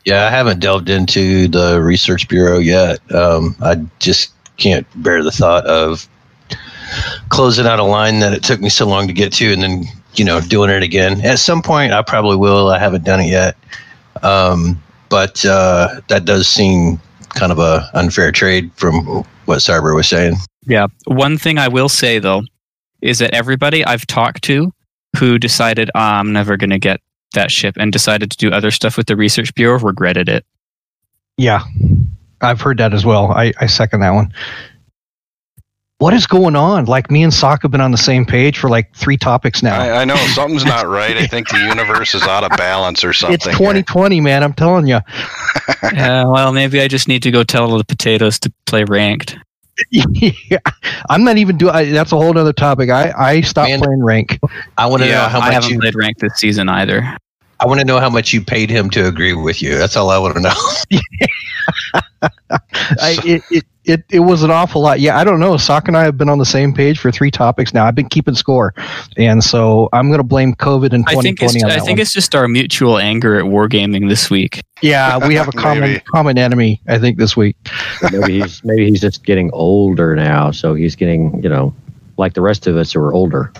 Yeah, 0.06 0.28
I 0.28 0.30
haven't 0.30 0.60
delved 0.60 0.88
into 0.88 1.48
the 1.48 1.82
research 1.82 2.28
bureau 2.28 2.60
yet. 2.60 3.00
Um, 3.12 3.56
I 3.64 3.78
just 3.98 4.34
can't 4.58 4.86
bear 5.02 5.24
the 5.24 5.32
thought 5.32 5.66
of 5.66 6.08
closing 7.30 7.66
out 7.66 7.80
a 7.80 7.84
line 7.84 8.20
that 8.20 8.32
it 8.32 8.44
took 8.44 8.62
me 8.62 8.70
so 8.70 8.86
long 8.86 9.08
to 9.08 9.14
get 9.14 9.34
to, 9.34 9.52
and 9.52 9.64
then 9.64 9.86
you 10.14 10.24
know 10.24 10.42
doing 10.42 10.70
it 10.70 10.84
again. 10.84 11.22
At 11.22 11.40
some 11.40 11.64
point, 11.64 11.92
I 11.92 12.04
probably 12.04 12.38
will. 12.38 12.70
I 12.70 12.78
haven't 12.78 13.04
done 13.04 13.20
it 13.20 13.30
yet, 13.30 13.58
um, 14.22 14.80
but 15.10 15.44
uh, 15.44 16.02
that 16.10 16.26
does 16.26 16.48
seem 16.48 17.00
kind 17.30 17.52
of 17.52 17.58
a 17.58 17.90
unfair 17.96 18.32
trade 18.32 18.72
from 18.76 19.26
what 19.46 19.58
Cyber 19.58 19.96
was 19.96 20.08
saying. 20.08 20.36
Yeah. 20.68 20.88
One 21.06 21.38
thing 21.38 21.58
I 21.58 21.68
will 21.68 21.90
say, 21.90 22.20
though, 22.20 22.44
is 23.02 23.20
that 23.20 23.34
everybody 23.34 23.84
I've 23.86 24.06
talked 24.08 24.44
to 24.44 24.72
who 25.18 25.38
decided 25.38 25.90
"Ah, 25.96 26.20
I'm 26.20 26.34
never 26.34 26.58
going 26.58 26.72
to 26.72 26.80
get 26.80 27.02
that 27.36 27.52
ship 27.52 27.76
and 27.78 27.94
decided 27.94 28.32
to 28.32 28.38
do 28.38 28.50
other 28.52 28.72
stuff 28.72 28.98
with 28.98 29.08
the 29.08 29.16
research 29.16 29.54
bureau 29.54 29.80
regretted 29.80 30.28
it. 30.28 30.46
Yeah, 31.38 31.64
I've 32.42 32.62
heard 32.62 32.78
that 32.80 32.94
as 32.94 33.06
well. 33.06 33.32
I, 33.32 33.54
I 33.60 33.68
second 33.68 34.00
that 34.00 34.12
one. 34.12 34.34
What 36.00 36.14
is 36.14 36.28
going 36.28 36.58
on? 36.58 36.86
Like 36.86 37.10
me 37.10 37.24
and 37.24 37.34
Sock 37.34 37.62
have 37.62 37.72
been 37.72 37.80
on 37.82 37.92
the 37.92 37.98
same 37.98 38.26
page 38.26 38.58
for 38.58 38.70
like 38.70 38.94
three 38.96 39.16
topics 39.16 39.64
now. 39.64 39.80
I, 39.80 40.02
I 40.02 40.06
know 40.06 40.16
something's 40.34 40.66
not 40.66 40.88
right. 40.88 41.16
I 41.16 41.28
think 41.28 41.48
the 41.50 41.60
universe 41.60 42.14
is 42.14 42.24
out 42.24 42.44
of 42.44 42.58
balance 42.58 43.04
or 43.04 43.14
something. 43.14 43.36
it's 43.36 43.46
2020, 43.46 44.20
man. 44.20 44.44
I'm 44.44 44.54
telling 44.54 44.88
you. 44.88 45.00
yeah, 45.94 46.26
well, 46.26 46.52
maybe 46.52 46.82
I 46.82 46.88
just 46.88 47.08
need 47.08 47.24
to 47.24 47.32
go 47.32 47.44
tell 47.44 47.78
the 47.78 47.86
potatoes 47.86 48.40
to 48.40 48.54
play 48.66 48.84
ranked. 48.84 49.38
Yeah, 49.92 50.60
I'm 51.10 51.24
not 51.24 51.38
even 51.38 51.58
doing. 51.58 51.92
That's 51.92 52.12
a 52.12 52.18
whole 52.18 52.38
other 52.38 52.54
topic. 52.54 52.90
I 52.90 53.12
I 53.18 53.42
stopped 53.42 53.70
Man. 53.70 53.82
playing 53.82 54.04
rank. 54.04 54.40
I 54.78 54.86
want 54.86 55.04
to 55.04 55.10
know 55.10 55.28
how 55.28 55.40
I 55.40 55.46
much 55.46 55.54
haven't 55.54 55.70
you. 55.72 55.80
played 55.80 55.96
ranked 55.96 56.22
this 56.22 56.38
season 56.38 56.70
either. 56.70 57.18
I 57.60 57.68
want 57.68 57.80
to 57.80 57.86
know 57.86 58.00
how 58.00 58.10
much 58.10 58.34
you 58.34 58.42
paid 58.42 58.70
him 58.70 58.90
to 58.92 59.08
agree 59.08 59.34
with 59.34 59.62
you. 59.62 59.78
That's 59.78 59.96
all 59.96 60.10
I 60.10 60.18
want 60.18 60.36
to 60.36 60.42
know. 60.42 61.00
I, 63.02 63.18
it, 63.24 63.44
it 63.50 63.64
it 63.86 64.04
it 64.10 64.20
was 64.20 64.44
an 64.44 64.52
awful 64.52 64.82
lot. 64.82 65.00
Yeah, 65.00 65.18
I 65.18 65.24
don't 65.24 65.40
know. 65.40 65.58
Sock 65.58 65.88
and 65.88 65.96
I 65.96 66.04
have 66.04 66.18
been 66.18 66.30
on 66.30 66.38
the 66.40 66.46
same 66.46 66.74
page 66.74 67.00
for 67.00 67.12
three 67.12 67.32
topics 67.32 67.74
now. 67.74 67.86
I've 67.86 67.96
been 67.96 68.10
keeping 68.10 68.36
score, 68.36 68.74
and 69.18 69.44
so 69.44 69.90
I'm 69.94 70.08
going 70.08 70.20
to 70.20 70.24
blame 70.24 70.54
COVID 70.56 70.94
in 70.94 71.04
I 71.08 71.16
think 71.22 71.40
2020 71.40 71.56
it's 71.56 71.64
I 71.64 71.80
think 71.80 71.98
one. 71.98 72.00
it's 72.00 72.14
just 72.14 72.36
our 72.36 72.48
mutual 72.48 72.98
anger 72.98 73.38
at 73.40 73.46
wargaming 73.46 74.10
this 74.10 74.30
week. 74.30 74.62
yeah, 74.82 75.26
we 75.26 75.36
have 75.36 75.48
a 75.48 75.52
common 75.58 76.02
common 76.12 76.38
enemy. 76.38 76.82
I 76.88 76.98
think 76.98 77.18
this 77.18 77.38
week. 77.38 77.56
maybe 78.12 78.42
he's 78.42 78.64
maybe 78.64 78.90
he's 78.90 79.02
just 79.02 79.24
getting 79.24 79.50
older 79.54 80.16
now, 80.16 80.52
so 80.52 80.74
he's 80.74 80.96
getting 80.96 81.42
you 81.44 81.50
know 81.50 81.74
like 82.18 82.34
the 82.34 82.42
rest 82.42 82.68
of 82.68 82.78
us 82.78 82.94
who 82.94 83.02
are 83.02 83.14
older. 83.14 83.52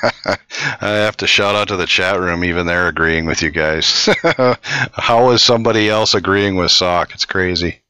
I 0.24 0.38
have 0.80 1.16
to 1.18 1.26
shout 1.26 1.54
out 1.54 1.68
to 1.68 1.76
the 1.76 1.86
chat 1.86 2.18
room. 2.20 2.44
Even 2.44 2.66
they're 2.66 2.88
agreeing 2.88 3.26
with 3.26 3.42
you 3.42 3.50
guys. 3.50 4.08
How 4.92 5.30
is 5.30 5.42
somebody 5.42 5.88
else 5.88 6.14
agreeing 6.14 6.56
with 6.56 6.70
Sock? 6.70 7.12
It's 7.14 7.24
crazy. 7.24 7.80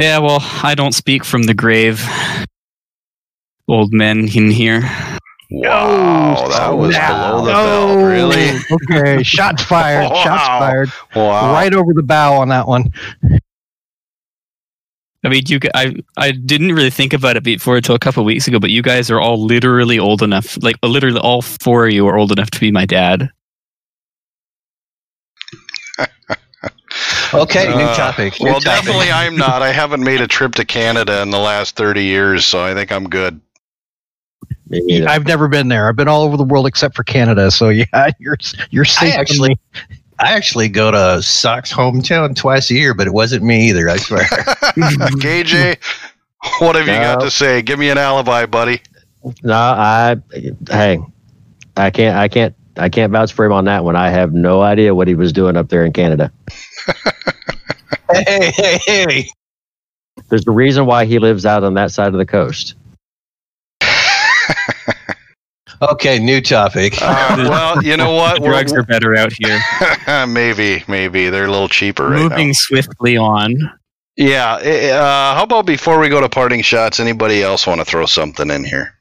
Yeah, 0.00 0.18
well, 0.18 0.38
I 0.62 0.74
don't 0.74 0.92
speak 0.92 1.24
from 1.24 1.42
the 1.42 1.52
grave. 1.52 2.02
Old 3.68 3.92
men 3.92 4.28
in 4.34 4.50
here. 4.50 4.80
Wow, 5.50 6.36
oh, 6.38 6.48
that 6.48 6.70
was 6.70 6.96
below 6.96 7.44
the 7.44 7.52
oh, 7.54 7.96
belt. 7.96 8.06
Really? 8.06 8.58
Okay, 8.70 9.22
shots 9.22 9.62
fired. 9.64 10.08
Shots 10.08 10.46
fired. 10.46 10.90
Wow. 11.14 11.52
Right 11.52 11.74
over 11.74 11.92
the 11.92 12.02
bow 12.02 12.34
on 12.34 12.48
that 12.48 12.66
one. 12.66 12.92
I 15.22 15.28
mean, 15.28 15.42
you. 15.48 15.58
I 15.74 15.94
I 16.16 16.30
didn't 16.30 16.72
really 16.72 16.90
think 16.90 17.12
about 17.12 17.36
it 17.36 17.42
before 17.42 17.76
until 17.76 17.94
a 17.94 17.98
couple 17.98 18.22
of 18.22 18.26
weeks 18.26 18.48
ago, 18.48 18.58
but 18.58 18.70
you 18.70 18.80
guys 18.80 19.10
are 19.10 19.20
all 19.20 19.44
literally 19.44 19.98
old 19.98 20.22
enough. 20.22 20.56
Like 20.62 20.76
literally, 20.82 21.20
all 21.20 21.42
four 21.42 21.86
of 21.86 21.92
you 21.92 22.06
are 22.06 22.16
old 22.16 22.32
enough 22.32 22.50
to 22.52 22.60
be 22.60 22.70
my 22.70 22.86
dad. 22.86 23.30
Okay, 27.32 27.68
new 27.68 27.84
Uh, 27.84 27.94
topic. 27.94 28.40
New 28.40 28.46
well, 28.50 28.60
topic. 28.60 28.84
definitely 28.84 29.10
I'm 29.12 29.36
not. 29.36 29.62
I 29.62 29.72
haven't 29.72 30.02
made 30.02 30.20
a 30.20 30.26
trip 30.26 30.54
to 30.56 30.64
Canada 30.64 31.22
in 31.22 31.30
the 31.30 31.38
last 31.38 31.76
30 31.76 32.04
years, 32.04 32.44
so 32.46 32.62
I 32.62 32.74
think 32.74 32.90
I'm 32.92 33.08
good. 33.08 33.40
Me. 34.68 35.04
I've 35.04 35.26
never 35.26 35.48
been 35.48 35.68
there. 35.68 35.88
I've 35.88 35.96
been 35.96 36.06
all 36.08 36.22
over 36.22 36.36
the 36.36 36.44
world 36.44 36.66
except 36.66 36.94
for 36.94 37.02
Canada. 37.02 37.50
So 37.50 37.68
yeah, 37.70 38.10
you're 38.20 38.36
you're 38.70 38.84
safe. 38.84 39.12
from 39.14 39.20
actually- 39.20 39.58
I 40.22 40.32
actually 40.34 40.68
go 40.68 40.90
to 40.90 41.22
Sock's 41.22 41.72
hometown 41.72 42.36
twice 42.36 42.70
a 42.70 42.74
year, 42.74 42.92
but 42.92 43.06
it 43.06 43.12
wasn't 43.14 43.42
me 43.42 43.68
either. 43.70 43.88
I 43.88 43.96
swear. 43.96 44.22
KJ, 44.24 45.76
what 46.60 46.76
have 46.76 46.86
you 46.86 46.92
got 46.92 47.20
to 47.22 47.30
say? 47.30 47.62
Give 47.62 47.78
me 47.78 47.88
an 47.88 47.96
alibi, 47.96 48.44
buddy. 48.44 48.82
No, 49.42 49.54
I 49.54 50.16
hey, 50.68 50.98
I 51.76 51.90
can't 51.90 52.16
I 52.16 52.28
can't 52.28 52.54
I 52.76 52.88
can't 52.90 53.10
vouch 53.12 53.32
for 53.32 53.44
him 53.46 53.52
on 53.52 53.64
that 53.64 53.82
one. 53.82 53.96
I 53.96 54.10
have 54.10 54.32
no 54.34 54.60
idea 54.60 54.94
what 54.94 55.08
he 55.08 55.14
was 55.14 55.32
doing 55.32 55.56
up 55.56 55.68
there 55.70 55.84
in 55.86 55.92
Canada. 55.94 56.30
hey, 58.12 58.52
hey, 58.54 58.78
hey. 58.86 59.28
There's 60.28 60.46
a 60.46 60.50
reason 60.50 60.86
why 60.86 61.04
he 61.06 61.18
lives 61.18 61.46
out 61.46 61.64
on 61.64 61.74
that 61.74 61.90
side 61.92 62.08
of 62.12 62.18
the 62.18 62.26
coast. 62.26 62.74
Okay, 65.82 66.18
new 66.18 66.42
topic. 66.42 66.92
Uh, 67.00 67.46
well, 67.48 67.82
you 67.82 67.96
know 67.96 68.12
what? 68.12 68.42
The 68.42 68.46
drugs 68.48 68.70
are 68.74 68.82
better 68.82 69.16
out 69.16 69.32
here. 69.32 69.58
Maybe, 70.26 70.84
maybe 70.88 71.30
they're 71.30 71.46
a 71.46 71.50
little 71.50 71.70
cheaper 71.70 72.08
right 72.10 72.20
Moving 72.22 72.48
now. 72.48 72.52
swiftly 72.52 73.16
on. 73.16 73.56
Yeah. 74.14 74.58
eh, 74.60 74.90
Uh, 74.90 75.34
how 75.34 75.44
about 75.44 75.64
before 75.64 75.98
we 75.98 76.10
go 76.10 76.20
to 76.20 76.28
parting 76.28 76.60
shots, 76.60 77.00
anybody 77.00 77.42
else 77.42 77.66
want 77.66 77.80
to 77.80 77.86
throw 77.86 78.04
something 78.04 78.50
in 78.50 78.62
here? 78.64 78.92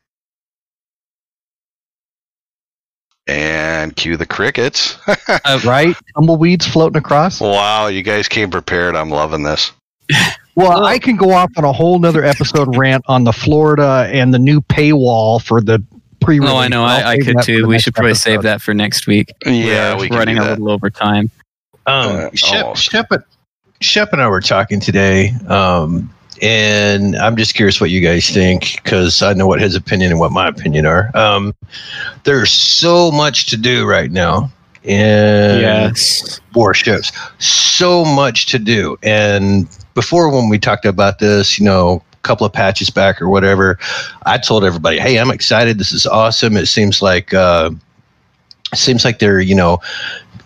And 3.29 3.95
cue 3.95 4.17
the 4.17 4.25
crickets. 4.25 4.97
right? 5.63 5.95
Tumbleweeds 6.15 6.67
floating 6.67 6.97
across. 6.97 7.39
wow, 7.39 7.87
you 7.87 8.01
guys 8.01 8.27
came 8.27 8.49
prepared. 8.49 8.95
I'm 8.95 9.09
loving 9.09 9.43
this. 9.43 9.71
Well, 10.55 10.83
I 10.83 10.99
can 10.99 11.15
go 11.15 11.31
off 11.31 11.51
on 11.57 11.63
a 11.63 11.71
whole 11.71 11.99
nother 11.99 12.23
episode 12.23 12.75
rant 12.75 13.05
on 13.07 13.23
the 13.23 13.31
Florida 13.31 14.09
and 14.11 14.33
the 14.33 14.39
new 14.39 14.61
paywall 14.61 15.41
for 15.41 15.61
the 15.61 15.81
pre. 16.19 16.39
Oh, 16.39 16.57
I 16.57 16.67
know. 16.67 16.83
I, 16.83 17.11
I 17.11 17.17
could 17.19 17.41
too. 17.43 17.67
We 17.67 17.79
should 17.79 17.93
probably 17.93 18.15
save 18.15 18.41
that 18.41 18.61
for 18.61 18.73
next 18.73 19.07
week. 19.07 19.31
Yeah, 19.45 19.93
We're 19.93 20.01
we 20.01 20.09
can 20.09 20.17
running 20.17 20.35
do 20.35 20.41
a 20.41 20.49
little 20.49 20.71
over 20.71 20.89
time. 20.89 21.31
Um, 21.85 22.09
Uh, 22.09 22.29
Shep, 22.33 22.63
almost. 22.63 22.83
Shep, 22.83 23.09
Shep 23.79 24.11
and 24.11 24.21
I 24.21 24.27
were 24.27 24.41
talking 24.41 24.79
today, 24.79 25.31
um, 25.47 26.13
and 26.41 27.15
I'm 27.17 27.35
just 27.35 27.55
curious 27.55 27.79
what 27.81 27.89
you 27.89 28.01
guys 28.01 28.29
think 28.29 28.81
because 28.83 29.21
I 29.21 29.33
know 29.33 29.47
what 29.47 29.59
his 29.61 29.75
opinion 29.75 30.11
and 30.11 30.19
what 30.19 30.31
my 30.31 30.47
opinion 30.47 30.85
are. 30.85 31.11
Um, 31.15 31.53
there's 32.23 32.51
so 32.51 33.11
much 33.11 33.47
to 33.47 33.57
do 33.57 33.85
right 33.87 34.11
now 34.11 34.51
in 34.83 35.59
Yes. 35.59 36.39
warships, 36.53 37.11
so 37.39 38.05
much 38.05 38.45
to 38.47 38.59
do. 38.59 38.97
And 39.03 39.67
before, 39.93 40.29
when 40.29 40.49
we 40.49 40.57
talked 40.59 40.85
about 40.85 41.19
this, 41.19 41.59
you 41.59 41.65
know, 41.65 42.01
a 42.13 42.17
couple 42.23 42.45
of 42.45 42.53
patches 42.53 42.89
back 42.89 43.21
or 43.21 43.29
whatever, 43.29 43.77
I 44.25 44.37
told 44.37 44.63
everybody, 44.63 44.99
"Hey, 44.99 45.17
I'm 45.19 45.31
excited. 45.31 45.77
This 45.79 45.91
is 45.91 46.05
awesome. 46.05 46.55
It 46.57 46.67
seems 46.67 47.01
like 47.01 47.33
uh, 47.33 47.71
it 48.71 48.77
seems 48.77 49.03
like 49.05 49.19
they're, 49.19 49.41
you 49.41 49.55
know." 49.55 49.79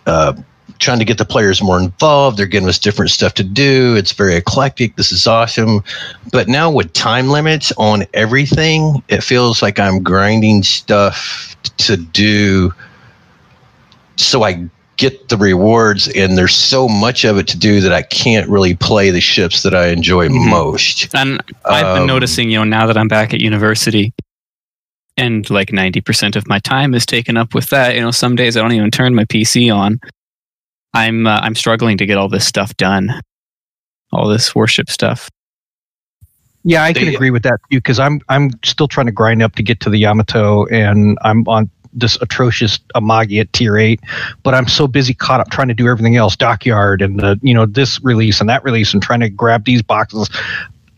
Uh, 0.06 0.34
trying 0.78 0.98
to 0.98 1.04
get 1.04 1.18
the 1.18 1.24
players 1.24 1.62
more 1.62 1.78
involved. 1.78 2.36
They're 2.36 2.46
giving 2.46 2.68
us 2.68 2.78
different 2.78 3.10
stuff 3.10 3.34
to 3.34 3.44
do. 3.44 3.94
It's 3.96 4.12
very 4.12 4.34
eclectic. 4.34 4.96
This 4.96 5.12
is 5.12 5.26
awesome. 5.26 5.82
But 6.32 6.48
now 6.48 6.70
with 6.70 6.92
time 6.92 7.28
limits 7.28 7.72
on 7.78 8.04
everything, 8.14 9.02
it 9.08 9.22
feels 9.22 9.62
like 9.62 9.78
I'm 9.78 10.02
grinding 10.02 10.62
stuff 10.62 11.56
to 11.78 11.96
do 11.96 12.72
so 14.16 14.44
I 14.44 14.68
get 14.96 15.28
the 15.28 15.36
rewards 15.36 16.06
and 16.08 16.38
there's 16.38 16.54
so 16.54 16.88
much 16.88 17.24
of 17.24 17.36
it 17.36 17.48
to 17.48 17.58
do 17.58 17.80
that 17.80 17.92
I 17.92 18.02
can't 18.02 18.48
really 18.48 18.76
play 18.76 19.10
the 19.10 19.20
ships 19.20 19.64
that 19.64 19.74
I 19.74 19.88
enjoy 19.88 20.28
Mhm. 20.28 20.48
most. 20.48 21.08
And 21.14 21.42
I've 21.64 21.94
been 21.94 22.02
Um, 22.02 22.06
noticing, 22.06 22.48
you 22.48 22.58
know, 22.58 22.64
now 22.64 22.86
that 22.86 22.96
I'm 22.96 23.08
back 23.08 23.34
at 23.34 23.40
university 23.40 24.12
and 25.16 25.48
like 25.50 25.72
90% 25.72 26.36
of 26.36 26.46
my 26.48 26.60
time 26.60 26.94
is 26.94 27.04
taken 27.06 27.36
up 27.36 27.54
with 27.54 27.70
that, 27.70 27.96
you 27.96 28.02
know, 28.02 28.12
some 28.12 28.36
days 28.36 28.56
I 28.56 28.60
don't 28.60 28.72
even 28.72 28.92
turn 28.92 29.16
my 29.16 29.24
PC 29.24 29.68
on. 29.68 29.98
I'm 30.94 31.26
uh, 31.26 31.40
I'm 31.42 31.54
struggling 31.54 31.98
to 31.98 32.06
get 32.06 32.16
all 32.16 32.28
this 32.28 32.46
stuff 32.46 32.76
done. 32.76 33.20
All 34.12 34.28
this 34.28 34.54
warship 34.54 34.88
stuff. 34.88 35.28
Yeah, 36.62 36.82
I 36.82 36.94
can 36.94 37.08
agree 37.08 37.30
with 37.30 37.42
that 37.42 37.58
too 37.70 37.78
because 37.78 37.98
I'm 37.98 38.20
I'm 38.28 38.50
still 38.64 38.88
trying 38.88 39.06
to 39.06 39.12
grind 39.12 39.42
up 39.42 39.54
to 39.56 39.62
get 39.62 39.80
to 39.80 39.90
the 39.90 39.98
Yamato, 39.98 40.66
and 40.66 41.18
I'm 41.22 41.46
on 41.46 41.68
this 41.92 42.16
atrocious 42.20 42.78
Amagi 42.94 43.40
at 43.40 43.52
tier 43.52 43.76
eight. 43.76 44.00
But 44.42 44.54
I'm 44.54 44.66
so 44.66 44.86
busy 44.86 45.12
caught 45.12 45.40
up 45.40 45.50
trying 45.50 45.68
to 45.68 45.74
do 45.74 45.88
everything 45.88 46.16
else, 46.16 46.36
dockyard 46.36 47.02
and 47.02 47.18
the 47.18 47.38
you 47.42 47.52
know 47.52 47.66
this 47.66 48.02
release 48.02 48.40
and 48.40 48.48
that 48.48 48.64
release, 48.64 48.94
and 48.94 49.02
trying 49.02 49.20
to 49.20 49.28
grab 49.28 49.64
these 49.64 49.82
boxes. 49.82 50.30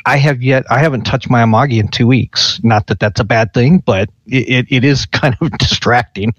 I 0.05 0.18
have 0.18 0.40
yet 0.40 0.64
I 0.70 0.78
haven't 0.78 1.03
touched 1.03 1.28
my 1.28 1.42
Amagi 1.42 1.80
in 1.80 1.88
two 1.88 2.07
weeks. 2.07 2.61
Not 2.62 2.86
that 2.86 3.01
that's 3.01 3.18
a 3.18 3.24
bad 3.24 3.53
thing, 3.53 3.78
but 3.78 4.09
it, 4.26 4.49
it, 4.49 4.66
it 4.70 4.84
is 4.84 5.07
kind 5.20 5.36
of 5.40 5.51
distracting. 5.59 6.32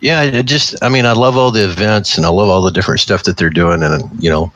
Yeah, 0.00 0.22
it 0.22 0.46
just 0.46 0.82
I 0.82 0.88
mean, 0.88 1.06
I 1.06 1.12
love 1.12 1.36
all 1.36 1.50
the 1.50 1.64
events 1.64 2.16
and 2.16 2.24
I 2.24 2.28
love 2.28 2.48
all 2.48 2.62
the 2.62 2.70
different 2.70 3.00
stuff 3.00 3.24
that 3.24 3.36
they're 3.36 3.50
doing 3.50 3.82
and 3.82 4.22
you 4.22 4.30
know, 4.30 4.52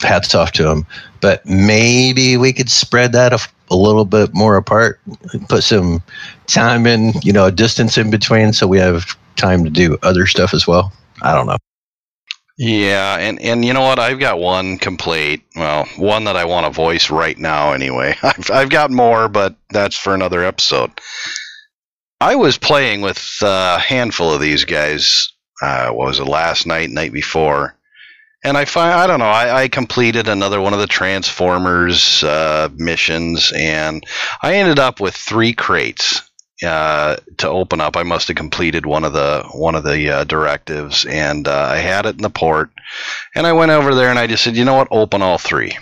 hats 0.00 0.34
off 0.34 0.52
to 0.52 0.62
them. 0.62 0.86
But 1.20 1.44
maybe 1.46 2.36
we 2.36 2.52
could 2.52 2.70
spread 2.70 3.12
that 3.12 3.32
a, 3.32 3.38
a 3.70 3.76
little 3.76 4.04
bit 4.04 4.34
more 4.34 4.56
apart, 4.56 5.00
put 5.48 5.64
some 5.64 6.02
time 6.46 6.86
in, 6.86 7.12
you 7.22 7.32
know, 7.32 7.50
distance 7.50 7.98
in 7.98 8.10
between 8.10 8.52
so 8.52 8.66
we 8.66 8.78
have 8.78 9.16
time 9.36 9.64
to 9.64 9.70
do 9.70 9.98
other 10.02 10.26
stuff 10.26 10.54
as 10.54 10.66
well. 10.66 10.92
I 11.22 11.34
don't 11.34 11.46
know. 11.46 11.56
Yeah, 12.58 13.18
and 13.18 13.38
and 13.42 13.64
you 13.64 13.74
know 13.74 13.82
what? 13.82 13.98
I've 13.98 14.18
got 14.18 14.38
one 14.38 14.78
complaint. 14.78 15.42
Well, 15.56 15.84
one 15.98 16.24
that 16.24 16.36
I 16.36 16.46
want 16.46 16.64
to 16.64 16.72
voice 16.72 17.10
right 17.10 17.36
now. 17.36 17.72
Anyway, 17.72 18.16
I've 18.22 18.50
I've 18.50 18.70
got 18.70 18.90
more, 18.90 19.28
but 19.28 19.56
that's 19.70 19.96
for 19.96 20.14
another 20.14 20.42
episode. 20.42 20.90
I 22.20 22.36
was 22.36 22.58
playing 22.58 23.02
with 23.02 23.38
a 23.42 23.78
handful 23.78 24.32
of 24.32 24.40
these 24.40 24.64
guys. 24.64 25.32
Uh, 25.60 25.90
what 25.90 26.06
was 26.06 26.20
it? 26.20 26.24
Last 26.24 26.66
night, 26.66 26.90
night 26.90 27.12
before, 27.12 27.76
and 28.44 28.56
I 28.56 28.64
find 28.64 28.92
I 28.92 29.06
don't 29.06 29.18
know. 29.18 29.26
I, 29.26 29.62
I 29.62 29.68
completed 29.68 30.28
another 30.28 30.60
one 30.60 30.72
of 30.72 30.78
the 30.78 30.86
Transformers 30.86 32.22
uh, 32.22 32.68
missions, 32.74 33.52
and 33.54 34.04
I 34.42 34.56
ended 34.56 34.78
up 34.78 35.00
with 35.00 35.14
three 35.14 35.52
crates 35.52 36.22
uh, 36.64 37.16
to 37.38 37.48
open 37.48 37.80
up. 37.80 37.96
I 37.96 38.02
must 38.02 38.28
have 38.28 38.36
completed 38.36 38.86
one 38.86 39.04
of 39.04 39.12
the 39.12 39.44
one 39.52 39.74
of 39.74 39.84
the 39.84 40.10
uh, 40.10 40.24
directives, 40.24 41.04
and 41.04 41.46
uh, 41.46 41.68
I 41.72 41.78
had 41.78 42.06
it 42.06 42.16
in 42.16 42.22
the 42.22 42.30
port. 42.30 42.70
And 43.34 43.46
I 43.46 43.52
went 43.52 43.72
over 43.72 43.94
there 43.94 44.08
and 44.08 44.18
I 44.18 44.26
just 44.26 44.44
said, 44.44 44.56
you 44.56 44.64
know 44.64 44.74
what, 44.74 44.88
open 44.90 45.22
all 45.22 45.38
three. 45.38 45.76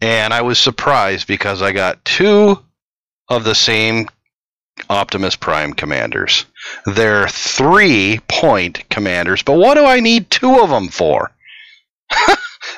And 0.00 0.32
I 0.32 0.42
was 0.42 0.58
surprised 0.58 1.26
because 1.26 1.62
I 1.62 1.72
got 1.72 2.04
two 2.04 2.58
of 3.28 3.44
the 3.44 3.54
same 3.54 4.08
Optimus 4.88 5.36
Prime 5.36 5.74
commanders. 5.74 6.46
They're 6.86 7.28
three 7.28 8.20
point 8.28 8.88
commanders, 8.88 9.42
but 9.42 9.58
what 9.58 9.74
do 9.74 9.84
I 9.84 10.00
need 10.00 10.30
two 10.30 10.60
of 10.60 10.70
them 10.70 10.88
for? 10.88 11.32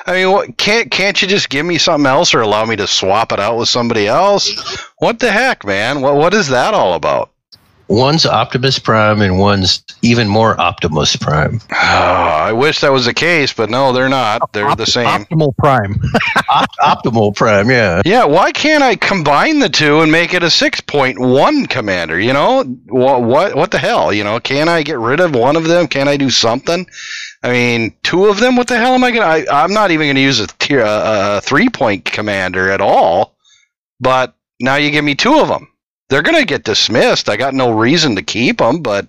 I 0.05 0.13
mean, 0.13 0.31
what, 0.31 0.57
can't 0.57 0.89
can't 0.91 1.21
you 1.21 1.27
just 1.27 1.49
give 1.49 1.65
me 1.65 1.77
something 1.77 2.05
else 2.05 2.33
or 2.33 2.41
allow 2.41 2.65
me 2.65 2.75
to 2.77 2.87
swap 2.87 3.31
it 3.31 3.39
out 3.39 3.57
with 3.57 3.69
somebody 3.69 4.07
else? 4.07 4.79
What 4.97 5.19
the 5.19 5.31
heck, 5.31 5.65
man? 5.65 6.01
What 6.01 6.15
what 6.15 6.33
is 6.33 6.49
that 6.49 6.73
all 6.73 6.93
about? 6.93 7.32
One's 7.93 8.25
Optimus 8.25 8.79
Prime 8.79 9.21
and 9.21 9.37
one's 9.37 9.83
even 10.01 10.27
more 10.27 10.59
Optimus 10.59 11.15
Prime. 11.15 11.61
Oh, 11.71 11.75
I 11.75 12.51
wish 12.51 12.81
that 12.81 12.91
was 12.91 13.05
the 13.05 13.13
case, 13.13 13.53
but 13.53 13.69
no, 13.69 13.93
they're 13.93 14.09
not. 14.09 14.51
They're 14.51 14.75
the 14.75 14.87
same. 14.87 15.05
Optimal 15.05 15.55
Prime. 15.57 16.01
Op- 16.49 16.71
Optimal 16.81 17.35
Prime, 17.35 17.69
yeah. 17.69 18.01
Yeah, 18.03 18.25
why 18.25 18.51
can't 18.51 18.81
I 18.83 18.95
combine 18.95 19.59
the 19.59 19.69
two 19.69 20.01
and 20.01 20.11
make 20.11 20.33
it 20.33 20.41
a 20.41 20.47
6.1 20.47 21.69
commander? 21.69 22.19
You 22.19 22.33
know, 22.33 22.63
what 22.87 23.21
what 23.21 23.55
what 23.55 23.69
the 23.69 23.77
hell? 23.77 24.11
You 24.11 24.23
know, 24.23 24.39
can 24.39 24.67
I 24.69 24.81
get 24.81 24.97
rid 24.97 25.19
of 25.19 25.35
one 25.35 25.55
of 25.55 25.65
them? 25.65 25.87
Can 25.87 26.07
I 26.07 26.17
do 26.17 26.31
something? 26.31 26.87
I 27.43 27.51
mean, 27.51 27.95
two 28.01 28.25
of 28.25 28.39
them. 28.39 28.55
What 28.55 28.69
the 28.69 28.77
hell 28.77 28.95
am 28.95 29.03
I 29.03 29.11
gonna? 29.11 29.27
I, 29.27 29.45
I'm 29.63 29.71
not 29.71 29.91
even 29.91 30.07
gonna 30.07 30.19
use 30.19 30.39
a 30.39 30.47
tier 30.47 30.79
a, 30.81 31.37
a 31.37 31.41
three 31.41 31.69
point 31.69 32.05
commander 32.05 32.71
at 32.71 32.81
all. 32.81 33.37
But 33.99 34.35
now 34.59 34.77
you 34.77 34.89
give 34.89 35.05
me 35.05 35.13
two 35.13 35.39
of 35.39 35.47
them. 35.47 35.67
They're 36.13 36.21
gonna 36.21 36.45
get 36.45 36.63
dismissed. 36.63 37.27
I 37.27 37.37
got 37.37 37.55
no 37.55 37.71
reason 37.71 38.15
to 38.17 38.21
keep 38.21 38.59
them, 38.59 38.81
but. 38.81 39.07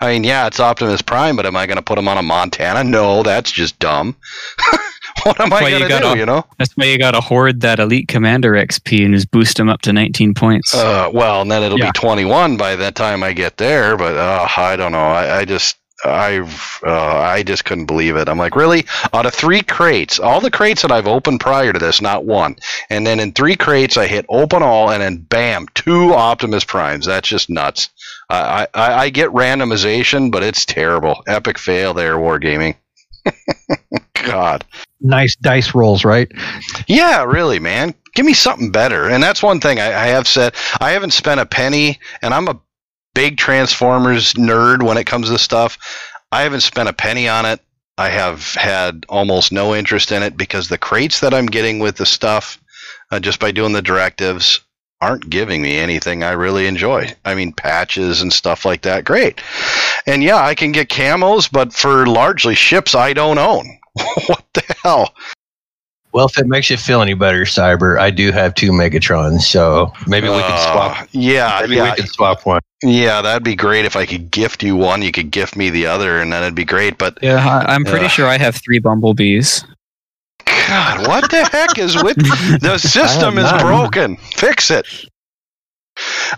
I 0.00 0.12
mean, 0.12 0.24
yeah, 0.24 0.46
it's 0.46 0.60
Optimus 0.60 1.00
Prime, 1.00 1.36
but 1.36 1.46
am 1.46 1.56
I 1.56 1.64
going 1.66 1.76
to 1.78 1.82
put 1.82 1.96
him 1.96 2.06
on 2.06 2.18
a 2.18 2.22
Montana? 2.22 2.84
No, 2.84 3.22
that's 3.22 3.50
just 3.50 3.78
dumb. 3.78 4.14
what 5.22 5.40
am 5.40 5.50
I 5.52 5.60
going 5.60 5.72
to 5.74 5.78
do? 5.80 5.88
gotta- 5.88 6.18
You 6.18 6.26
know? 6.26 6.44
That's 6.58 6.74
why 6.76 6.84
you 6.86 6.98
got 6.98 7.12
to 7.12 7.20
hoard 7.22 7.62
that 7.62 7.78
elite 7.78 8.06
commander 8.08 8.52
XP 8.52 9.04
and 9.06 9.14
just 9.14 9.30
boost 9.30 9.56
them 9.56 9.70
up 9.70 9.80
to 9.82 9.94
19 9.94 10.34
points. 10.34 10.74
Uh, 10.74 11.08
well, 11.12 11.40
and 11.42 11.50
then 11.50 11.62
it'll 11.62 11.78
Yeah. 11.78 11.92
be 11.92 11.98
21 11.98 12.58
by 12.58 12.76
the 12.76 12.90
time 12.92 13.22
I 13.22 13.32
get 13.32 13.56
there. 13.56 13.96
But 13.96 14.16
uh, 14.16 14.46
I 14.56 14.76
don't 14.76 14.92
know. 14.92 14.98
I, 14.98 15.38
I 15.38 15.44
just, 15.46 15.76
I, 16.04 16.38
uh, 16.86 17.18
I 17.18 17.42
just 17.42 17.64
couldn't 17.64 17.86
believe 17.86 18.16
it. 18.16 18.28
I'm 18.28 18.38
like, 18.38 18.54
really? 18.54 18.84
Out 19.12 19.26
of 19.26 19.34
three 19.34 19.62
crates, 19.62 20.18
all 20.20 20.40
the 20.40 20.50
crates 20.50 20.82
that 20.82 20.92
I've 20.92 21.06
opened 21.06 21.40
prior 21.40 21.72
to 21.72 21.78
this, 21.78 22.00
not 22.00 22.24
one. 22.24 22.56
And 22.90 23.06
then 23.06 23.18
in 23.18 23.32
three 23.32 23.56
crates, 23.56 23.96
I 23.96 24.06
hit 24.06 24.26
open 24.28 24.62
all, 24.62 24.90
and 24.90 25.02
then 25.02 25.16
bam, 25.16 25.66
two 25.74 26.12
Optimus 26.12 26.64
Primes. 26.64 27.06
That's 27.06 27.28
just 27.28 27.48
nuts. 27.48 27.88
I, 28.28 28.66
I, 28.74 28.92
I 29.04 29.10
get 29.10 29.30
randomization, 29.30 30.30
but 30.30 30.42
it's 30.42 30.64
terrible. 30.66 31.22
Epic 31.26 31.58
fail 31.58 31.94
there, 31.94 32.16
Wargaming. 32.16 32.76
God. 34.14 34.64
nice 35.00 35.36
dice 35.36 35.74
rolls, 35.74 36.04
right? 36.04 36.30
Yeah, 36.86 37.24
really, 37.24 37.58
man. 37.58 37.94
Give 38.14 38.26
me 38.26 38.34
something 38.34 38.70
better. 38.70 39.08
And 39.08 39.22
that's 39.22 39.42
one 39.42 39.60
thing 39.60 39.78
I, 39.78 39.86
I 39.86 40.06
have 40.06 40.26
said. 40.26 40.54
I 40.80 40.92
haven't 40.92 41.12
spent 41.12 41.40
a 41.40 41.46
penny, 41.46 41.98
and 42.22 42.32
I'm 42.32 42.48
a 42.48 42.58
big 43.16 43.38
Transformers 43.38 44.34
nerd 44.34 44.82
when 44.82 44.98
it 44.98 45.06
comes 45.06 45.30
to 45.30 45.38
stuff. 45.38 45.78
I 46.32 46.42
haven't 46.42 46.60
spent 46.60 46.90
a 46.90 46.92
penny 46.92 47.26
on 47.28 47.46
it. 47.46 47.60
I 47.96 48.10
have 48.10 48.52
had 48.52 49.06
almost 49.08 49.52
no 49.52 49.74
interest 49.74 50.12
in 50.12 50.22
it 50.22 50.36
because 50.36 50.68
the 50.68 50.76
crates 50.76 51.20
that 51.20 51.32
I'm 51.32 51.46
getting 51.46 51.78
with 51.78 51.96
the 51.96 52.04
stuff, 52.04 52.60
uh, 53.10 53.18
just 53.18 53.40
by 53.40 53.52
doing 53.52 53.72
the 53.72 53.80
directives, 53.80 54.60
aren't 55.00 55.30
giving 55.30 55.62
me 55.62 55.78
anything 55.78 56.22
I 56.22 56.32
really 56.32 56.66
enjoy. 56.66 57.08
I 57.24 57.34
mean, 57.34 57.54
patches 57.54 58.20
and 58.20 58.30
stuff 58.30 58.66
like 58.66 58.82
that, 58.82 59.06
great. 59.06 59.40
And 60.06 60.22
yeah, 60.22 60.44
I 60.44 60.54
can 60.54 60.72
get 60.72 60.90
camos, 60.90 61.50
but 61.50 61.72
for 61.72 62.06
largely 62.06 62.54
ships 62.54 62.94
I 62.94 63.14
don't 63.14 63.38
own. 63.38 63.78
what 64.26 64.44
the 64.52 64.62
hell? 64.82 65.14
Well, 66.12 66.26
if 66.26 66.36
it 66.38 66.46
makes 66.46 66.68
you 66.68 66.76
feel 66.76 67.00
any 67.00 67.14
better, 67.14 67.44
Cyber, 67.44 67.98
I 67.98 68.10
do 68.10 68.30
have 68.30 68.54
two 68.54 68.72
Megatrons, 68.72 69.40
so 69.42 69.90
maybe 70.06 70.28
we 70.28 70.34
Uh, 70.34 70.72
swap. 70.72 71.08
Yeah, 71.12 71.60
Maybe 71.62 71.76
yeah, 71.76 71.90
we 71.90 71.96
can 71.96 72.06
swap 72.08 72.44
one. 72.44 72.60
Yeah. 72.82 73.22
That'd 73.22 73.42
be 73.44 73.56
great 73.56 73.84
if 73.84 73.96
I 73.96 74.06
could 74.06 74.30
gift 74.30 74.62
you 74.62 74.76
one. 74.76 75.02
You 75.02 75.12
could 75.12 75.30
gift 75.30 75.56
me 75.56 75.70
the 75.70 75.86
other, 75.86 76.20
and 76.20 76.32
then 76.32 76.42
it'd 76.42 76.54
be 76.54 76.64
great. 76.64 76.98
But 76.98 77.18
yeah, 77.22 77.36
I, 77.66 77.74
I'm 77.74 77.84
pretty 77.84 78.06
Ugh. 78.06 78.10
sure 78.10 78.26
I 78.26 78.38
have 78.38 78.56
three 78.56 78.78
bumblebees. 78.78 79.64
God, 80.68 81.06
what 81.06 81.30
the 81.30 81.44
heck 81.44 81.78
is 81.78 82.02
with 82.02 82.16
the 82.60 82.78
system? 82.78 83.38
Is 83.38 83.44
none. 83.44 83.60
broken. 83.60 84.16
Fix 84.16 84.70
it. 84.70 84.86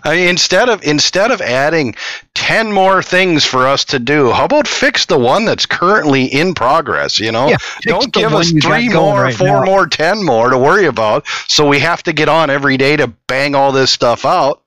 I 0.05 0.15
mean, 0.15 0.29
instead 0.29 0.69
of 0.69 0.81
instead 0.83 1.31
of 1.31 1.41
adding 1.41 1.93
ten 2.33 2.71
more 2.71 3.03
things 3.03 3.43
for 3.43 3.67
us 3.67 3.83
to 3.85 3.99
do, 3.99 4.31
how 4.31 4.45
about 4.45 4.67
fix 4.69 5.05
the 5.05 5.19
one 5.19 5.43
that's 5.43 5.65
currently 5.65 6.25
in 6.25 6.53
progress? 6.53 7.19
You 7.19 7.33
know, 7.33 7.49
Yeah, 7.49 7.57
don't 7.81 8.13
give 8.13 8.33
us 8.33 8.51
three 8.63 8.87
more, 8.87 9.23
right 9.23 9.35
four 9.35 9.47
now. 9.47 9.65
more, 9.65 9.85
ten 9.87 10.23
more 10.23 10.49
to 10.49 10.57
worry 10.57 10.85
about. 10.85 11.27
So 11.49 11.67
we 11.67 11.77
have 11.79 12.03
to 12.03 12.13
get 12.13 12.29
on 12.29 12.49
every 12.49 12.77
day 12.77 12.95
to 12.95 13.07
bang 13.27 13.53
all 13.53 13.73
this 13.73 13.91
stuff 13.91 14.23
out. 14.25 14.61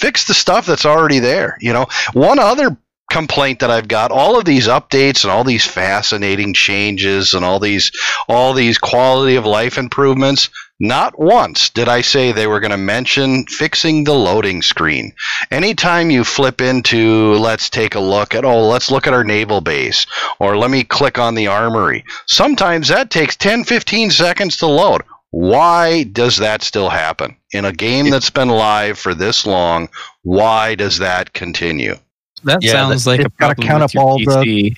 Fix 0.00 0.26
the 0.26 0.34
stuff 0.34 0.66
that's 0.66 0.86
already 0.86 1.18
there. 1.18 1.56
You 1.60 1.72
know, 1.72 1.86
one 2.12 2.38
other 2.38 2.76
complaint 3.10 3.60
that 3.60 3.70
I've 3.70 3.88
got 3.88 4.10
all 4.10 4.38
of 4.38 4.46
these 4.46 4.66
updates 4.66 5.22
and 5.22 5.30
all 5.30 5.44
these 5.44 5.66
fascinating 5.66 6.54
changes 6.54 7.34
and 7.34 7.44
all 7.44 7.60
these 7.60 7.92
all 8.26 8.54
these 8.54 8.78
quality 8.78 9.36
of 9.36 9.44
life 9.44 9.76
improvements 9.76 10.48
not 10.82 11.16
once 11.16 11.68
did 11.68 11.88
I 11.88 12.00
say 12.00 12.32
they 12.32 12.48
were 12.48 12.58
going 12.58 12.72
to 12.72 12.76
mention 12.76 13.46
fixing 13.46 14.02
the 14.02 14.14
loading 14.14 14.62
screen. 14.62 15.12
Anytime 15.50 16.10
you 16.10 16.24
flip 16.24 16.60
into, 16.60 17.34
let's 17.34 17.70
take 17.70 17.94
a 17.94 18.00
look 18.00 18.34
at, 18.34 18.44
oh, 18.44 18.66
let's 18.66 18.90
look 18.90 19.06
at 19.06 19.14
our 19.14 19.22
naval 19.22 19.60
base, 19.60 20.06
or 20.40 20.56
let 20.56 20.72
me 20.72 20.82
click 20.82 21.18
on 21.18 21.36
the 21.36 21.46
armory, 21.46 22.04
sometimes 22.26 22.88
that 22.88 23.10
takes 23.10 23.36
10, 23.36 23.62
15 23.62 24.10
seconds 24.10 24.56
to 24.56 24.66
load. 24.66 25.02
Why 25.32 26.04
does 26.04 26.36
that 26.36 26.62
still 26.62 26.88
happen? 26.90 27.34
In 27.52 27.64
a 27.64 27.72
game 27.72 28.10
that's 28.10 28.30
been 28.30 28.48
live 28.48 28.98
for 28.98 29.14
this 29.14 29.44
long, 29.46 29.88
why 30.22 30.74
does 30.74 30.98
that 30.98 31.32
continue? 31.32 31.96
That 32.44 32.62
Yeah, 32.62 32.72
sounds 32.72 33.06
like 33.06 33.20
a 33.20 33.24
it's 33.24 33.36
gotta 33.36 33.54
problem 33.54 33.66
count 33.68 33.82
with 33.82 33.90
up 33.90 33.94
your 33.94 34.02
all 34.38 34.44
the- 34.44 34.76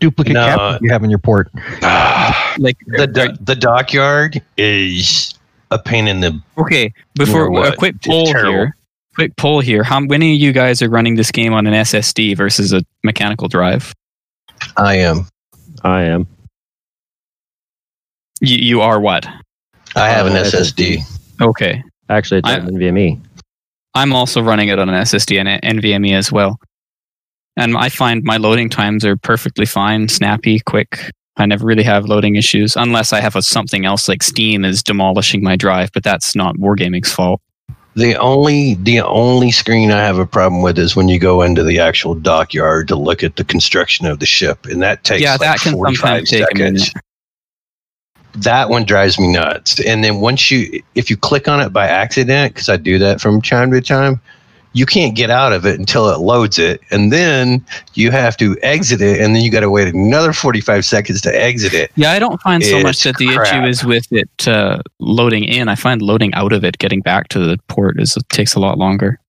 duplicate 0.00 0.34
No. 0.34 0.44
captains 0.46 0.80
you 0.82 0.90
have 0.90 1.04
in 1.04 1.10
your 1.10 1.18
port. 1.20 1.50
Like 2.58 2.76
The 2.86 3.06
do- 3.06 3.36
the 3.40 3.54
dockyard 3.54 4.42
is 4.58 5.32
a 5.70 5.78
pain 5.78 6.06
in 6.08 6.20
the. 6.20 6.38
okay, 6.58 6.92
before 7.14 7.64
a 7.64 7.74
quick 7.76 7.94
poll 8.02 8.26
here. 8.26 8.76
Quick 9.14 9.36
poll 9.36 9.60
here. 9.60 9.82
How 9.84 10.00
many 10.00 10.34
of 10.34 10.40
you 10.40 10.52
guys 10.52 10.82
are 10.82 10.88
running 10.90 11.14
this 11.14 11.30
game 11.30 11.54
on 11.54 11.66
an 11.66 11.72
SSD 11.74 12.36
versus 12.36 12.72
a 12.74 12.82
mechanical 13.04 13.46
drive? 13.48 13.94
I 14.76 14.96
am. 14.96 15.26
I 15.82 16.02
am. 16.02 16.26
You, 18.40 18.56
you 18.56 18.80
are 18.82 19.00
what? 19.00 19.26
I 19.96 20.08
have 20.08 20.26
an 20.26 20.32
Uh, 20.34 20.44
SSD. 20.44 21.02
Okay. 21.40 21.82
Actually, 22.08 22.38
it's 22.38 22.48
I- 22.48 22.58
on 22.58 22.68
NVMe. 22.68 23.20
I'm 23.94 24.12
also 24.14 24.40
running 24.40 24.68
it 24.68 24.78
on 24.78 24.88
an 24.88 24.94
SSD 24.94 25.38
and 25.38 25.48
a- 25.48 25.60
NVMe 25.60 26.14
as 26.14 26.32
well. 26.32 26.58
And 27.56 27.76
I 27.76 27.90
find 27.90 28.22
my 28.24 28.38
loading 28.38 28.70
times 28.70 29.04
are 29.04 29.16
perfectly 29.16 29.66
fine, 29.66 30.08
snappy, 30.08 30.60
quick. 30.60 31.10
I 31.36 31.46
never 31.46 31.66
really 31.66 31.82
have 31.82 32.06
loading 32.06 32.36
issues 32.36 32.76
unless 32.76 33.12
I 33.12 33.20
have 33.20 33.36
a, 33.36 33.42
something 33.42 33.84
else 33.84 34.08
like 34.08 34.22
Steam 34.22 34.64
is 34.64 34.82
demolishing 34.82 35.42
my 35.42 35.56
drive, 35.56 35.90
but 35.92 36.02
that's 36.02 36.34
not 36.34 36.56
Wargaming's 36.56 37.12
fault. 37.12 37.40
The 37.94 38.16
only 38.16 38.74
the 38.74 39.00
only 39.00 39.50
screen 39.50 39.90
I 39.90 39.98
have 39.98 40.18
a 40.18 40.24
problem 40.24 40.62
with 40.62 40.78
is 40.78 40.96
when 40.96 41.08
you 41.08 41.18
go 41.18 41.42
into 41.42 41.62
the 41.62 41.78
actual 41.78 42.14
dockyard 42.14 42.88
to 42.88 42.96
look 42.96 43.22
at 43.22 43.36
the 43.36 43.44
construction 43.44 44.06
of 44.06 44.18
the 44.18 44.24
ship, 44.24 44.64
and 44.64 44.80
that 44.82 45.04
takes 45.04 45.22
yeah, 45.22 45.32
like 45.32 45.40
that 45.40 45.60
can 45.60 45.74
45 45.74 45.98
sometimes 45.98 46.30
take 46.30 46.46
a 46.50 46.58
minute. 46.58 46.90
That 48.34 48.70
one 48.70 48.84
drives 48.84 49.18
me 49.18 49.32
nuts. 49.32 49.80
And 49.80 50.02
then 50.02 50.20
once 50.20 50.50
you, 50.50 50.82
if 50.94 51.10
you 51.10 51.16
click 51.16 51.48
on 51.48 51.60
it 51.60 51.70
by 51.70 51.86
accident, 51.86 52.54
because 52.54 52.68
I 52.68 52.76
do 52.76 52.98
that 52.98 53.20
from 53.20 53.42
time 53.42 53.70
to 53.72 53.80
time, 53.80 54.20
you 54.74 54.86
can't 54.86 55.14
get 55.14 55.28
out 55.28 55.52
of 55.52 55.66
it 55.66 55.78
until 55.78 56.08
it 56.08 56.20
loads 56.20 56.58
it, 56.58 56.80
and 56.90 57.12
then 57.12 57.62
you 57.92 58.10
have 58.10 58.38
to 58.38 58.56
exit 58.62 59.02
it, 59.02 59.20
and 59.20 59.36
then 59.36 59.42
you 59.42 59.50
got 59.50 59.60
to 59.60 59.70
wait 59.70 59.92
another 59.94 60.32
forty-five 60.32 60.86
seconds 60.86 61.20
to 61.20 61.28
exit 61.28 61.74
it. 61.74 61.90
Yeah, 61.94 62.12
I 62.12 62.18
don't 62.18 62.40
find 62.40 62.64
so 62.64 62.80
much 62.82 63.02
that 63.02 63.18
the 63.18 63.34
crap. 63.34 63.48
issue 63.48 63.68
is 63.68 63.84
with 63.84 64.10
it 64.10 64.48
uh, 64.48 64.80
loading 64.98 65.44
in. 65.44 65.68
I 65.68 65.74
find 65.74 66.00
loading 66.00 66.32
out 66.32 66.54
of 66.54 66.64
it, 66.64 66.78
getting 66.78 67.02
back 67.02 67.28
to 67.28 67.38
the 67.38 67.58
port, 67.68 68.00
is 68.00 68.16
it 68.16 68.26
takes 68.30 68.54
a 68.54 68.60
lot 68.60 68.78
longer. 68.78 69.20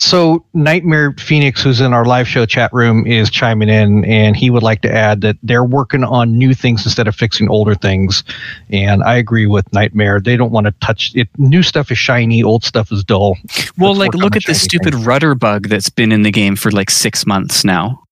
So 0.00 0.44
Nightmare 0.54 1.12
Phoenix, 1.18 1.60
who's 1.62 1.80
in 1.80 1.92
our 1.92 2.04
live 2.04 2.28
show 2.28 2.46
chat 2.46 2.72
room, 2.72 3.04
is 3.04 3.30
chiming 3.30 3.68
in, 3.68 4.04
and 4.04 4.36
he 4.36 4.48
would 4.48 4.62
like 4.62 4.80
to 4.82 4.92
add 4.94 5.22
that 5.22 5.36
they're 5.42 5.64
working 5.64 6.04
on 6.04 6.38
new 6.38 6.54
things 6.54 6.84
instead 6.86 7.08
of 7.08 7.16
fixing 7.16 7.48
older 7.50 7.74
things. 7.74 8.22
And 8.70 9.02
I 9.02 9.16
agree 9.16 9.46
with 9.46 9.70
Nightmare; 9.72 10.20
they 10.20 10.36
don't 10.36 10.52
want 10.52 10.66
to 10.66 10.74
touch 10.80 11.10
it. 11.16 11.28
New 11.36 11.64
stuff 11.64 11.90
is 11.90 11.98
shiny, 11.98 12.44
old 12.44 12.62
stuff 12.64 12.92
is 12.92 13.02
dull. 13.02 13.36
Well, 13.76 13.92
Let's 13.94 14.14
like 14.14 14.22
look 14.22 14.36
at 14.36 14.44
this 14.46 14.62
stupid 14.62 14.94
things. 14.94 15.04
rudder 15.04 15.34
bug 15.34 15.68
that's 15.68 15.90
been 15.90 16.12
in 16.12 16.22
the 16.22 16.30
game 16.30 16.54
for 16.54 16.70
like 16.70 16.90
six 16.90 17.26
months 17.26 17.64
now. 17.64 18.04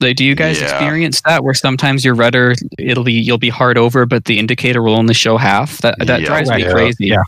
Like, 0.00 0.16
do 0.16 0.24
you 0.24 0.34
guys 0.34 0.58
Yeah. 0.58 0.64
experience 0.64 1.20
that 1.26 1.44
where 1.44 1.54
sometimes 1.54 2.04
your 2.06 2.14
rudder 2.14 2.54
it'll 2.78 3.04
be 3.04 3.12
you'll 3.12 3.36
be 3.38 3.50
hard 3.50 3.76
over, 3.76 4.06
but 4.06 4.24
the 4.24 4.38
indicator 4.38 4.82
will 4.82 4.96
only 4.96 5.14
show 5.14 5.36
half? 5.36 5.78
That 5.82 5.96
that 6.06 6.20
Yeah. 6.20 6.26
drives 6.26 6.50
me 6.50 6.62
Yeah. 6.62 6.72
crazy. 6.72 7.06
Yeah. 7.08 7.22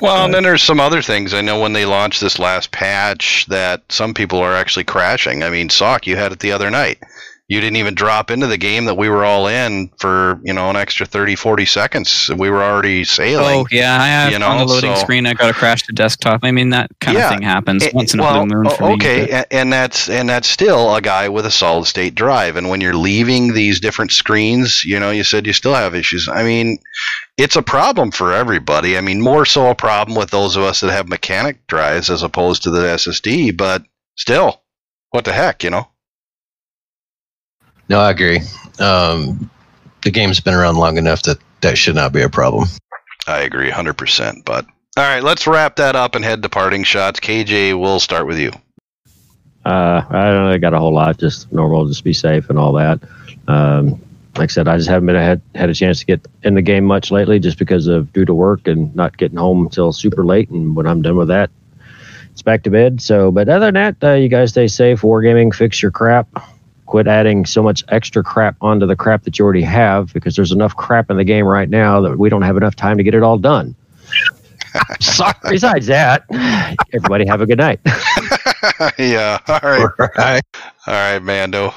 Well, 0.00 0.24
and 0.24 0.32
then 0.34 0.42
there's 0.42 0.62
some 0.62 0.80
other 0.80 1.02
things. 1.02 1.34
I 1.34 1.40
know 1.40 1.60
when 1.60 1.72
they 1.72 1.84
launched 1.84 2.20
this 2.20 2.38
last 2.38 2.70
patch 2.70 3.46
that 3.46 3.82
some 3.90 4.14
people 4.14 4.38
are 4.40 4.54
actually 4.54 4.84
crashing. 4.84 5.42
I 5.42 5.50
mean, 5.50 5.68
Sock, 5.70 6.06
you 6.06 6.16
had 6.16 6.32
it 6.32 6.40
the 6.40 6.52
other 6.52 6.70
night. 6.70 6.98
You 7.48 7.60
didn't 7.60 7.78
even 7.78 7.96
drop 7.96 8.30
into 8.30 8.46
the 8.46 8.56
game 8.56 8.84
that 8.84 8.94
we 8.94 9.08
were 9.08 9.24
all 9.24 9.48
in 9.48 9.90
for, 9.98 10.40
you 10.44 10.52
know, 10.52 10.70
an 10.70 10.76
extra 10.76 11.04
30, 11.04 11.34
40 11.34 11.66
seconds. 11.66 12.30
We 12.36 12.48
were 12.48 12.62
already 12.62 13.02
sailing. 13.02 13.62
Oh 13.62 13.66
yeah, 13.72 14.00
I 14.00 14.06
have 14.06 14.30
You 14.30 14.38
on 14.38 14.58
the 14.58 14.64
loading 14.72 14.94
so- 14.94 15.00
screen. 15.00 15.26
I 15.26 15.34
got 15.34 15.50
a 15.50 15.52
crash 15.52 15.82
to 15.86 15.92
desktop. 15.92 16.44
I 16.44 16.52
mean, 16.52 16.70
that 16.70 16.90
kind 17.00 17.18
Yeah. 17.18 17.24
of 17.24 17.30
thing 17.32 17.42
happens 17.42 17.82
Eh, 17.82 17.90
once 17.92 18.14
in 18.14 18.20
a 18.20 18.22
well, 18.22 18.46
blue 18.46 18.54
moon 18.62 18.70
for 18.70 18.86
me. 18.90 18.94
okay, 18.94 19.26
but- 19.32 19.48
and 19.50 19.72
that's 19.72 20.08
and 20.08 20.28
that's 20.28 20.46
still 20.46 20.94
a 20.94 21.00
guy 21.00 21.28
with 21.28 21.44
a 21.44 21.50
solid 21.50 21.86
state 21.86 22.14
drive. 22.14 22.54
And 22.54 22.68
when 22.68 22.80
you're 22.80 22.94
leaving 22.94 23.52
these 23.52 23.80
different 23.80 24.12
screens, 24.12 24.84
you 24.84 25.00
know, 25.00 25.10
you 25.10 25.24
said 25.24 25.44
you 25.44 25.52
still 25.52 25.74
have 25.74 25.92
issues. 25.96 26.28
I 26.28 26.44
mean, 26.44 26.78
it's 27.40 27.56
a 27.56 27.62
problem 27.62 28.10
for 28.10 28.34
everybody. 28.34 28.98
I 28.98 29.00
mean, 29.00 29.22
more 29.22 29.46
so 29.46 29.70
a 29.70 29.74
problem 29.74 30.16
with 30.16 30.30
those 30.30 30.56
of 30.56 30.62
us 30.62 30.80
that 30.80 30.90
have 30.90 31.08
mechanic 31.08 31.66
drives 31.66 32.10
as 32.10 32.22
opposed 32.22 32.64
to 32.64 32.70
the 32.70 32.80
SSD. 32.80 33.56
But 33.56 33.82
still, 34.14 34.60
what 35.10 35.24
the 35.24 35.32
heck, 35.32 35.64
you 35.64 35.70
know? 35.70 35.88
No, 37.88 37.98
I 37.98 38.10
agree. 38.10 38.40
Um, 38.78 39.50
the 40.02 40.10
game's 40.10 40.40
been 40.40 40.54
around 40.54 40.76
long 40.76 40.98
enough 40.98 41.22
that 41.22 41.38
that 41.62 41.78
should 41.78 41.94
not 41.94 42.12
be 42.12 42.20
a 42.20 42.28
problem. 42.28 42.68
I 43.26 43.40
agree, 43.40 43.70
hundred 43.70 43.94
percent. 43.94 44.44
But 44.44 44.66
all 44.96 45.04
right, 45.04 45.22
let's 45.22 45.46
wrap 45.46 45.76
that 45.76 45.96
up 45.96 46.14
and 46.14 46.24
head 46.24 46.42
to 46.42 46.48
parting 46.48 46.84
shots. 46.84 47.20
KJ, 47.20 47.78
we'll 47.78 48.00
start 48.00 48.26
with 48.26 48.38
you. 48.38 48.52
Uh, 49.64 50.02
I 50.08 50.30
don't 50.30 50.44
really 50.44 50.58
got 50.58 50.74
a 50.74 50.78
whole 50.78 50.94
lot. 50.94 51.18
Just 51.18 51.50
normal, 51.52 51.86
just 51.86 52.04
be 52.04 52.12
safe 52.12 52.50
and 52.50 52.58
all 52.58 52.74
that. 52.74 53.00
Um, 53.48 54.00
like 54.36 54.50
I 54.50 54.52
said, 54.52 54.68
I 54.68 54.76
just 54.76 54.88
haven't 54.88 55.06
been 55.06 55.16
had 55.16 55.42
had 55.54 55.70
a 55.70 55.74
chance 55.74 56.00
to 56.00 56.06
get 56.06 56.26
in 56.42 56.54
the 56.54 56.62
game 56.62 56.84
much 56.84 57.10
lately, 57.10 57.38
just 57.38 57.58
because 57.58 57.86
of 57.86 58.12
due 58.12 58.24
to 58.24 58.34
work 58.34 58.68
and 58.68 58.94
not 58.94 59.16
getting 59.16 59.38
home 59.38 59.66
until 59.66 59.92
super 59.92 60.24
late. 60.24 60.50
And 60.50 60.76
when 60.76 60.86
I'm 60.86 61.02
done 61.02 61.16
with 61.16 61.28
that, 61.28 61.50
it's 62.30 62.42
back 62.42 62.62
to 62.64 62.70
bed. 62.70 63.02
So, 63.02 63.30
but 63.30 63.48
other 63.48 63.66
than 63.66 63.74
that, 63.74 63.96
uh, 64.02 64.14
you 64.14 64.28
guys 64.28 64.50
stay 64.50 64.68
safe. 64.68 65.02
Wargaming, 65.02 65.54
fix 65.54 65.82
your 65.82 65.90
crap. 65.90 66.28
Quit 66.86 67.06
adding 67.06 67.46
so 67.46 67.62
much 67.62 67.84
extra 67.88 68.22
crap 68.22 68.56
onto 68.60 68.86
the 68.86 68.96
crap 68.96 69.22
that 69.24 69.38
you 69.38 69.44
already 69.44 69.62
have, 69.62 70.12
because 70.12 70.34
there's 70.34 70.52
enough 70.52 70.74
crap 70.74 71.10
in 71.10 71.16
the 71.16 71.24
game 71.24 71.44
right 71.44 71.68
now 71.68 72.00
that 72.00 72.18
we 72.18 72.28
don't 72.28 72.42
have 72.42 72.56
enough 72.56 72.74
time 72.74 72.96
to 72.96 73.04
get 73.04 73.14
it 73.14 73.22
all 73.22 73.38
done. 73.38 73.74
Sorry. 75.00 75.34
Besides 75.50 75.86
that, 75.86 76.24
everybody 76.92 77.26
have 77.26 77.40
a 77.40 77.46
good 77.46 77.58
night. 77.58 77.80
yeah. 78.98 79.38
All 79.46 79.60
right. 79.62 79.88
Right. 80.16 80.42
All 80.86 80.94
right, 80.94 81.18
Mando. 81.18 81.74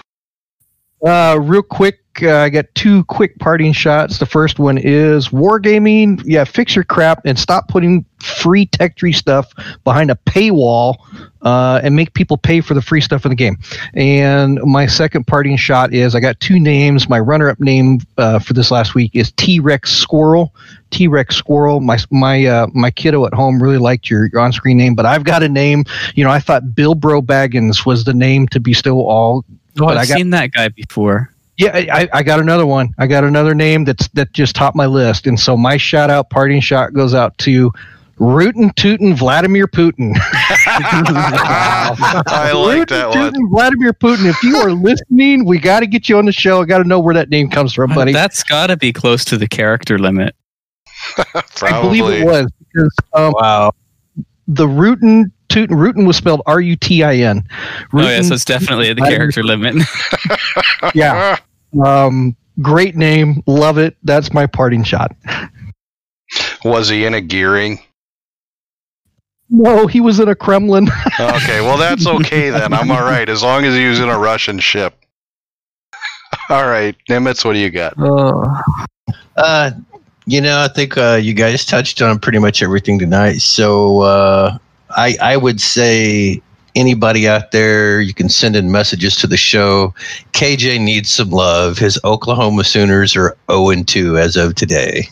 Uh, 1.05 1.37
real 1.41 1.61
quick, 1.61 2.02
uh, 2.21 2.37
I 2.37 2.49
got 2.49 2.65
two 2.75 3.03
quick 3.05 3.39
parting 3.39 3.73
shots. 3.73 4.19
The 4.19 4.25
first 4.25 4.59
one 4.59 4.77
is 4.77 5.29
Wargaming. 5.29 6.21
Yeah, 6.25 6.43
fix 6.43 6.75
your 6.75 6.83
crap 6.83 7.21
and 7.25 7.39
stop 7.39 7.67
putting 7.67 8.05
free 8.21 8.65
tech 8.67 8.95
tree 8.95 9.11
stuff 9.13 9.51
behind 9.83 10.11
a 10.11 10.15
paywall 10.25 10.95
uh, 11.41 11.81
and 11.83 11.95
make 11.95 12.13
people 12.13 12.37
pay 12.37 12.61
for 12.61 12.73
the 12.73 12.81
free 12.81 13.01
stuff 13.01 13.25
in 13.25 13.29
the 13.29 13.35
game. 13.35 13.57
And 13.95 14.59
my 14.63 14.85
second 14.85 15.25
parting 15.27 15.57
shot 15.57 15.93
is 15.93 16.13
I 16.15 16.19
got 16.19 16.39
two 16.39 16.59
names. 16.59 17.09
My 17.09 17.19
runner 17.19 17.49
up 17.49 17.59
name 17.59 17.99
uh, 18.17 18.39
for 18.39 18.53
this 18.53 18.69
last 18.69 18.93
week 18.95 19.11
is 19.15 19.31
T 19.33 19.59
Rex 19.59 19.91
Squirrel. 19.91 20.53
T 20.91 21.07
Rex 21.07 21.35
Squirrel. 21.35 21.79
My 21.79 21.97
my 22.11 22.45
uh, 22.45 22.67
my 22.73 22.91
kiddo 22.91 23.25
at 23.25 23.33
home 23.33 23.61
really 23.61 23.77
liked 23.79 24.09
your, 24.09 24.29
your 24.31 24.41
on 24.41 24.51
screen 24.53 24.77
name, 24.77 24.93
but 24.95 25.05
I've 25.05 25.23
got 25.23 25.41
a 25.41 25.49
name. 25.49 25.83
You 26.15 26.23
know, 26.23 26.29
I 26.29 26.39
thought 26.39 26.75
Bill 26.75 26.95
Bro 26.95 27.23
Baggins 27.23 27.85
was 27.85 28.03
the 28.03 28.13
name 28.13 28.47
to 28.49 28.59
bestow 28.59 29.01
all 29.01 29.43
Oh, 29.79 29.87
I've 29.87 30.07
got- 30.07 30.17
seen 30.17 30.29
that 30.29 30.51
guy 30.51 30.69
before. 30.69 31.31
Yeah, 31.57 31.71
I, 31.93 32.09
I 32.13 32.23
got 32.23 32.39
another 32.39 32.65
one. 32.65 32.93
I 32.97 33.07
got 33.07 33.23
another 33.23 33.53
name 33.53 33.83
that's 33.85 34.07
that 34.09 34.33
just 34.33 34.55
topped 34.55 34.75
my 34.75 34.85
list, 34.85 35.27
and 35.27 35.39
so 35.39 35.55
my 35.55 35.77
shout 35.77 36.09
out, 36.09 36.29
parting 36.29 36.61
shot 36.61 36.93
goes 36.93 37.13
out 37.13 37.37
to 37.39 37.71
Rootin' 38.17 38.71
Tootin' 38.75 39.15
Vladimir 39.15 39.67
Putin. 39.67 40.13
I 40.65 42.51
like 42.53 42.87
that 42.89 43.05
Rootin' 43.05 43.09
one. 43.09 43.31
Tootin' 43.31 43.49
Vladimir 43.49 43.93
Putin. 43.93 44.25
If 44.25 44.41
you 44.43 44.57
are 44.57 44.71
listening, 44.73 45.45
we 45.45 45.59
got 45.59 45.81
to 45.81 45.87
get 45.87 46.07
you 46.09 46.17
on 46.17 46.25
the 46.25 46.31
show. 46.31 46.61
I 46.61 46.65
got 46.65 46.79
to 46.79 46.83
know 46.83 46.99
where 46.99 47.13
that 47.13 47.29
name 47.29 47.49
comes 47.49 47.73
from, 47.73 47.93
buddy. 47.93 48.13
That's 48.13 48.43
got 48.43 48.67
to 48.67 48.77
be 48.77 48.93
close 48.93 49.25
to 49.25 49.37
the 49.37 49.47
character 49.47 49.97
limit. 49.97 50.35
I 51.61 51.81
believe 51.81 52.05
it 52.05 52.25
was 52.25 52.47
because 52.59 52.95
um, 53.13 53.33
Wow. 53.35 53.73
the 54.47 54.67
Rootin' 54.67 55.31
Tootin' 55.53 55.77
Rootin' 55.77 56.05
was 56.05 56.17
spelled 56.17 56.41
R 56.47 56.59
U 56.59 56.75
T 56.75 57.03
I 57.03 57.17
N. 57.17 57.47
Oh 57.93 58.01
yeah, 58.01 58.21
so 58.21 58.33
it's 58.33 58.43
definitely 58.43 58.91
the 58.93 59.01
character 59.01 59.43
limit. 59.43 59.75
Yeah. 60.93 61.37
Um, 61.85 62.35
great 62.61 62.95
name. 62.95 63.41
Love 63.47 63.77
it. 63.77 63.95
That's 64.03 64.33
my 64.33 64.45
parting 64.45 64.83
shot. 64.83 65.15
Was 66.65 66.89
he 66.89 67.05
in 67.05 67.13
a 67.13 67.21
gearing? 67.21 67.79
No, 69.49 69.87
he 69.87 70.01
was 70.01 70.19
in 70.19 70.27
a 70.27 70.35
Kremlin. 70.35 70.89
Okay, 71.19 71.61
well 71.61 71.77
that's 71.77 72.05
okay 72.05 72.49
then. 72.49 72.73
I'm 72.73 72.91
all 72.91 73.03
right 73.03 73.29
as 73.29 73.43
long 73.43 73.63
as 73.63 73.75
he 73.75 73.85
was 73.85 73.99
in 73.99 74.09
a 74.09 74.17
Russian 74.17 74.59
ship. 74.59 75.05
All 76.49 76.67
right, 76.67 76.95
Nimitz, 77.07 77.45
what 77.45 77.53
do 77.53 77.59
you 77.59 77.69
got? 77.69 77.93
oh. 77.99 78.43
Uh, 79.37 79.71
you 80.25 80.41
know, 80.41 80.59
I 80.59 80.67
think 80.67 80.97
uh, 80.97 81.19
you 81.21 81.33
guys 81.33 81.65
touched 81.65 82.01
on 82.01 82.17
pretty 82.19 82.39
much 82.39 82.63
everything 82.63 82.97
tonight. 82.97 83.37
So 83.37 84.01
uh, 84.01 84.57
I 84.95 85.15
I 85.21 85.37
would 85.37 85.59
say 85.61 86.41
anybody 86.75 87.27
out 87.27 87.51
there, 87.51 88.01
you 88.01 88.13
can 88.13 88.29
send 88.29 88.55
in 88.55 88.71
messages 88.71 89.15
to 89.17 89.27
the 89.27 89.37
show. 89.37 89.93
KJ 90.33 90.79
needs 90.81 91.09
some 91.09 91.29
love. 91.29 91.77
His 91.77 91.99
Oklahoma 92.03 92.63
Sooners 92.63 93.15
are 93.15 93.37
0 93.51 93.83
2 93.83 94.17
as 94.17 94.35
of 94.35 94.55
today. 94.55 95.07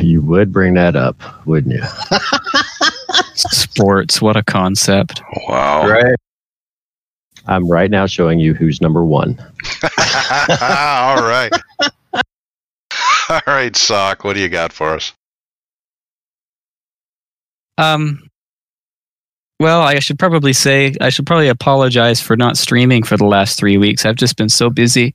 You 0.00 0.22
would 0.22 0.52
bring 0.52 0.74
that 0.74 0.94
up, 0.94 1.16
wouldn't 1.46 1.74
you? 1.74 1.82
Sports, 3.34 4.22
what 4.22 4.36
a 4.36 4.42
concept. 4.42 5.20
Wow. 5.48 5.88
Right. 5.88 6.14
I'm 7.46 7.68
right 7.68 7.90
now 7.90 8.06
showing 8.06 8.38
you 8.38 8.54
who's 8.54 8.80
number 8.80 9.04
one. 9.04 9.36
all 9.98 11.22
right. 11.22 11.50
All 13.28 13.40
right, 13.46 13.74
Sock, 13.74 14.24
what 14.24 14.34
do 14.34 14.40
you 14.40 14.48
got 14.48 14.72
for 14.72 14.90
us? 14.94 15.14
Um, 17.78 18.28
Well, 19.60 19.82
I 19.82 20.00
should 20.00 20.18
probably 20.18 20.52
say 20.52 20.94
I 21.00 21.10
should 21.10 21.26
probably 21.26 21.48
apologize 21.48 22.20
for 22.20 22.36
not 22.36 22.56
streaming 22.56 23.04
for 23.04 23.16
the 23.16 23.26
last 23.26 23.58
three 23.58 23.78
weeks. 23.78 24.04
I've 24.04 24.16
just 24.16 24.36
been 24.36 24.48
so 24.48 24.70
busy. 24.70 25.14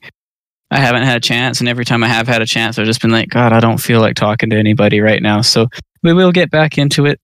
I 0.72 0.80
haven't 0.80 1.04
had 1.04 1.18
a 1.18 1.22
chance, 1.22 1.60
and 1.60 1.70
every 1.70 1.86
time 1.86 2.04
I 2.04 2.08
have 2.08 2.28
had 2.28 2.42
a 2.42 2.46
chance, 2.46 2.78
I've 2.78 2.86
just 2.86 3.02
been 3.02 3.12
like, 3.12 3.30
God, 3.30 3.54
I 3.54 3.60
don't 3.60 3.78
feel 3.78 4.02
like 4.02 4.16
talking 4.16 4.50
to 4.50 4.58
anybody 4.58 5.00
right 5.00 5.22
now. 5.22 5.42
So 5.42 5.68
we 6.04 6.14
will 6.14 6.32
get 6.32 6.52
back 6.52 6.78
into 6.78 7.06
it. 7.06 7.20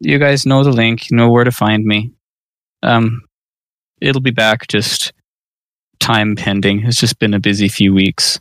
You 0.00 0.18
guys 0.18 0.44
know 0.44 0.62
the 0.64 0.72
link, 0.72 1.10
you 1.10 1.16
know 1.16 1.30
where 1.30 1.44
to 1.44 1.52
find 1.52 1.84
me. 1.84 2.12
Um, 2.82 3.22
it'll 4.00 4.20
be 4.20 4.30
back, 4.30 4.66
just 4.68 5.12
time 6.00 6.36
pending. 6.36 6.84
It's 6.84 6.98
just 6.98 7.18
been 7.18 7.34
a 7.34 7.40
busy 7.40 7.68
few 7.68 7.94
weeks. 7.94 8.40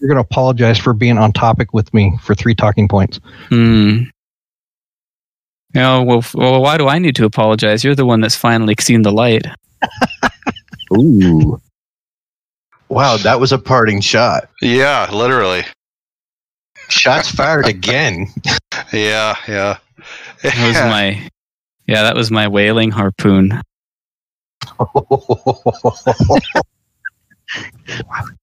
You're 0.00 0.08
going 0.08 0.16
to 0.16 0.28
apologize 0.28 0.78
for 0.78 0.92
being 0.92 1.16
on 1.16 1.32
topic 1.32 1.72
with 1.72 1.94
me 1.94 2.18
for 2.22 2.34
three 2.34 2.54
talking 2.54 2.88
points. 2.88 3.20
Hmm. 3.48 4.02
You 5.74 5.82
know, 5.82 6.02
well, 6.02 6.24
well, 6.34 6.62
why 6.62 6.78
do 6.78 6.88
I 6.88 6.98
need 6.98 7.14
to 7.16 7.24
apologize? 7.24 7.84
You're 7.84 7.94
the 7.94 8.06
one 8.06 8.20
that's 8.20 8.36
finally 8.36 8.74
seen 8.80 9.02
the 9.02 9.12
light. 9.12 9.44
Ooh. 10.96 11.60
Wow, 12.88 13.18
that 13.18 13.38
was 13.38 13.52
a 13.52 13.58
parting 13.58 14.00
shot. 14.00 14.48
Yeah, 14.62 15.08
literally. 15.12 15.64
Shots 16.88 17.30
fired 17.30 17.66
again. 17.74 18.28
Yeah, 18.92 19.36
yeah. 19.46 19.78
That 20.42 20.66
was 20.66 20.76
my, 20.76 21.28
yeah, 21.86 22.02
that 22.02 22.16
was 22.16 22.30
my 22.30 22.48
whaling 22.48 22.90
harpoon. 22.90 23.60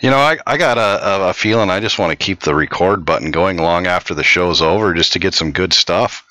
You 0.00 0.10
know, 0.10 0.18
I, 0.18 0.38
I 0.46 0.56
got 0.56 0.78
a, 0.78 1.28
a, 1.28 1.32
feeling 1.34 1.70
I 1.70 1.80
just 1.80 1.98
want 1.98 2.10
to 2.10 2.16
keep 2.16 2.40
the 2.40 2.54
record 2.54 3.04
button 3.04 3.30
going 3.30 3.56
long 3.56 3.86
after 3.86 4.14
the 4.14 4.22
show's 4.22 4.62
over 4.62 4.94
just 4.94 5.12
to 5.14 5.18
get 5.18 5.34
some 5.34 5.52
good 5.52 5.72
stuff. 5.72 6.24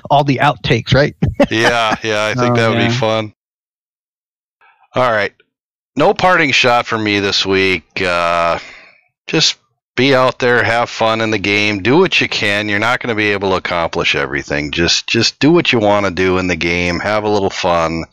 All 0.10 0.22
the 0.24 0.36
outtakes, 0.42 0.94
right? 0.94 1.16
yeah, 1.50 1.96
yeah, 2.02 2.26
I 2.26 2.34
think 2.34 2.52
Oh, 2.52 2.56
that 2.56 2.68
would 2.68 2.78
yeah. 2.78 2.88
be 2.88 2.94
fun. 2.94 3.34
All 4.94 5.10
right. 5.10 5.32
No 5.96 6.14
parting 6.14 6.52
shot 6.52 6.86
for 6.86 6.96
me 6.98 7.18
this 7.18 7.44
week. 7.44 8.00
Uh, 8.00 8.58
just 9.26 9.56
be 9.96 10.14
out 10.14 10.38
there, 10.38 10.62
have 10.62 10.88
fun 10.88 11.20
in 11.20 11.30
the 11.30 11.38
game, 11.38 11.82
do 11.82 11.98
what 11.98 12.20
you 12.20 12.28
can. 12.28 12.68
You're 12.68 12.78
not 12.78 13.00
going 13.00 13.08
to 13.08 13.14
be 13.14 13.32
able 13.32 13.50
to 13.50 13.56
accomplish 13.56 14.14
everything. 14.14 14.70
Just 14.70 15.08
just 15.08 15.38
do 15.40 15.50
what 15.52 15.72
you 15.72 15.78
want 15.78 16.06
to 16.06 16.12
do 16.12 16.38
in 16.38 16.46
the 16.46 16.56
game. 16.56 17.00
Have 17.00 17.24
a 17.24 17.28
little 17.28 17.50
fun. 17.50 18.04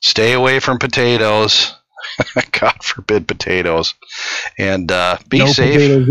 Stay 0.00 0.32
away 0.34 0.60
from 0.60 0.78
potatoes. 0.78 1.74
God 2.52 2.82
forbid 2.82 3.28
potatoes. 3.28 3.94
And 4.58 4.90
uh, 4.90 5.18
be 5.28 5.38
no 5.38 5.46
safe. 5.46 6.08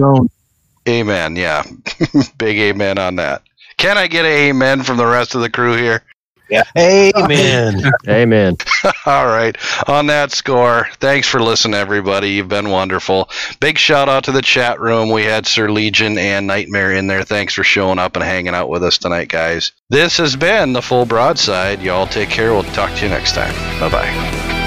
Amen. 0.88 1.36
Yeah. 1.36 1.64
Big 2.38 2.58
amen 2.60 2.98
on 2.98 3.16
that. 3.18 3.42
Can 3.78 3.98
I 3.98 4.08
get 4.08 4.26
an 4.26 4.32
amen 4.32 4.84
from 4.84 4.98
the 4.98 5.06
rest 5.06 5.36
of 5.36 5.42
the 5.42 5.50
crew 5.50 5.76
here? 5.76 6.04
Yeah. 6.50 6.64
Amen. 6.78 7.82
Amen. 8.08 8.58
All 9.06 9.26
right. 9.26 9.58
On 9.88 10.08
that 10.08 10.32
score, 10.32 10.88
thanks 11.00 11.28
for 11.28 11.42
listening, 11.42 11.74
everybody. 11.74 12.32
You've 12.32 12.50
been 12.50 12.70
wonderful. 12.70 13.30
Big 13.60 13.78
shout 13.78 14.10
out 14.10 14.26
to 14.26 14.32
the 14.32 14.42
chat 14.42 14.80
room. 14.80 15.10
We 15.10 15.24
had 15.24 15.48
Sir 15.48 15.72
Legion 15.72 16.18
and 16.18 16.46
Nightmare 16.46 16.92
in 16.92 17.08
there. 17.08 17.24
Thanks 17.24 17.54
for 17.54 17.64
showing 17.64 17.98
up 17.98 18.16
and 18.16 18.24
hanging 18.24 18.54
out 18.54 18.70
with 18.70 18.84
us 18.84 18.98
tonight, 18.98 19.30
guys. 19.30 19.72
This 19.90 20.18
has 20.18 20.36
been 20.36 20.74
the 20.74 20.82
full 20.82 21.06
broadside. 21.06 21.82
Y'all 21.82 22.08
take 22.08 22.30
care. 22.30 22.54
We'll 22.54 22.64
talk 22.64 22.94
to 22.98 23.04
you 23.06 23.10
next 23.10 23.34
time. 23.34 23.54
Bye 23.80 23.90
bye. 23.90 24.63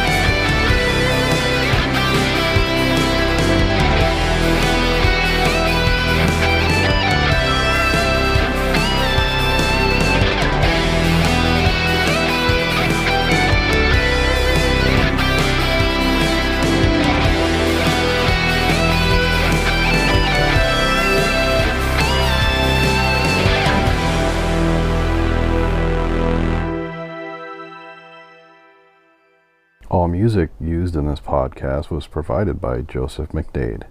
All 29.89 30.09
music 30.09 30.51
used 30.61 30.97
in 30.97 31.07
this 31.07 31.21
podcast 31.21 31.91
was 31.91 32.09
provided 32.09 32.61
by 32.61 32.81
Joseph 32.81 33.29
McDade. 33.31 33.85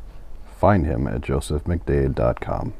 Find 0.59 0.85
him 0.85 1.07
at 1.07 1.21
josephmcdade.com. 1.21 2.73